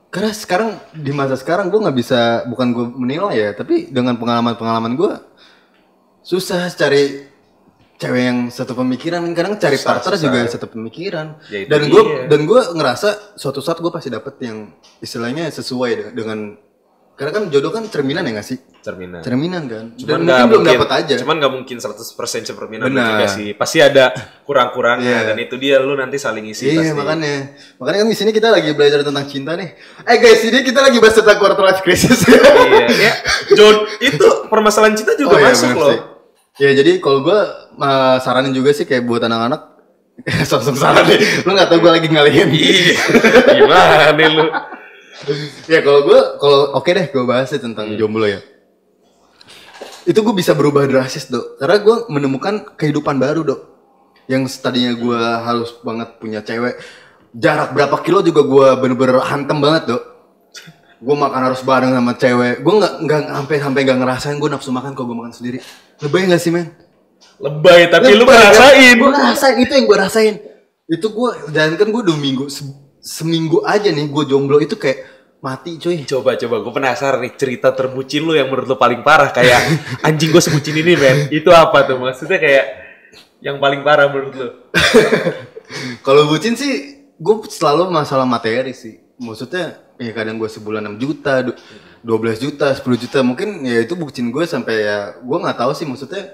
karena 0.08 0.30
sekarang 0.30 0.70
di 0.94 1.10
masa 1.10 1.34
sekarang 1.34 1.68
gue 1.68 1.76
nggak 1.76 1.92
bisa 1.92 2.20
bukan 2.46 2.70
gue 2.70 2.86
menilai 2.88 3.34
ya 3.36 3.50
tapi 3.52 3.90
dengan 3.90 4.14
pengalaman 4.14 4.54
pengalaman 4.54 4.94
gue 4.94 5.12
susah 6.22 6.70
cari 6.70 7.28
cewek 7.98 8.22
yang 8.22 8.38
satu 8.48 8.72
pemikiran 8.74 9.26
kadang 9.32 9.58
cari 9.58 9.74
Susah, 9.74 9.88
partner 9.90 10.14
susah. 10.14 10.24
juga 10.24 10.38
satu 10.46 10.66
pemikiran 10.70 11.26
Ya, 11.48 11.66
dan 11.66 11.80
gue 11.84 11.98
dia. 12.00 12.24
dan 12.26 12.40
gue 12.44 12.60
ngerasa 12.72 13.08
suatu 13.34 13.58
saat 13.58 13.78
gue 13.78 13.90
pasti 13.90 14.08
dapet 14.08 14.38
yang 14.40 14.70
istilahnya 14.98 15.50
sesuai 15.50 15.90
de- 15.92 16.10
dengan 16.14 16.54
karena 17.18 17.32
kan 17.34 17.42
jodoh 17.50 17.68
kan 17.68 17.82
cerminan 17.84 18.22
ya 18.22 18.30
nggak 18.30 18.46
sih 18.46 18.62
Cerminan. 18.78 19.20
cerminan 19.20 19.66
kan 19.66 19.84
Cuman 19.92 20.06
dan 20.06 20.20
mungkin 20.22 20.46
belum 20.48 20.62
dapet 20.64 20.88
aja 20.94 21.14
Cuman 21.18 21.34
nggak 21.36 21.52
mungkin 21.52 21.76
100% 21.76 21.98
cerminan 22.46 22.86
Benar. 22.86 23.06
juga 23.10 23.26
sih. 23.28 23.48
Pasti 23.52 23.78
ada 23.78 24.14
kurang-kurangnya 24.44 25.16
Iya. 25.18 25.26
dan 25.26 25.36
itu 25.36 25.54
dia 25.54 25.76
lu 25.76 25.92
nanti 25.92 26.14
saling 26.14 26.46
isi 26.46 26.70
Iya 26.70 26.78
pasti. 26.80 26.94
makanya 26.94 27.34
makanya 27.76 27.98
kan 28.00 28.08
di 28.08 28.16
sini 28.16 28.30
kita 28.30 28.48
lagi 28.48 28.70
belajar 28.70 29.02
tentang 29.02 29.26
cinta 29.26 29.52
nih. 29.52 29.74
Eh 30.00 30.16
guys 30.16 30.40
ini 30.40 30.62
kita 30.62 30.78
lagi 30.80 30.96
bahas 30.96 31.12
tentang 31.12 31.36
quarter 31.36 31.58
life 31.60 31.82
crisis. 31.82 32.22
iya, 32.22 32.86
ya. 33.04 33.12
John, 33.52 33.76
itu 33.98 34.26
permasalahan 34.46 34.94
cinta 34.94 35.12
juga 35.12 35.34
Oh, 35.34 35.38
iya, 35.38 35.50
masuk 35.50 35.68
bener 35.68 35.76
loh. 35.76 35.90
sih. 35.90 36.00
Ya 36.58 36.70
jadi 36.72 36.92
kalau 36.98 37.20
gue 37.20 37.38
saranin 38.18 38.50
juga 38.50 38.70
sih 38.70 38.82
kayak 38.82 39.02
buat 39.02 39.20
anak-anak 39.20 39.74
sosok 40.48 40.74
saran 40.74 41.02
nih. 41.04 41.18
Lu 41.42 41.50
nggak 41.50 41.66
tahu 41.66 41.82
gue 41.82 41.92
lagi 41.92 42.06
ngalihin. 42.06 42.46
Iya. 42.48 42.94
Gimana 43.54 44.14
nih 44.14 44.28
lu? 44.30 44.46
ya 45.72 45.80
kalau 45.82 46.00
gue 46.06 46.20
kalau 46.38 46.60
oke 46.78 46.90
deh 46.90 47.06
gue 47.10 47.24
bahas 47.26 47.50
sih 47.50 47.60
tentang 47.60 47.90
jomblo 47.98 48.26
ya. 48.26 48.40
itu 50.08 50.24
gue 50.24 50.32
bisa 50.32 50.56
berubah 50.56 50.88
drastis 50.88 51.28
dok. 51.28 51.60
Karena 51.60 51.76
gue 51.84 51.96
menemukan 52.08 52.64
kehidupan 52.80 53.20
baru 53.20 53.44
dok. 53.44 53.60
Yang 54.24 54.56
tadinya 54.64 54.96
gue 54.96 55.20
harus 55.20 55.76
banget 55.84 56.16
punya 56.16 56.40
cewek 56.40 56.80
jarak 57.36 57.76
berapa 57.76 57.96
kilo 58.00 58.24
juga 58.24 58.40
gue 58.44 58.68
bener-bener 58.80 59.20
hantem 59.20 59.58
banget 59.60 59.96
dok. 59.96 60.02
Gue 60.98 61.14
makan 61.14 61.40
harus 61.52 61.60
bareng 61.62 61.92
sama 61.92 62.12
cewek. 62.16 62.64
Gue 62.64 62.74
nggak 62.80 62.94
nggak 63.04 63.20
sampai 63.36 63.56
sampai 63.60 63.80
nggak 63.84 63.98
ngerasain 64.00 64.36
gue 64.40 64.50
nafsu 64.50 64.70
makan 64.72 64.96
kalau 64.96 65.12
gue 65.12 65.18
makan 65.20 65.34
sendiri. 65.34 65.58
Lebay 66.00 66.22
nggak 66.26 66.40
sih 66.40 66.50
men? 66.50 66.72
Lebay 67.38 67.92
tapi 67.92 68.16
lu 68.16 68.24
Lebay, 68.26 68.34
kan? 68.34 68.42
ngerasain. 68.48 68.94
gue 68.96 69.10
ngerasain 69.12 69.56
itu 69.60 69.72
yang 69.76 69.86
gue 69.86 69.98
rasain. 69.98 70.34
Itu 70.88 71.06
gue 71.12 71.30
dan 71.52 71.76
kan 71.76 71.88
gue 71.92 72.02
dua 72.02 72.16
minggu 72.18 72.48
seminggu 73.08 73.64
aja 73.64 73.88
nih 73.88 74.04
gue 74.04 74.24
jomblo 74.28 74.60
itu 74.60 74.76
kayak 74.76 75.08
mati 75.40 75.78
cuy 75.78 76.04
Coba 76.04 76.36
coba 76.36 76.60
gue 76.60 76.72
penasaran 76.74 77.24
nih 77.24 77.32
cerita 77.40 77.72
terbucin 77.72 78.26
lu 78.26 78.36
yang 78.36 78.52
menurut 78.52 78.68
lu 78.68 78.76
paling 78.76 79.00
parah 79.00 79.32
kayak 79.32 79.56
anjing 80.06 80.28
gue 80.28 80.42
sebucin 80.42 80.76
ini 80.76 80.92
men. 80.92 81.32
Itu 81.32 81.48
apa 81.48 81.88
tuh 81.88 81.96
maksudnya 81.96 82.36
kayak 82.36 82.64
yang 83.40 83.56
paling 83.56 83.80
parah 83.80 84.10
menurut 84.10 84.34
lu? 84.34 84.48
Kalau 86.06 86.26
bucin 86.26 86.56
sih, 86.56 86.72
gue 87.14 87.34
selalu 87.48 87.92
masalah 87.92 88.24
materi 88.24 88.72
sih. 88.72 88.98
Maksudnya, 89.20 89.78
ya 90.00 90.10
kadang 90.10 90.40
gue 90.40 90.48
sebulan 90.48 90.96
6 90.96 90.96
juta, 90.96 91.44
du- 91.44 91.58
12 92.02 92.40
juta, 92.40 92.72
10 92.72 92.96
juta. 92.96 93.18
Mungkin 93.20 93.62
ya 93.62 93.84
itu 93.84 93.92
bucin 93.92 94.32
gue 94.32 94.42
sampai 94.42 94.74
ya, 94.82 94.98
gue 95.20 95.38
nggak 95.38 95.58
tahu 95.60 95.72
sih 95.76 95.84
maksudnya. 95.84 96.24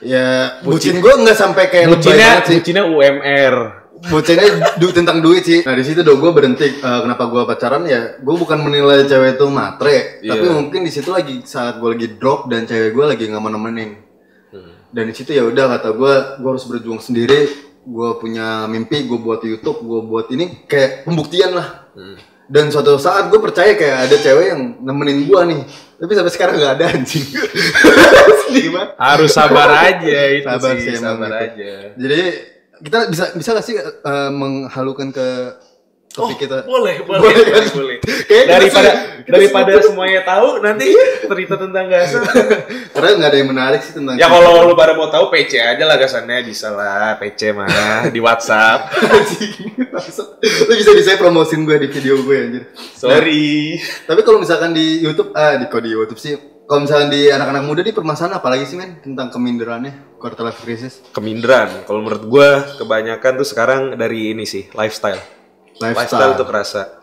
Ya, 0.00 0.56
bucin, 0.64 1.02
gue 1.02 1.10
nggak 1.12 1.36
sampai 1.36 1.68
kayak 1.68 1.90
lebay 1.90 1.96
Bucinnya 2.00 2.28
banget 2.32 2.44
sih. 2.48 2.56
bucinnya 2.62 2.84
UMR. 2.88 3.54
Bucinnya 4.00 4.46
du- 4.76 4.90
tentang 4.90 5.20
duit 5.20 5.42
sih. 5.42 5.60
Nah 5.60 5.72
di 5.72 5.82
situ 5.82 6.00
dong 6.00 6.18
gue 6.18 6.30
berhenti. 6.30 6.64
Eh, 6.72 7.00
kenapa 7.00 7.26
gue 7.26 7.42
pacaran 7.44 7.84
ya? 7.84 8.16
Gue 8.16 8.32
bukan 8.34 8.56
menilai 8.58 9.04
cewek 9.04 9.36
itu 9.36 9.46
matre, 9.46 9.96
tapi 10.20 10.40
Iya. 10.42 10.52
mungkin 10.52 10.80
di 10.80 10.90
situ 10.90 11.10
lagi 11.10 11.44
saat 11.44 11.76
gue 11.76 11.88
lagi 11.90 12.08
drop 12.14 12.46
dan 12.46 12.64
cewek 12.64 12.90
gue 12.90 13.04
lagi 13.06 13.24
nggak 13.26 13.38
mau 13.38 13.50
nemenin. 13.50 14.00
Dan 14.90 15.06
di 15.06 15.14
situ 15.14 15.30
ya 15.30 15.44
udah 15.44 15.70
kata 15.70 15.92
gue, 15.92 16.14
gue 16.36 16.48
harus 16.48 16.64
berjuang 16.64 16.98
sendiri. 16.98 17.46
Gue 17.80 18.10
punya 18.16 18.66
mimpi, 18.66 19.04
gue 19.04 19.16
buat 19.16 19.38
YouTube, 19.40 19.80
gue 19.80 20.00
buat 20.02 20.26
ini 20.28 20.64
kayak 20.64 21.04
pembuktian 21.04 21.52
lah. 21.52 21.86
Dan 22.46 22.66
suatu 22.68 22.96
saat 22.96 23.28
gue 23.28 23.38
percaya 23.38 23.72
kayak 23.72 24.08
ada 24.08 24.16
cewek 24.16 24.46
yang 24.48 24.62
nemenin 24.80 25.22
gue 25.24 25.40
nih. 25.46 25.60
Tapi 25.94 26.12
sampai 26.12 26.32
sekarang 26.32 26.54
nggak 26.56 26.74
ada 26.74 26.84
anjing. 26.90 27.26
Harus 28.98 29.30
sabar 29.30 29.68
aja 29.84 30.18
itu 30.32 30.42
Sabar 30.44 30.74
sih, 30.74 30.96
sabar 30.96 31.30
gitu. 31.30 31.44
aja. 31.46 31.72
Jadi 31.94 32.22
kita 32.80 33.06
bisa 33.06 33.24
bisa 33.32 33.48
gak 33.52 33.62
sih 33.62 33.76
eh, 33.76 34.30
menghalukan 34.30 35.08
ke 35.08 35.28
topik 36.10 36.40
kita? 36.40 36.66
Boleh, 36.66 37.00
boleh, 37.00 37.20
Boleh 37.20 37.34
boleh, 37.36 37.54
kan? 37.54 37.64
boleh. 37.70 37.98
Daripada 38.42 38.90
kita 38.90 38.98
sih- 38.98 39.18
kita 39.20 39.36
daripada 39.36 39.72
semuanya 39.80 40.20
tahu 40.24 40.58
nanti 40.58 40.90
cerita 41.22 41.54
tentang 41.54 41.86
gasan. 41.86 42.22
Karena 42.94 43.08
nggak 43.14 43.30
ada 43.30 43.38
yang 43.38 43.48
menarik 43.48 43.80
sih 43.80 43.94
tentang 43.94 44.18
ya 44.18 44.26
kalau 44.26 44.66
lu 44.66 44.74
pada 44.74 44.92
mau 44.92 45.06
tahu 45.06 45.30
PC 45.30 45.56
aja 45.56 45.84
lah 45.84 45.94
gasannya 45.94 46.42
bisa 46.42 46.68
lah 46.70 47.14
PC 47.14 47.54
mah 47.54 47.70
di 48.08 48.18
WhatsApp. 48.18 48.90
Lu 50.40 50.72
bisa 50.72 50.90
bisa 50.92 51.14
promosiin 51.14 51.62
gue 51.62 51.76
di 51.78 51.88
video 51.90 52.18
gue 52.18 52.36
anjir. 52.36 52.62
Sorry. 52.94 53.76
Tapi 54.02 54.20
kalau 54.22 54.40
misalkan 54.40 54.72
di 54.72 54.98
YouTube, 54.98 55.30
ah 55.32 55.54
di 55.54 55.66
kok 55.66 55.78
di 55.78 55.90
YouTube 55.90 56.16
sih, 56.16 56.34
kalau 56.70 56.86
misalkan 56.86 57.10
di 57.10 57.26
anak-anak 57.26 57.66
muda 57.66 57.82
di 57.82 57.90
permasalahan 57.90 58.38
apa 58.38 58.46
lagi 58.46 58.62
sih 58.62 58.78
men 58.78 59.02
tentang 59.02 59.26
keminderannya 59.34 60.14
quarter 60.22 60.46
life 60.46 60.62
crisis? 60.62 61.02
Keminderan. 61.10 61.82
Kalau 61.82 61.98
menurut 61.98 62.30
gua 62.30 62.62
kebanyakan 62.78 63.42
tuh 63.42 63.48
sekarang 63.50 63.98
dari 63.98 64.30
ini 64.30 64.46
sih 64.46 64.70
lifestyle. 64.78 65.18
Lifestyle, 65.82 66.38
tuh 66.38 66.46
kerasa. 66.46 67.02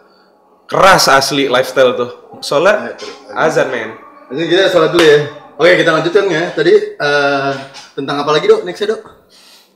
Keras 0.71 1.11
asli 1.11 1.51
lifestyle 1.51 1.99
tuh. 1.99 2.39
Soalnya 2.39 2.95
azan 3.35 3.67
men. 3.67 3.99
Jadi 4.31 4.47
kita 4.47 4.71
sholat 4.71 4.95
dulu 4.95 5.03
ya. 5.03 5.19
Oke 5.59 5.71
kita 5.83 5.91
lanjutkan 5.99 6.23
ya. 6.31 6.43
Tadi 6.55 6.73
eh, 6.95 7.51
tentang 7.91 8.23
apa 8.23 8.31
lagi 8.31 8.47
dok? 8.47 8.63
Next 8.63 8.79
ya 8.79 8.95
dok? 8.95 9.03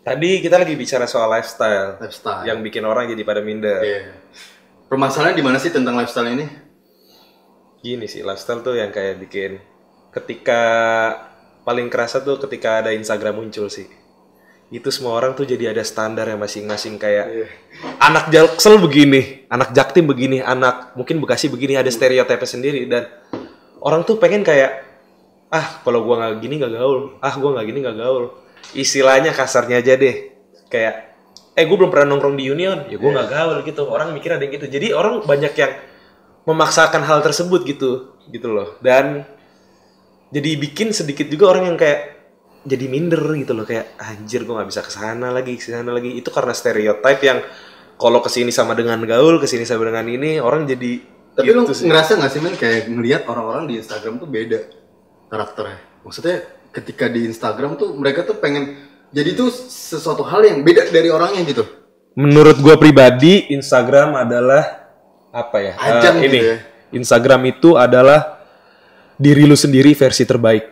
Tadi 0.08 0.32
kita 0.40 0.56
lagi 0.56 0.80
bicara 0.80 1.04
soal 1.04 1.28
lifestyle. 1.28 2.00
Lifestyle. 2.00 2.48
Yang 2.48 2.64
bikin 2.64 2.88
orang 2.88 3.12
jadi 3.12 3.28
pada 3.28 3.44
minder. 3.44 3.84
Iya. 3.84 4.24
Permasalahan 4.88 5.36
di 5.36 5.44
mana 5.44 5.60
sih 5.60 5.68
tentang 5.68 6.00
lifestyle 6.00 6.32
ini? 6.32 6.48
Gini 7.84 8.08
sih 8.08 8.24
lifestyle 8.24 8.64
tuh 8.64 8.80
yang 8.80 8.96
kayak 8.96 9.20
bikin 9.20 9.71
ketika 10.12 10.62
paling 11.64 11.88
kerasa 11.88 12.20
tuh 12.20 12.38
ketika 12.48 12.84
ada 12.84 12.92
Instagram 12.92 13.40
muncul 13.40 13.72
sih. 13.72 13.88
Itu 14.72 14.88
semua 14.88 15.20
orang 15.20 15.36
tuh 15.36 15.44
jadi 15.44 15.76
ada 15.76 15.84
standar 15.84 16.32
yang 16.32 16.40
masing-masing 16.40 16.96
kayak 16.96 17.28
Iya. 17.28 17.48
anak 18.00 18.32
Jaksel 18.32 18.80
begini, 18.80 19.44
anak 19.52 19.76
Jaktim 19.76 20.08
begini, 20.08 20.40
anak 20.40 20.96
mungkin 20.96 21.20
Bekasi 21.20 21.52
begini 21.52 21.76
ada 21.76 21.92
stereotipnya 21.92 22.48
sendiri 22.48 22.88
dan 22.88 23.12
orang 23.84 24.08
tuh 24.08 24.16
pengen 24.16 24.48
kayak 24.48 24.88
ah 25.52 25.84
kalau 25.84 26.08
gua 26.08 26.24
nggak 26.24 26.40
gini 26.40 26.56
nggak 26.64 26.72
gaul, 26.72 27.20
ah 27.20 27.34
gua 27.36 27.60
nggak 27.60 27.68
gini 27.68 27.80
nggak 27.84 27.98
gaul. 28.00 28.24
Istilahnya 28.72 29.36
kasarnya 29.36 29.84
aja 29.84 30.00
deh. 30.00 30.32
Kayak 30.72 31.12
eh 31.52 31.68
gue 31.68 31.76
belum 31.76 31.92
pernah 31.92 32.16
nongkrong 32.16 32.40
di 32.40 32.48
Union, 32.48 32.88
ya 32.88 32.96
gua 32.96 33.12
nggak 33.20 33.28
gaul 33.28 33.58
gitu. 33.68 33.84
Orang 33.92 34.16
mikir 34.16 34.32
ada 34.32 34.44
yang 34.48 34.56
gitu. 34.56 34.72
Jadi 34.72 34.96
orang 34.96 35.28
banyak 35.28 35.52
yang 35.60 35.72
memaksakan 36.48 37.04
hal 37.04 37.20
tersebut 37.20 37.68
gitu, 37.68 38.16
gitu 38.32 38.48
loh. 38.48 38.80
Dan 38.80 39.28
jadi 40.32 40.50
bikin 40.58 40.96
sedikit 40.96 41.28
juga 41.28 41.52
orang 41.52 41.76
yang 41.76 41.78
kayak 41.78 42.00
jadi 42.64 42.86
minder 42.88 43.22
gitu 43.36 43.52
loh 43.58 43.66
kayak 43.66 43.98
anjir 44.00 44.46
gue 44.48 44.54
nggak 44.54 44.70
bisa 44.70 44.82
ke 44.86 44.92
sana 44.94 45.34
lagi 45.34 45.58
ke 45.58 45.64
sana 45.66 45.92
lagi 45.92 46.14
itu 46.14 46.30
karena 46.32 46.54
stereotip 46.54 47.20
yang 47.22 47.40
kalau 47.98 48.22
ke 48.22 48.30
sini 48.34 48.50
sama 48.50 48.74
dengan 48.74 48.98
gaul 49.06 49.38
ke 49.38 49.46
sini 49.46 49.66
sama 49.66 49.86
dengan 49.90 50.06
ini 50.10 50.42
orang 50.42 50.66
jadi 50.66 51.02
Tapi 51.32 51.48
gitu 51.48 51.72
sih. 51.72 51.88
ngerasa 51.88 52.20
gak 52.20 52.32
sih 52.34 52.42
men 52.44 52.60
kayak 52.60 52.92
ngelihat 52.92 53.24
orang-orang 53.30 53.64
di 53.70 53.80
Instagram 53.80 54.20
tuh 54.20 54.28
beda 54.28 54.60
karakternya. 55.32 55.80
Maksudnya 56.04 56.44
ketika 56.76 57.08
di 57.08 57.24
Instagram 57.24 57.80
tuh 57.80 57.96
mereka 57.96 58.28
tuh 58.28 58.36
pengen 58.36 58.76
jadi 59.16 59.36
tuh 59.36 59.48
sesuatu 59.52 60.28
hal 60.28 60.44
yang 60.44 60.60
beda 60.64 60.92
dari 60.92 61.08
orangnya 61.12 61.44
gitu. 61.48 61.64
menurut 62.12 62.60
gue 62.60 62.76
pribadi 62.76 63.48
Instagram 63.56 64.20
adalah 64.20 64.92
apa 65.32 65.58
ya 65.64 65.74
eh, 65.80 65.88
Ajang 65.96 66.16
ini 66.20 66.28
gitu 66.28 66.36
ya. 66.44 66.58
Instagram 66.92 67.42
itu 67.48 67.70
adalah 67.80 68.41
diri 69.22 69.46
lu 69.46 69.54
sendiri 69.54 69.94
versi 69.94 70.26
terbaik. 70.26 70.66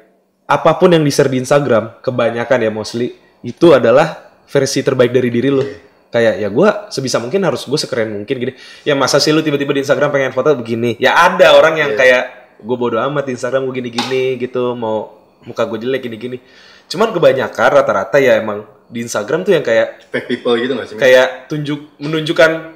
Apa 0.50 0.82
pun 0.82 0.90
yang 0.90 1.06
di-share 1.06 1.30
di 1.30 1.38
Instagram 1.38 2.02
kebanyakan 2.02 2.66
ya 2.66 2.72
mostly 2.74 3.14
itu 3.46 3.78
adalah 3.78 4.34
versi 4.50 4.82
terbaik 4.82 5.14
dari 5.14 5.30
diri 5.30 5.54
lu. 5.54 5.62
Kayak 6.10 6.42
ya 6.42 6.50
gue 6.50 6.70
sebisa 6.90 7.22
mungkin 7.22 7.46
harus 7.46 7.70
gue 7.70 7.78
sekeren 7.78 8.10
mungkin 8.10 8.36
gini. 8.42 8.54
Ya 8.82 8.98
masa 8.98 9.22
sih 9.22 9.30
lu 9.30 9.46
tiba-tiba 9.46 9.78
di 9.78 9.86
Instagram 9.86 10.10
pengen 10.10 10.34
foto 10.34 10.58
begini? 10.58 10.98
Ya 10.98 11.14
ada 11.14 11.54
orang 11.54 11.78
yang 11.78 11.94
kayak 11.94 12.58
gue 12.58 12.78
bodo 12.82 12.98
amat 12.98 13.30
di 13.30 13.38
Instagram 13.38 13.70
gue 13.70 13.86
gini-gini 13.86 14.42
gitu 14.42 14.74
mau 14.74 15.22
muka 15.46 15.70
gue 15.70 15.86
jelek 15.86 16.10
gini-gini. 16.10 16.42
Cuman 16.90 17.14
kebanyakan 17.14 17.70
rata-rata 17.70 18.18
ya 18.18 18.42
emang 18.42 18.66
di 18.90 19.06
Instagram 19.06 19.46
tuh 19.46 19.54
yang 19.54 19.62
kayak 19.62 20.10
Fake 20.10 20.26
people 20.26 20.58
gitu 20.58 20.74
gak 20.74 20.90
sih? 20.90 20.98
kayak 20.98 21.46
tunjuk 21.46 21.94
menunjukkan 22.02 22.74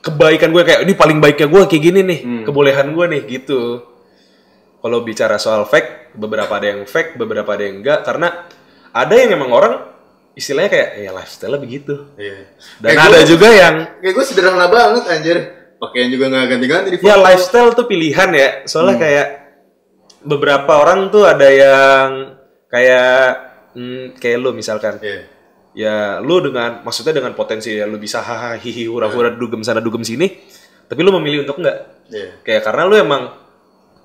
kebaikan 0.00 0.48
gue 0.48 0.62
kayak 0.64 0.80
ini 0.88 0.96
paling 0.96 1.20
baiknya 1.20 1.52
gue 1.52 1.60
kayak 1.68 1.82
gini 1.84 2.00
nih 2.00 2.18
kebolehan 2.48 2.88
gue 2.96 3.04
nih 3.12 3.22
gitu 3.28 3.91
kalau 4.82 4.98
bicara 5.00 5.38
soal 5.38 5.62
fake 5.64 6.12
beberapa 6.12 6.50
ada 6.52 6.66
yang 6.68 6.82
fake 6.84 7.14
beberapa 7.14 7.46
ada 7.48 7.62
yang 7.62 7.80
enggak 7.80 8.02
karena 8.02 8.28
ada 8.90 9.14
yang 9.14 9.30
emang 9.32 9.48
orang 9.48 9.74
istilahnya 10.32 10.68
kayak 10.68 10.88
ya 10.98 11.10
lifestyle 11.10 11.56
begitu 11.56 11.94
Iya. 12.14 12.50
dan 12.78 12.88
Kayak 12.90 13.04
ada 13.04 13.16
gua- 13.16 13.28
juga 13.28 13.48
yang 13.48 13.74
Kayak 13.96 14.12
gue 14.12 14.24
sederhana 14.24 14.66
banget 14.66 15.04
anjir. 15.06 15.38
Pakaian 15.76 16.08
juga 16.08 16.24
gak 16.28 16.46
ganti-ganti 16.48 16.88
di 16.88 16.96
foto. 16.96 17.04
ya 17.04 17.16
lifestyle 17.18 17.70
tuh 17.72 17.84
pilihan 17.84 18.30
ya 18.32 18.48
soalnya 18.64 18.96
kayak 18.96 19.26
beberapa 20.22 20.72
orang 20.78 21.10
tuh 21.10 21.24
ada 21.24 21.48
yang 21.48 22.08
kayak 22.66 23.24
hmm, 23.74 24.16
kayak 24.16 24.38
lu 24.38 24.50
misalkan 24.52 24.96
Iya. 24.98 25.20
ya 25.74 25.94
lu 26.18 26.38
dengan 26.40 26.80
maksudnya 26.80 27.12
dengan 27.12 27.34
potensi 27.34 27.72
ya 27.72 27.84
lu 27.84 27.96
bisa 27.96 28.20
hahaha 28.20 28.54
hihi 28.56 28.86
hura-hura 28.86 29.32
dugem 29.32 29.60
sana 29.60 29.80
dugem 29.80 30.00
sini 30.02 30.30
tapi 30.86 31.00
lu 31.00 31.10
memilih 31.12 31.42
untuk 31.42 31.58
enggak 31.58 31.76
Iya. 32.08 32.28
kayak 32.40 32.62
karena 32.62 32.82
lu 32.84 32.94
emang 32.94 33.22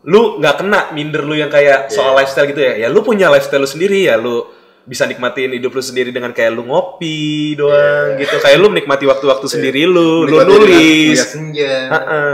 lu 0.07 0.39
nggak 0.39 0.55
kena 0.63 0.79
minder 0.95 1.21
lu 1.21 1.35
yang 1.35 1.51
kayak 1.51 1.91
soal 1.91 2.15
lifestyle 2.15 2.47
gitu 2.47 2.63
ya. 2.63 2.79
Ya 2.79 2.87
lu 2.87 3.03
punya 3.03 3.27
lifestyle 3.27 3.59
lu 3.59 3.69
sendiri 3.69 4.07
ya 4.07 4.15
lu 4.15 4.47
bisa 4.87 5.03
nikmatin 5.03 5.51
hidup 5.51 5.75
lu 5.75 5.83
sendiri 5.83 6.15
dengan 6.15 6.31
kayak 6.31 6.55
lu 6.55 6.63
ngopi 6.63 7.59
doang 7.59 8.15
gitu. 8.15 8.39
Kayak 8.39 8.57
lu 8.63 8.71
menikmati 8.71 9.03
waktu-waktu 9.03 9.47
sendiri 9.51 9.83
lu 9.83 10.23
lu 10.23 10.39
Menikmati 10.39 10.47
dengan 10.47 10.63
nulis. 10.63 11.19
senja. 11.27 11.73
Heeh. 11.91 12.31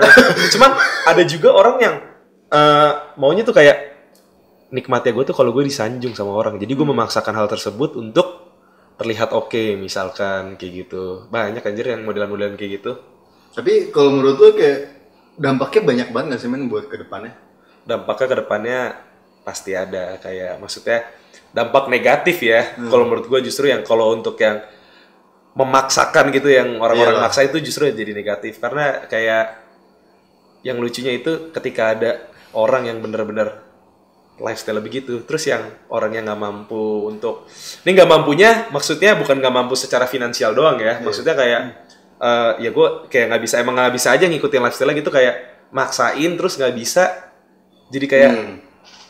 cuman 0.54 0.72
ada 1.10 1.24
juga 1.26 1.50
orang 1.50 1.76
yang 1.82 1.96
eh, 2.54 2.92
maunya 3.18 3.42
tuh 3.42 3.58
kayak 3.58 3.78
nikmatnya 4.70 5.14
gue 5.14 5.26
tuh 5.26 5.36
kalau 5.38 5.50
gue 5.50 5.66
disanjung 5.66 6.14
sama 6.14 6.38
orang. 6.38 6.62
Jadi 6.62 6.78
gue 6.78 6.86
memaksakan 6.86 7.34
hal 7.34 7.50
tersebut 7.50 7.98
untuk 7.98 8.54
terlihat 9.02 9.34
oke 9.34 9.82
misalkan 9.82 10.62
kayak 10.62 10.86
gitu. 10.86 11.26
Banyak 11.34 11.66
anjir 11.66 11.90
yang 11.90 12.06
modelan-modelan 12.06 12.54
kayak 12.54 12.86
gitu. 12.86 13.02
Tapi 13.58 13.90
kalau 13.90 14.14
menurut 14.14 14.38
lu 14.38 14.50
kayak 14.54 14.78
dampaknya 15.42 15.82
banyak 15.82 16.08
banget 16.14 16.38
gak 16.38 16.42
sih 16.46 16.50
men 16.54 16.70
buat 16.70 16.86
ke 16.86 17.02
depannya? 17.02 17.34
Dampaknya 17.84 18.28
ke 18.28 18.38
depannya 18.44 18.80
pasti 19.44 19.72
ada 19.76 20.18
kayak 20.24 20.60
maksudnya 20.64 21.04
dampak 21.52 21.92
negatif 21.92 22.40
ya 22.42 22.80
kalau 22.90 23.06
menurut 23.06 23.28
gue 23.28 23.40
justru 23.44 23.70
yang 23.70 23.84
kalau 23.84 24.16
untuk 24.16 24.40
yang 24.40 24.64
memaksakan 25.54 26.34
gitu 26.34 26.50
yang 26.50 26.82
orang-orang 26.82 27.20
Iyalah. 27.20 27.30
maksa 27.30 27.46
itu 27.46 27.62
justru 27.62 27.92
jadi 27.94 28.16
negatif 28.16 28.58
karena 28.58 29.06
kayak 29.06 29.62
yang 30.64 30.80
lucunya 30.80 31.14
itu 31.14 31.52
ketika 31.54 31.94
ada 31.94 32.12
orang 32.56 32.88
yang 32.90 32.98
bener-bener 33.04 33.62
lifestyle 34.42 34.82
begitu. 34.82 35.22
Terus 35.28 35.44
yang 35.46 35.62
orang 35.92 36.18
yang 36.18 36.24
nggak 36.26 36.42
mampu 36.42 37.06
untuk 37.06 37.46
ini 37.86 37.94
nggak 37.94 38.10
mampunya 38.10 38.50
maksudnya 38.74 39.14
bukan 39.20 39.38
nggak 39.38 39.54
mampu 39.54 39.78
secara 39.78 40.10
finansial 40.10 40.58
doang 40.58 40.82
ya. 40.82 41.04
Maksudnya 41.04 41.38
kayak 41.38 41.62
eh, 42.18 42.52
ya 42.66 42.70
gue 42.74 42.88
kayak 43.12 43.26
nggak 43.30 43.44
bisa 43.44 43.56
emang 43.62 43.76
nggak 43.78 43.94
bisa 43.94 44.10
aja 44.16 44.26
ngikutin 44.26 44.62
lifestyle 44.64 44.96
gitu 44.96 45.12
kayak 45.14 45.68
maksain 45.70 46.32
terus 46.40 46.58
nggak 46.58 46.74
bisa. 46.74 47.33
Jadi 47.94 48.06
kayak 48.10 48.32
Hmm. 48.34 48.56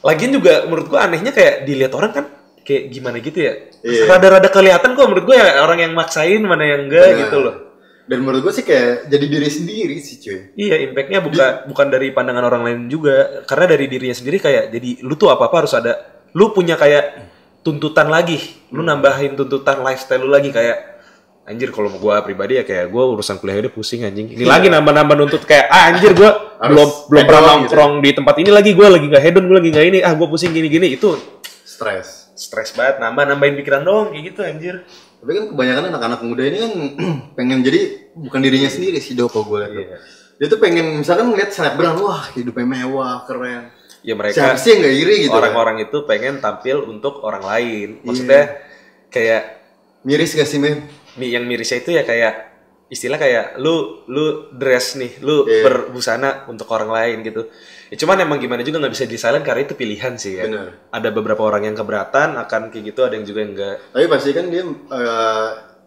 lagian 0.04 0.32
juga 0.36 0.68
menurut 0.68 0.92
gue 0.92 1.00
anehnya 1.00 1.32
kayak 1.32 1.64
dilihat 1.64 1.96
orang 1.96 2.12
kan 2.12 2.26
kayak 2.68 2.92
gimana 2.92 3.24
gitu 3.24 3.40
ya. 3.40 3.54
Iya. 3.80 4.04
Rada-rada 4.12 4.52
kelihatan 4.52 5.00
kok 5.00 5.08
menurut 5.08 5.26
gue 5.32 5.36
ya 5.40 5.64
orang 5.64 5.80
yang 5.80 5.96
maksain 5.96 6.44
mana 6.44 6.64
yang 6.68 6.92
enggak 6.92 7.08
Benar. 7.16 7.22
gitu 7.24 7.38
loh. 7.40 7.56
Dan 8.04 8.20
menurut 8.20 8.44
gue 8.44 8.54
sih 8.60 8.68
kayak 8.68 9.08
jadi 9.08 9.26
diri 9.32 9.48
sendiri 9.48 9.96
sih 10.04 10.20
cuy. 10.20 10.40
Iya, 10.60 10.76
impactnya 10.92 11.24
bukan 11.24 11.72
bukan 11.72 11.88
dari 11.88 12.12
pandangan 12.12 12.44
orang 12.44 12.62
lain 12.68 12.80
juga, 12.92 13.48
karena 13.48 13.66
dari 13.72 13.88
dirinya 13.88 14.12
sendiri 14.12 14.44
kayak 14.44 14.76
jadi 14.76 14.90
lu 15.08 15.16
tuh 15.16 15.32
apa 15.32 15.48
apa 15.48 15.56
harus 15.64 15.72
ada, 15.72 16.04
lu 16.36 16.52
punya 16.52 16.76
kayak 16.76 17.32
tuntutan 17.64 18.12
lagi, 18.12 18.44
lu 18.76 18.84
nambahin 18.84 19.40
tuntutan 19.40 19.80
lifestyle 19.80 20.20
lu 20.20 20.36
lagi 20.36 20.52
kayak 20.52 20.93
anjir 21.44 21.70
kalau 21.76 21.92
gua 22.00 22.24
pribadi 22.24 22.56
ya 22.56 22.64
kayak 22.64 22.88
gua 22.88 23.12
urusan 23.12 23.36
kuliah 23.40 23.60
udah 23.60 23.74
pusing 23.76 24.08
anjing. 24.08 24.32
Ini 24.32 24.48
lagi 24.48 24.72
nambah-nambah 24.72 25.16
nuntut 25.20 25.44
kayak 25.44 25.68
ah 25.68 25.92
anjir 25.92 26.16
gua 26.16 26.56
Harus 26.64 26.72
belum 26.72 26.90
belum 27.12 27.24
pernah 27.28 27.42
hedon 27.44 27.44
gitu. 27.44 27.60
nongkrong 27.60 27.94
di 28.00 28.10
tempat 28.16 28.36
ini 28.40 28.50
lagi, 28.52 28.72
gua 28.72 28.88
lagi 28.96 29.06
nggak 29.12 29.24
hedon, 29.24 29.44
gua 29.52 29.58
lagi 29.60 29.70
nggak 29.76 29.86
ini, 29.92 30.00
ah 30.00 30.14
gua 30.16 30.28
pusing 30.32 30.52
gini-gini 30.56 30.96
itu 30.96 31.10
Stres. 31.64 32.32
stres 32.34 32.74
banget, 32.74 32.98
nambah 33.04 33.24
nambahin 33.30 33.56
pikiran 33.62 33.84
doang 33.84 34.08
kayak 34.16 34.24
gitu 34.34 34.40
anjir. 34.42 34.76
Tapi 35.24 35.32
kan 35.38 35.44
kebanyakan 35.54 35.84
anak-anak 35.94 36.20
muda 36.26 36.44
ini 36.44 36.58
kan 36.60 36.72
pengen 37.38 37.60
jadi 37.64 38.12
bukan 38.16 38.40
dirinya 38.44 38.68
sendiri 38.72 39.00
sih 39.04 39.14
Do 39.16 39.28
kalau 39.30 39.48
gue 39.48 39.58
lihat. 39.64 39.72
tuh. 39.72 39.84
Iya. 39.84 39.98
Dia 40.34 40.48
tuh 40.50 40.60
pengen 40.60 40.86
misalkan 41.00 41.30
ngeliat 41.30 41.54
selebgram, 41.54 41.96
wah 42.02 42.26
hidupnya 42.34 42.66
mewah, 42.66 43.24
keren. 43.30 43.70
Ya 44.04 44.20
mereka 44.20 44.36
Siapa 44.36 44.60
sih 44.60 44.76
yang 44.76 44.80
gak 44.84 44.96
iri 45.00 45.16
gitu 45.24 45.32
orang-orang 45.32 45.88
itu 45.88 45.98
pengen 46.04 46.44
tampil 46.44 46.84
untuk 46.84 47.24
orang 47.24 47.40
lain. 47.40 48.04
Maksudnya 48.04 48.60
kayak 49.08 49.42
kan? 49.48 49.62
Miris 50.04 50.36
gak 50.36 50.50
sih, 50.50 50.60
Mem? 50.60 50.84
Mi- 51.14 51.30
yang 51.30 51.46
mirisnya 51.46 51.80
itu 51.80 51.94
ya 51.94 52.02
kayak 52.02 52.54
istilah 52.90 53.18
kayak 53.18 53.58
lu 53.58 54.06
lu 54.06 54.54
dress 54.54 54.94
nih, 54.94 55.18
lu 55.22 55.50
Iya. 55.50 55.66
berbusana 55.66 56.46
untuk 56.46 56.70
orang 56.70 56.94
lain 56.94 57.18
gitu. 57.26 57.50
Ya, 57.90 57.98
cuman 57.98 58.22
emang 58.22 58.38
gimana 58.38 58.62
juga 58.62 58.78
nggak 58.78 58.94
bisa 58.94 59.06
disalin 59.06 59.42
karena 59.42 59.66
itu 59.66 59.74
pilihan 59.74 60.14
sih 60.14 60.38
ya. 60.38 60.46
Bener. 60.46 60.90
Ada 60.90 61.10
beberapa 61.10 61.42
orang 61.42 61.66
yang 61.66 61.76
keberatan 61.76 62.38
akan 62.38 62.70
kayak 62.70 62.94
gitu, 62.94 63.02
ada 63.02 63.18
yang 63.18 63.26
juga 63.26 63.40
yang 63.42 63.52
enggak. 63.54 63.76
Tapi 63.90 64.06
pasti 64.06 64.30
kan 64.30 64.46
dia, 64.48 64.62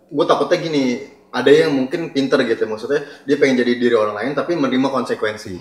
gue 0.06 0.24
takutnya 0.24 0.58
gini, 0.58 0.84
ada 1.30 1.50
yang 1.50 1.70
mungkin 1.74 2.10
pinter 2.10 2.42
gitu, 2.42 2.66
maksudnya 2.66 3.02
dia 3.22 3.36
pengen 3.36 3.58
jadi 3.60 3.72
diri 3.76 3.94
orang 3.94 4.14
lain 4.14 4.32
tapi 4.34 4.54
menerima 4.54 4.88
konsekuensi. 4.88 5.54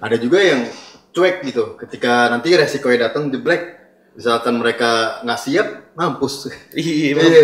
Ada 0.00 0.16
juga 0.16 0.40
yang 0.40 0.68
cuek 1.10 1.44
gitu, 1.44 1.76
ketika 1.76 2.28
nanti 2.28 2.52
resikonya 2.52 3.08
datang 3.08 3.28
jeblek, 3.28 3.76
misalkan 4.14 4.56
mereka 4.56 5.20
nggak 5.20 5.40
siap, 5.40 5.66
mampus. 5.92 6.48
Iya, 6.72 7.16
Iya. 7.18 7.42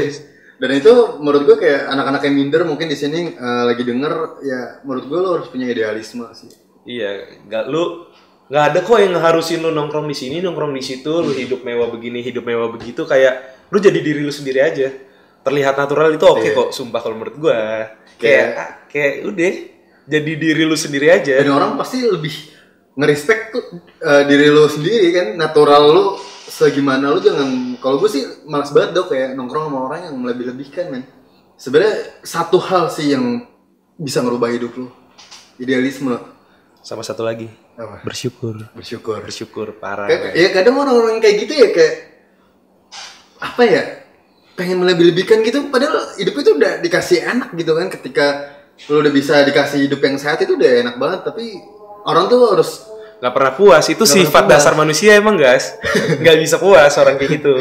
Dan 0.54 0.70
itu 0.70 0.92
menurut 1.18 1.42
gue 1.44 1.56
kayak 1.58 1.90
anak-anak 1.90 2.22
yang 2.24 2.34
minder 2.36 2.62
mungkin 2.62 2.86
di 2.86 2.94
sini 2.94 3.32
eh, 3.32 3.62
lagi 3.64 3.82
denger 3.82 4.12
ya 4.40 4.60
menurut 4.82 5.04
gue 5.04 5.18
lo 5.18 5.28
harus 5.36 5.48
punya 5.48 5.66
idealisme 5.66 6.22
sih. 6.32 6.50
Iya, 6.84 7.42
nggak 7.48 7.64
lu 7.66 8.06
nggak 8.44 8.64
ada 8.70 8.78
kok 8.80 8.98
yang 9.00 9.16
ngeharusin 9.16 9.58
lu 9.58 9.72
nongkrong 9.72 10.04
di 10.04 10.12
sini, 10.12 10.36
nongkrong 10.38 10.70
di 10.70 10.84
situ, 10.84 11.08
lu 11.10 11.32
hidup 11.32 11.64
mewah 11.64 11.88
begini, 11.88 12.20
hidup 12.20 12.44
mewah 12.44 12.68
begitu 12.68 13.02
kayak 13.02 13.40
lu 13.72 13.80
jadi 13.80 13.98
diri 13.98 14.20
lu 14.20 14.30
sendiri 14.30 14.60
aja. 14.60 14.92
Terlihat 15.42 15.74
natural 15.74 16.12
itu 16.12 16.24
oke 16.24 16.40
Iya. 16.40 16.52
kok, 16.54 16.68
sumpah 16.70 17.00
kalau 17.00 17.16
menurut 17.16 17.36
gua. 17.36 17.56
Kayak 17.56 18.20
Kayak- 18.20 18.52
ah, 18.54 18.70
kayak 18.86 19.14
udah 19.26 19.52
jadi 20.04 20.32
diri 20.36 20.62
lu 20.62 20.76
sendiri 20.76 21.08
aja. 21.08 21.40
Dan 21.40 21.50
orang 21.50 21.74
pasti 21.74 22.04
lebih 22.04 22.32
ngerespek 22.94 23.38
tuh 23.50 23.64
eh, 23.82 24.22
diri 24.24 24.48
lo 24.48 24.68
sendiri 24.68 25.08
kan, 25.10 25.26
natural 25.34 25.82
lo 25.88 26.06
segimana 26.54 27.10
lo 27.10 27.18
jangan. 27.18 27.74
Kalau 27.82 27.98
gue 27.98 28.10
sih 28.10 28.22
malas 28.46 28.70
banget 28.70 28.94
dong 28.94 29.10
kayak 29.10 29.34
nongkrong 29.34 29.66
sama 29.66 29.78
orang 29.90 30.00
yang 30.06 30.16
lebih-lebihkan 30.22 30.94
men. 30.94 31.02
Sebenarnya 31.58 32.22
satu 32.22 32.62
hal 32.62 32.90
sih 32.90 33.14
yang 33.14 33.46
bisa 33.98 34.22
ngerubah 34.22 34.50
hidup 34.54 34.74
lo, 34.78 34.88
idealisme. 35.58 36.14
Sama 36.84 37.00
satu 37.00 37.24
lagi, 37.24 37.48
Apa? 37.80 38.04
bersyukur. 38.04 38.70
Bersyukur. 38.76 39.22
Bersyukur 39.24 39.66
parah. 39.80 40.06
Kayak, 40.06 40.32
ya 40.36 40.48
kadang 40.52 40.76
orang-orang 40.78 41.18
kayak 41.18 41.36
gitu 41.46 41.54
ya 41.56 41.68
kayak 41.72 41.94
apa 43.40 43.62
ya 43.64 43.82
pengen 44.54 44.78
melebih-lebihkan 44.82 45.42
gitu 45.42 45.68
padahal 45.68 46.14
hidup 46.14 46.34
itu 46.38 46.50
udah 46.54 46.78
dikasih 46.78 47.26
enak 47.26 47.50
gitu 47.58 47.74
kan 47.74 47.90
ketika 47.90 48.26
lo 48.90 49.02
udah 49.02 49.12
bisa 49.12 49.42
dikasih 49.42 49.86
hidup 49.86 50.00
yang 50.02 50.16
sehat 50.18 50.42
itu 50.42 50.54
udah 50.54 50.70
enak 50.86 50.96
banget 50.98 51.20
tapi 51.26 51.58
orang 52.06 52.30
tuh 52.30 52.40
harus 52.54 52.70
Nggak 53.16 53.32
pernah 53.32 53.52
puas, 53.52 53.84
itu 53.86 53.98
Nggak 53.98 54.14
sifat 54.16 54.44
puas. 54.44 54.52
dasar 54.52 54.72
manusia 54.74 55.14
emang 55.14 55.34
guys. 55.34 55.76
Nggak 56.20 56.36
bisa 56.38 56.56
puas 56.56 56.92
orang 56.96 57.14
kayak 57.14 57.30
gitu. 57.36 57.54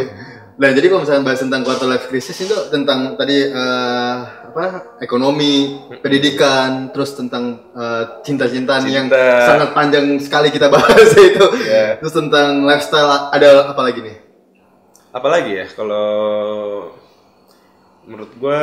nah 0.53 0.69
jadi 0.69 0.85
kalau 0.85 1.01
misalnya 1.01 1.25
bahas 1.25 1.41
tentang 1.41 1.61
quarter 1.61 1.89
life 1.89 2.05
crisis 2.05 2.37
itu 2.37 2.53
tentang 2.69 3.17
tadi 3.17 3.41
eh, 3.41 4.15
apa 4.45 4.65
ekonomi 5.01 5.73
pendidikan 5.97 6.93
terus 6.93 7.17
tentang 7.17 7.73
eh, 7.73 8.21
cinta-cintaan 8.21 8.85
yang 8.85 9.09
Cinta. 9.09 9.49
sangat 9.49 9.73
panjang 9.73 10.05
sekali 10.21 10.53
kita 10.53 10.69
bahas 10.69 11.09
itu 11.19 11.45
Iya. 11.57 11.97
terus 11.97 12.13
tentang 12.13 12.61
lifestyle 12.61 13.09
ada 13.33 13.73
apa 13.73 13.81
lagi 13.81 14.05
nih 14.05 14.17
apalagi 15.09 15.51
ya 15.57 15.65
kalau 15.73 16.05
menurut 18.03 18.29
gua 18.35 18.61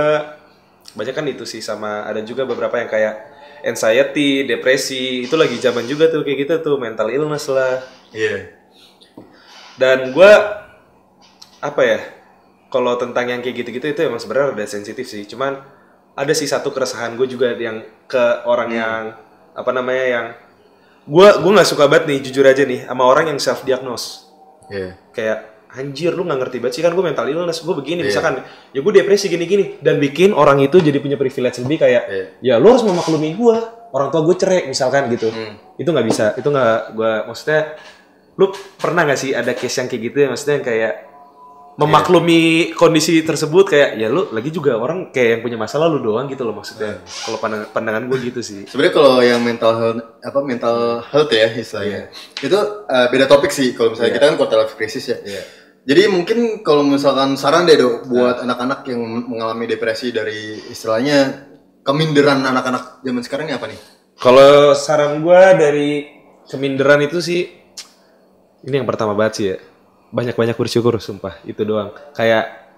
banyak 0.93 1.11
kan 1.11 1.27
itu 1.27 1.43
sih 1.43 1.59
sama 1.59 2.03
ada 2.03 2.23
juga 2.23 2.43
beberapa 2.45 2.75
yang 2.77 2.87
kayak 2.87 3.30
anxiety, 3.65 4.45
depresi 4.49 5.27
itu 5.29 5.35
lagi 5.37 5.57
zaman 5.61 5.85
juga 5.85 6.09
tuh 6.09 6.25
kayak 6.25 6.39
gitu 6.47 6.55
tuh 6.61 6.77
mental 6.77 7.09
illness 7.13 7.49
lah. 7.51 7.85
Iya. 8.15 8.57
Dan 9.81 10.13
gua 10.13 10.65
apa 11.61 11.83
ya 11.85 12.01
kalau 12.73 12.97
tentang 12.97 13.29
yang 13.29 13.41
kayak 13.45 13.65
gitu-gitu 13.65 13.93
itu 13.93 14.01
emang 14.07 14.21
sebenarnya 14.21 14.57
udah 14.57 14.67
sensitif 14.69 15.05
sih. 15.09 15.25
Cuman 15.29 15.61
ada 16.15 16.33
sih 16.35 16.49
satu 16.49 16.75
keresahan 16.75 17.15
gue 17.15 17.27
juga 17.31 17.55
yang 17.55 17.87
ke 18.11 18.45
orang 18.45 18.71
yang 18.75 19.03
apa 19.55 19.71
namanya 19.73 20.07
yang 20.07 20.27
gua 21.07 21.41
gua 21.41 21.61
nggak 21.61 21.71
suka 21.71 21.89
banget 21.91 22.05
nih 22.11 22.19
jujur 22.29 22.45
aja 22.47 22.63
nih 22.67 22.87
sama 22.87 23.05
orang 23.07 23.35
yang 23.35 23.39
self 23.41 23.65
diagnose 23.65 24.31
iya. 24.71 24.99
Kayak 25.11 25.60
anjir 25.73 26.11
lu 26.11 26.23
nggak 26.23 26.41
ngerti 26.41 26.57
banget 26.59 26.75
sih 26.75 26.83
kan 26.83 26.91
gue 26.91 27.03
mental 27.03 27.25
illness 27.25 27.61
gue 27.61 27.73
begini 27.73 28.01
Iya. 28.01 28.09
misalkan 28.09 28.35
ya 28.69 28.81
gue 28.81 28.93
depresi 28.93 29.27
gini-gini 29.27 29.79
dan 29.79 29.97
bikin 29.97 30.31
orang 30.33 30.59
itu 30.59 30.77
jadi 30.77 30.99
punya 30.99 31.15
privilege 31.15 31.59
lebih 31.59 31.79
kayak 31.79 32.03
Iya. 32.05 32.25
ya 32.41 32.55
lu 32.57 32.69
harus 32.69 32.83
memaklumi 32.83 33.33
gue 33.33 33.57
orang 33.91 34.09
tua 34.09 34.23
gue 34.23 34.37
cerai 34.37 34.65
misalkan 34.65 35.07
gitu 35.09 35.29
Hmm. 35.29 35.55
itu 35.77 35.87
nggak 35.87 36.07
bisa 36.07 36.25
itu 36.35 36.47
nggak 36.47 36.77
gue 36.93 37.13
maksudnya 37.25 37.61
lu 38.33 38.51
pernah 38.77 39.05
nggak 39.05 39.19
sih 39.19 39.31
ada 39.31 39.53
case 39.53 39.77
yang 39.77 39.87
kayak 39.87 40.03
gitu 40.05 40.17
ya 40.17 40.29
maksudnya 40.29 40.55
yang 40.57 40.67
kayak 40.67 40.93
memaklumi 41.77 42.41
kondisi 42.73 43.23
tersebut 43.23 43.65
kayak 43.67 43.97
ya 43.97 44.07
lu 44.07 44.29
lagi 44.29 44.51
juga 44.51 44.77
orang 44.77 45.09
kayak 45.09 45.29
yang 45.31 45.41
punya 45.41 45.57
masalah 45.57 45.89
lu 45.89 45.99
doang 45.99 46.27
gitu 46.27 46.43
loh 46.43 46.53
maksudnya 46.53 47.01
kalau 47.25 47.39
pandang- 47.39 47.69
pandangan 47.69 48.05
gue 48.05 48.19
gitu 48.23 48.41
sih 48.41 48.61
Sebenarnya 48.65 48.93
kalau 48.93 49.13
yang 49.23 49.41
mental 49.41 49.73
health, 49.73 49.97
apa 50.21 50.39
mental 50.41 50.77
health 51.07 51.31
ya 51.31 51.49
istilahnya, 51.49 52.13
itu 52.37 52.59
uh, 52.85 53.07
beda 53.09 53.25
topik 53.27 53.49
sih. 53.49 53.73
Kalau 53.73 53.91
misalnya 53.91 54.11
Iya. 54.11 54.17
kita 54.19 54.27
kan 54.27 54.37
quarter 54.37 54.59
life 54.59 54.75
crisis 54.75 55.05
ya. 55.07 55.17
Iya. 55.21 55.43
Jadi 55.91 56.07
mungkin 56.07 56.63
kalau 56.63 56.87
misalkan 56.87 57.35
saran 57.35 57.67
deh 57.67 57.75
dok 57.75 58.07
buat 58.07 58.47
anak-anak 58.47 58.87
yang 58.87 59.27
mengalami 59.27 59.67
depresi 59.67 60.15
dari 60.15 60.55
istilahnya 60.71 61.51
keminderan 61.83 62.47
anak-anak 62.47 63.03
zaman 63.03 63.23
sekarang 63.27 63.51
ini 63.51 63.59
apa 63.59 63.67
nih? 63.67 63.81
Kalau 64.15 64.71
saran 64.79 65.19
gua 65.19 65.51
dari 65.59 66.07
keminderan 66.47 67.03
itu 67.03 67.19
sih 67.19 67.43
ini 68.63 68.75
yang 68.79 68.87
pertama 68.87 69.19
banget 69.19 69.33
sih 69.35 69.47
ya. 69.51 69.57
Banyak-banyak 70.15 70.55
bersyukur 70.55 70.95
sumpah, 71.03 71.43
itu 71.43 71.59
doang. 71.67 71.91
Kayak 72.15 72.71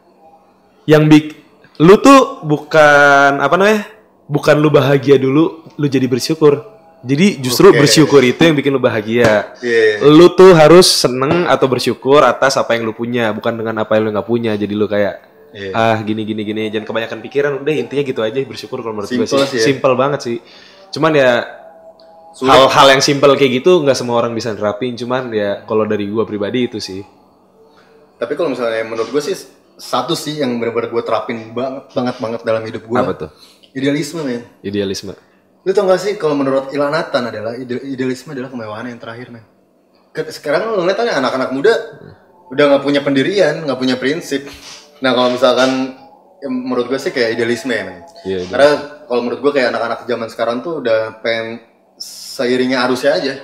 yang 0.89 1.05
big 1.05 1.37
lu 1.85 2.01
tuh 2.01 2.41
bukan 2.49 3.45
apa 3.45 3.55
namanya? 3.61 3.93
Bukan 4.25 4.57
lu 4.57 4.73
bahagia 4.73 5.21
dulu, 5.21 5.69
lu 5.77 5.85
jadi 5.85 6.09
bersyukur. 6.09 6.72
Jadi 7.03 7.43
justru 7.43 7.75
Oke. 7.75 7.83
bersyukur 7.83 8.23
itu 8.23 8.39
yang 8.39 8.55
bikin 8.55 8.71
lu 8.71 8.79
bahagia. 8.79 9.59
Iya. 9.59 10.07
Lu 10.07 10.31
tuh 10.39 10.55
harus 10.55 10.87
seneng 10.87 11.51
atau 11.51 11.67
bersyukur 11.67 12.23
atas 12.23 12.55
apa 12.55 12.79
yang 12.79 12.87
lu 12.87 12.95
punya, 12.95 13.35
bukan 13.35 13.59
dengan 13.59 13.83
apa 13.83 13.99
yang 13.99 14.07
lu 14.07 14.11
nggak 14.15 14.29
punya. 14.29 14.55
Jadi 14.55 14.75
lu 14.75 14.87
kayak 14.87 15.31
Iya. 15.53 15.71
ah 15.77 15.99
gini 16.01 16.25
gini 16.25 16.47
gini, 16.47 16.63
jangan 16.73 16.87
kebanyakan 16.89 17.19
pikiran. 17.21 17.53
Udah 17.61 17.75
intinya 17.75 18.03
gitu 18.07 18.23
aja 18.23 18.39
bersyukur 18.47 18.81
kalau 18.81 18.95
menurut 18.97 19.11
gue 19.11 19.27
sih. 19.27 19.37
sih 19.51 19.59
ya. 19.61 19.65
Simple 19.75 19.95
banget 19.99 20.21
sih. 20.25 20.39
Cuman 20.95 21.13
ya 21.13 21.43
hal-hal 22.41 22.87
yang 22.97 23.03
simple 23.05 23.37
kayak 23.37 23.61
gitu 23.61 23.85
nggak 23.85 23.93
semua 23.93 24.17
orang 24.25 24.33
bisa 24.33 24.57
nerapin 24.57 24.97
cuman 24.97 25.29
ya 25.37 25.69
kalau 25.69 25.85
dari 25.85 26.09
gua 26.09 26.25
pribadi 26.25 26.65
itu 26.65 26.81
sih 26.81 27.05
Tapi 28.17 28.33
kalau 28.39 28.55
misalnya 28.55 28.87
menurut 28.87 29.11
gue 29.11 29.19
sih 29.19 29.35
satu 29.75 30.15
sih 30.15 30.39
yang 30.39 30.55
benar-benar 30.63 30.95
gue 30.95 31.03
terapin 31.03 31.51
banget 31.51 31.91
banget 31.91 32.17
banget 32.23 32.41
dalam 32.47 32.63
hidup 32.63 32.87
gue. 32.87 32.95
Apa 32.95 33.13
tuh? 33.19 33.31
Idealisme 33.75 34.23
men. 34.23 34.47
idealisme 34.63 35.11
Lu 35.63 35.71
tau 35.71 35.87
gak 35.87 36.01
sih 36.03 36.19
kalau 36.19 36.35
menurut 36.35 36.75
Ilanatan 36.75 37.31
adalah 37.31 37.55
ide- 37.55 37.87
idealisme 37.87 38.35
adalah 38.35 38.51
kemewahan 38.51 38.91
yang 38.91 38.99
terakhir 38.99 39.31
men. 39.31 39.47
Sekarang 40.13 40.75
lu 40.77 40.85
lihat 40.85 41.01
aja 41.01 41.17
anak-anak 41.23 41.51
muda 41.57 41.73
udah 42.53 42.65
nggak 42.69 42.85
punya 42.85 43.01
pendirian, 43.01 43.65
nggak 43.65 43.79
punya 43.81 43.97
prinsip. 43.97 44.45
Nah 45.01 45.17
kalau 45.17 45.33
misalkan 45.33 45.97
ya 46.43 46.49
menurut 46.53 46.91
gue 46.91 47.01
sih 47.01 47.15
kayak 47.15 47.39
idealisme 47.39 47.73
ya 47.73 47.85
men. 47.87 48.03
Iya, 48.27 48.45
iya. 48.45 48.51
Karena 48.51 48.71
kalau 49.09 49.21
menurut 49.25 49.41
gue 49.41 49.53
kayak 49.57 49.73
anak-anak 49.73 50.01
zaman 50.05 50.29
sekarang 50.29 50.57
tuh 50.61 50.85
udah 50.85 51.23
pengen 51.25 51.65
seiringnya 51.97 52.85
arusnya 52.85 53.17
aja. 53.17 53.35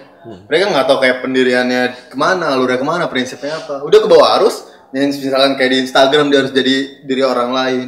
Mereka 0.50 0.74
nggak 0.74 0.86
tahu 0.90 0.98
kayak 1.00 1.16
pendiriannya 1.24 1.82
ke 2.10 2.16
mana, 2.18 2.52
alurnya 2.52 2.82
ke 2.82 2.84
mana, 2.84 3.04
prinsipnya 3.08 3.54
apa. 3.54 3.80
Udah 3.86 3.98
ke 4.02 4.08
bawah 4.10 4.42
arus, 4.42 4.66
misalkan 4.92 5.54
kayak 5.56 5.70
di 5.72 5.78
Instagram 5.88 6.28
dia 6.28 6.42
harus 6.42 6.52
jadi 6.52 7.06
diri 7.06 7.22
orang 7.22 7.54
lain. 7.54 7.86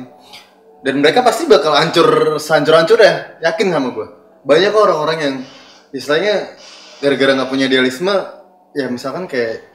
Dan 0.81 1.05
mereka 1.05 1.21
pasti 1.21 1.45
bakal 1.45 1.77
hancur, 1.77 2.41
hancur-hancur 2.41 2.97
ya, 2.97 3.37
yakin 3.45 3.69
sama 3.69 3.93
gue. 3.93 4.09
Banyak 4.41 4.71
kok 4.73 4.83
orang-orang 4.89 5.19
yang 5.21 5.35
istilahnya 5.93 6.57
gara-gara 7.01 7.33
nggak 7.37 7.51
punya 7.51 7.65
idealisme, 7.69 8.15
ya 8.77 8.87
misalkan 8.89 9.29
kayak 9.29 9.69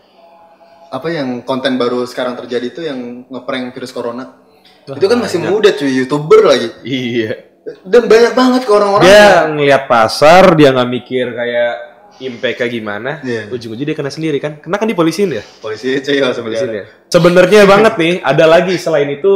apa 0.90 1.08
yang 1.12 1.44
konten 1.44 1.76
baru 1.76 2.06
sekarang 2.06 2.38
terjadi 2.40 2.66
itu 2.72 2.82
yang 2.86 3.26
ngeprank 3.28 3.74
virus 3.76 3.92
corona. 3.92 4.42
itu 4.86 5.06
kan 5.10 5.18
masih 5.18 5.42
muda 5.42 5.74
cuy, 5.74 5.90
youtuber 5.90 6.46
lagi. 6.46 6.70
Iya. 6.86 7.58
Dan 7.82 8.06
banyak 8.06 8.38
banget 8.38 8.62
ke 8.70 8.72
orang-orang. 8.72 9.06
Dia 9.10 9.50
ngelihat 9.50 9.90
pasar, 9.90 10.54
dia 10.54 10.70
nggak 10.70 10.90
mikir 10.94 11.26
kayak 11.34 11.74
impact 12.22 12.56
kayak 12.62 12.72
gimana. 12.78 13.12
Iya. 13.26 13.50
Ujung-ujungnya 13.50 13.92
dia 13.92 13.98
kena 13.98 14.14
sendiri 14.14 14.38
kan. 14.38 14.62
Kena 14.62 14.78
kan 14.78 14.86
dipolisin 14.86 15.34
ya? 15.34 15.42
Polisi 15.60 15.98
cuy 16.06 16.22
ya 16.22 16.30
sebenarnya. 16.30 16.70
ya. 16.70 16.86
Sebenarnya 17.10 17.62
banget 17.66 17.94
nih, 17.98 18.14
ada 18.22 18.46
lagi 18.46 18.78
selain 18.78 19.10
itu 19.10 19.34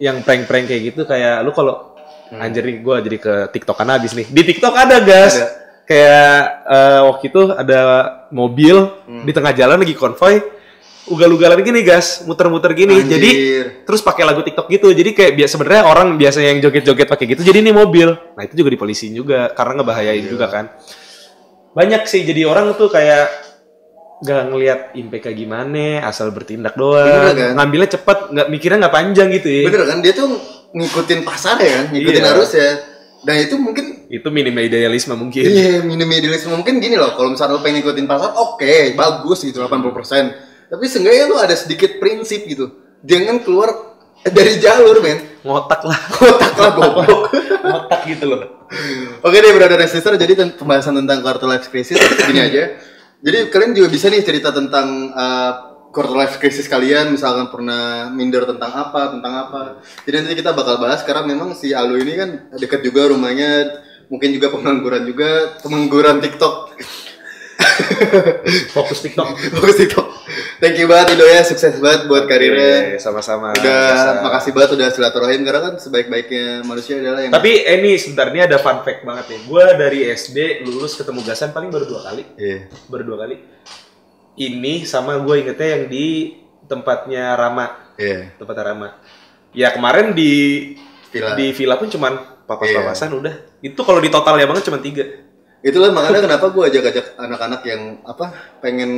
yang 0.00 0.24
prank-prank 0.24 0.66
kayak 0.66 0.82
gitu 0.90 1.06
kayak 1.06 1.44
lu 1.46 1.52
kalau 1.54 1.93
anjir 2.40 2.62
nih 2.66 2.76
gue 2.82 2.96
jadi 3.10 3.16
ke 3.20 3.34
TikTokan 3.52 3.88
habis 3.90 4.12
nih. 4.16 4.26
Di 4.30 4.42
TikTok 4.42 4.74
ada 4.74 4.96
gas. 5.02 5.34
Ada. 5.38 5.48
Kayak 5.84 6.36
eh, 6.64 7.00
waktu 7.04 7.24
itu 7.28 7.40
ada 7.52 7.80
mobil 8.32 8.76
di 9.04 9.32
tengah 9.36 9.52
jalan 9.52 9.76
lagi 9.84 9.92
konvoy 9.92 10.40
ugal-ugalan 11.04 11.60
gini 11.60 11.84
gas, 11.84 12.24
muter-muter 12.24 12.72
gini. 12.72 12.96
Anjir. 12.96 13.20
Jadi 13.20 13.30
terus 13.84 14.00
pakai 14.00 14.24
lagu 14.24 14.40
TikTok 14.40 14.66
gitu. 14.72 14.88
Jadi 14.88 15.12
kayak 15.12 15.32
biasa 15.36 15.52
sebenarnya 15.60 15.82
orang 15.84 16.16
biasanya 16.16 16.48
yang 16.56 16.60
joget-joget 16.64 17.08
pakai 17.08 17.24
gitu. 17.36 17.44
Jadi 17.44 17.60
ini 17.60 17.72
mobil. 17.76 18.08
Nah, 18.08 18.42
itu 18.42 18.56
juga 18.56 18.72
dipolisin 18.72 19.12
juga 19.12 19.52
karena 19.52 19.84
ngebahayain 19.84 20.24
juga 20.24 20.46
kan. 20.48 20.72
Banyak 21.76 22.08
sih 22.08 22.24
jadi 22.24 22.48
orang 22.48 22.72
tuh 22.78 22.88
kayak 22.88 23.28
gak 24.24 24.42
ngelihat 24.48 24.80
impact 24.96 25.28
kayak 25.28 25.36
gimana, 25.36 26.00
asal 26.08 26.32
bertindak 26.32 26.72
doang. 26.80 27.04
Bener 27.04 27.34
kan? 27.36 27.52
Ngambilnya 27.60 27.88
cepet, 28.00 28.18
nggak 28.32 28.48
mikirnya 28.48 28.78
nggak 28.86 28.94
panjang 28.94 29.28
gitu 29.36 29.48
ya. 29.52 29.64
Bener 29.68 29.84
kan? 29.84 29.98
Dia 30.00 30.12
tuh 30.16 30.40
ngikutin 30.74 31.20
pasar 31.22 31.56
ya 31.62 31.70
kan? 31.80 31.84
Ngikutin 31.94 32.22
Iya. 32.22 32.32
arus 32.34 32.50
ya. 32.52 32.70
Dan 33.24 33.36
itu 33.40 33.56
mungkin 33.56 33.84
Itu 34.04 34.28
minim 34.28 34.52
idealisme 34.60 35.16
mungkin. 35.16 35.42
Iya, 35.42 35.80
minim 35.80 36.04
idealisme 36.06 36.52
mungkin 36.52 36.76
gini 36.76 36.94
loh. 36.94 37.16
Kalau 37.16 37.32
misalnya 37.32 37.56
lo 37.56 37.64
pengen 37.64 37.80
ngikutin 37.80 38.04
pasar, 38.04 38.36
oke, 38.36 38.92
bagus 38.94 39.42
gitu 39.42 39.64
80%. 39.64 40.68
Tapi 40.68 40.84
seenggaknya 40.84 41.24
lo 41.26 41.40
ada 41.40 41.56
sedikit 41.56 41.96
prinsip 41.96 42.44
gitu. 42.44 42.68
Jangan 43.00 43.40
keluar 43.40 43.72
dari 44.22 44.60
jalur, 44.60 45.00
men. 45.00 45.40
Ngotak 45.40 45.82
lah. 45.82 45.98
Kotak 46.14 46.54
lah 46.54 46.70
goblok. 46.76 47.32
Ngotak 47.64 48.00
gitu 48.06 48.24
loh. 48.28 48.68
Oke 49.24 49.40
deh, 49.40 49.52
brother 49.56 49.80
dan 49.80 49.88
sister. 49.88 50.14
Jadi 50.14 50.36
pembahasan 50.54 50.94
tentang 51.00 51.24
quarter 51.24 51.48
life 51.48 51.72
crisis 51.72 51.96
gini 52.28 52.44
aja. 52.44 52.76
Jadi 53.24 53.48
kalian 53.48 53.72
juga 53.72 53.88
bisa 53.88 54.12
nih 54.12 54.20
cerita 54.20 54.52
tentang 54.52 55.10
uh, 55.10 55.73
quarter 55.94 56.12
life 56.18 56.42
crisis 56.42 56.66
kalian, 56.66 57.14
misalkan 57.14 57.46
pernah 57.54 58.10
minder 58.10 58.42
tentang 58.42 58.74
apa, 58.74 59.14
tentang 59.14 59.34
apa. 59.46 59.60
Jadi 60.02 60.14
nanti 60.18 60.34
kita 60.42 60.50
bakal 60.50 60.82
bahas 60.82 61.06
karena 61.06 61.22
memang 61.22 61.54
si 61.54 61.70
Alu 61.70 62.02
ini 62.02 62.18
kan 62.18 62.30
dekat 62.58 62.82
juga 62.82 63.06
rumahnya, 63.06 63.78
mungkin 64.10 64.34
juga 64.34 64.50
pengangguran 64.50 65.06
juga, 65.06 65.54
pengangguran 65.62 66.18
TikTok. 66.18 66.74
Fokus 68.74 68.98
TikTok. 69.06 69.28
Bagus 69.54 69.76
TikTok. 69.78 70.06
Thank 70.58 70.80
you 70.80 70.86
banget 70.90 71.14
Ido 71.14 71.26
ya, 71.28 71.46
sukses 71.46 71.78
banget 71.78 72.10
buat 72.10 72.26
karirnya. 72.26 72.98
Sama-sama. 72.98 73.54
Udah 73.54 73.62
Biasa. 73.62 74.10
makasih 74.24 74.50
banget 74.50 74.70
udah 74.74 74.88
silaturahim 74.90 75.40
karena 75.46 75.60
kan 75.70 75.74
sebaik-baiknya 75.78 76.64
manusia 76.66 76.98
adalah 76.98 77.20
yang 77.22 77.32
Tapi 77.34 77.50
eh, 77.62 77.76
ini 77.78 77.94
sebentar 78.00 78.30
ini 78.34 78.40
ada 78.42 78.58
fun 78.58 78.82
fact 78.82 79.06
banget 79.06 79.24
nih. 79.30 79.40
Gue 79.46 79.64
dari 79.78 80.00
SD 80.10 80.38
lulus 80.66 80.98
ketemu 80.98 81.20
Gasan 81.22 81.54
paling 81.54 81.70
baru 81.70 81.86
dua 81.86 82.00
kali. 82.10 82.22
Iya. 82.34 82.70
Baru 82.90 83.02
dua 83.14 83.26
kali. 83.26 83.36
Ini 84.34 84.82
sama 84.82 85.18
gue 85.22 85.34
ingetnya 85.40 85.68
yang 85.78 85.84
di 85.86 86.06
tempatnya 86.66 87.34
Rama. 87.34 87.94
Iya. 87.94 88.34
Tempatnya 88.34 88.64
Rama. 88.66 88.88
Ya 89.54 89.70
kemarin 89.70 90.10
di 90.12 90.32
Villa. 91.14 91.38
di 91.38 91.54
villa 91.54 91.78
pun 91.78 91.86
cuman 91.86 92.18
papas-papasan 92.44 93.14
Iya. 93.14 93.18
udah. 93.22 93.34
Itu 93.62 93.80
kalau 93.86 94.02
di 94.02 94.10
totalnya 94.10 94.50
banget 94.50 94.66
cuma 94.66 94.82
tiga. 94.82 95.06
Itulah 95.64 95.94
makanya 95.96 96.20
kenapa 96.20 96.52
gue 96.52 96.60
ajak-ajak 96.68 97.16
anak-anak 97.16 97.62
yang 97.64 98.02
apa 98.04 98.34
pengen 98.60 98.90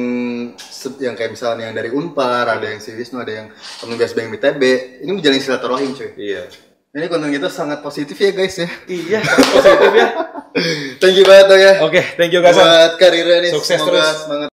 yang 0.99 1.15
kayak 1.15 1.31
misalnya 1.31 1.71
yang 1.71 1.77
dari 1.77 1.95
Unpar, 1.95 2.43
ada 2.43 2.67
yang 2.67 2.83
si 2.83 2.91
Wisnu, 2.91 3.23
ada 3.23 3.31
yang 3.31 3.47
temen 3.55 3.95
biasa 3.95 4.19
yang 4.19 4.35
BTB. 4.35 4.63
Ini 5.05 5.11
menjalin 5.15 5.39
silaturahim 5.39 5.95
cuy. 5.95 6.11
Iya. 6.19 6.43
Ini 6.91 7.07
konten 7.07 7.29
kita 7.29 7.53
sangat 7.53 7.85
positif 7.85 8.17
ya 8.17 8.33
guys 8.33 8.57
ya. 8.57 8.67
Iya, 8.89 9.21
positif 9.23 9.93
ya. 9.95 10.09
Thank 11.05 11.21
you 11.21 11.25
banget 11.29 11.47
ya. 11.55 11.73
Oke, 11.85 12.01
thank 12.17 12.33
you 12.33 12.41
Gasan. 12.41 12.65
Buat 12.65 12.93
karirnya 12.97 13.45
nih 13.45 13.53
Sukses 13.53 13.77
semoga 13.77 14.01
terus. 14.01 14.17
semangat. 14.25 14.49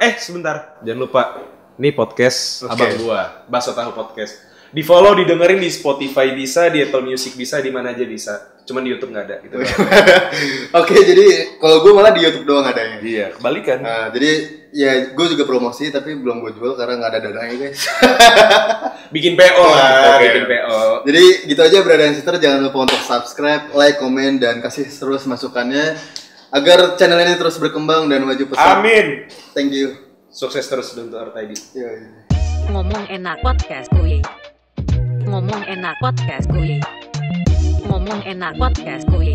Eh, 0.00 0.16
sebentar. 0.16 0.80
Jangan 0.80 0.96
lupa. 1.04 1.22
Ini 1.76 1.92
podcast 1.92 2.64
Oke. 2.64 2.72
abang 2.72 2.92
gua, 3.04 3.44
Baso 3.52 3.76
Tahu 3.76 3.92
Podcast. 3.92 4.48
Di 4.72 4.80
follow, 4.80 5.12
didengerin 5.12 5.60
di 5.60 5.68
Spotify 5.68 6.32
bisa, 6.32 6.72
di 6.72 6.80
Apple 6.80 7.04
Music 7.04 7.36
bisa, 7.36 7.60
di 7.60 7.68
mana 7.68 7.92
aja 7.92 8.08
bisa. 8.08 8.56
Cuman 8.64 8.80
di 8.80 8.96
YouTube 8.96 9.12
nggak 9.12 9.24
ada. 9.28 9.36
Gitu. 9.44 9.60
Oke, 10.80 10.96
jadi 11.04 11.52
kalau 11.60 11.84
gue 11.84 11.92
malah 11.92 12.16
di 12.16 12.24
YouTube 12.24 12.48
doang 12.48 12.64
adanya. 12.64 12.96
iya, 13.04 13.28
kebalikan. 13.36 13.84
Nah, 13.84 14.08
jadi 14.08 14.64
ya 14.72 15.12
gue 15.12 15.26
juga 15.36 15.44
promosi 15.44 15.92
tapi 15.92 16.16
belum 16.16 16.48
gue 16.48 16.56
jual 16.56 16.80
karena 16.80 16.96
nggak 16.96 17.10
ada 17.12 17.20
dananya 17.20 17.56
guys. 17.60 17.84
Bikin 19.14 19.36
PO 19.36 19.64
lah, 19.68 20.16
Oke. 20.16 20.32
bikin 20.32 20.46
PO. 20.48 20.80
Jadi 21.12 21.24
gitu 21.50 21.60
aja 21.60 21.76
dan 21.82 22.14
sister 22.16 22.34
jangan 22.40 22.62
lupa 22.62 22.88
untuk 22.88 23.00
subscribe, 23.04 23.68
like, 23.76 23.98
komen 24.00 24.38
dan 24.40 24.62
kasih 24.64 24.86
terus 24.86 25.26
masukannya 25.26 25.98
agar 26.50 26.98
channel 26.98 27.22
ini 27.22 27.38
terus 27.38 27.56
berkembang 27.62 28.10
dan 28.10 28.26
maju 28.26 28.44
pesat. 28.50 28.82
Amin. 28.82 29.30
Thank 29.54 29.70
you. 29.74 29.94
Sukses 30.30 30.66
terus 30.66 30.94
untuk 30.94 31.18
Artaidi. 31.18 31.58
Iya, 31.74 31.88
iya. 31.90 32.10
Ngomong 32.70 33.06
enak 33.10 33.42
podcast 33.42 33.90
kuy. 33.94 34.22
Ngomong 35.26 35.62
enak 35.66 35.94
podcast 35.98 36.46
kuy. 36.50 36.78
Ngomong 37.86 38.20
enak 38.26 38.54
podcast 38.58 39.04
kuy. 39.10 39.34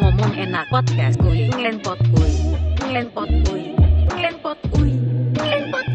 Ngomong 0.00 0.32
enak 0.36 0.64
podcast 0.72 1.16
kuy. 1.20 1.48
Ngenpot 1.52 2.00
kuy. 2.12 2.32
Ngenpot 2.88 3.30
kuy. 3.48 3.62
Ngenpot 4.16 4.58
kuy. 4.72 4.92
Ngenpot 5.36 5.93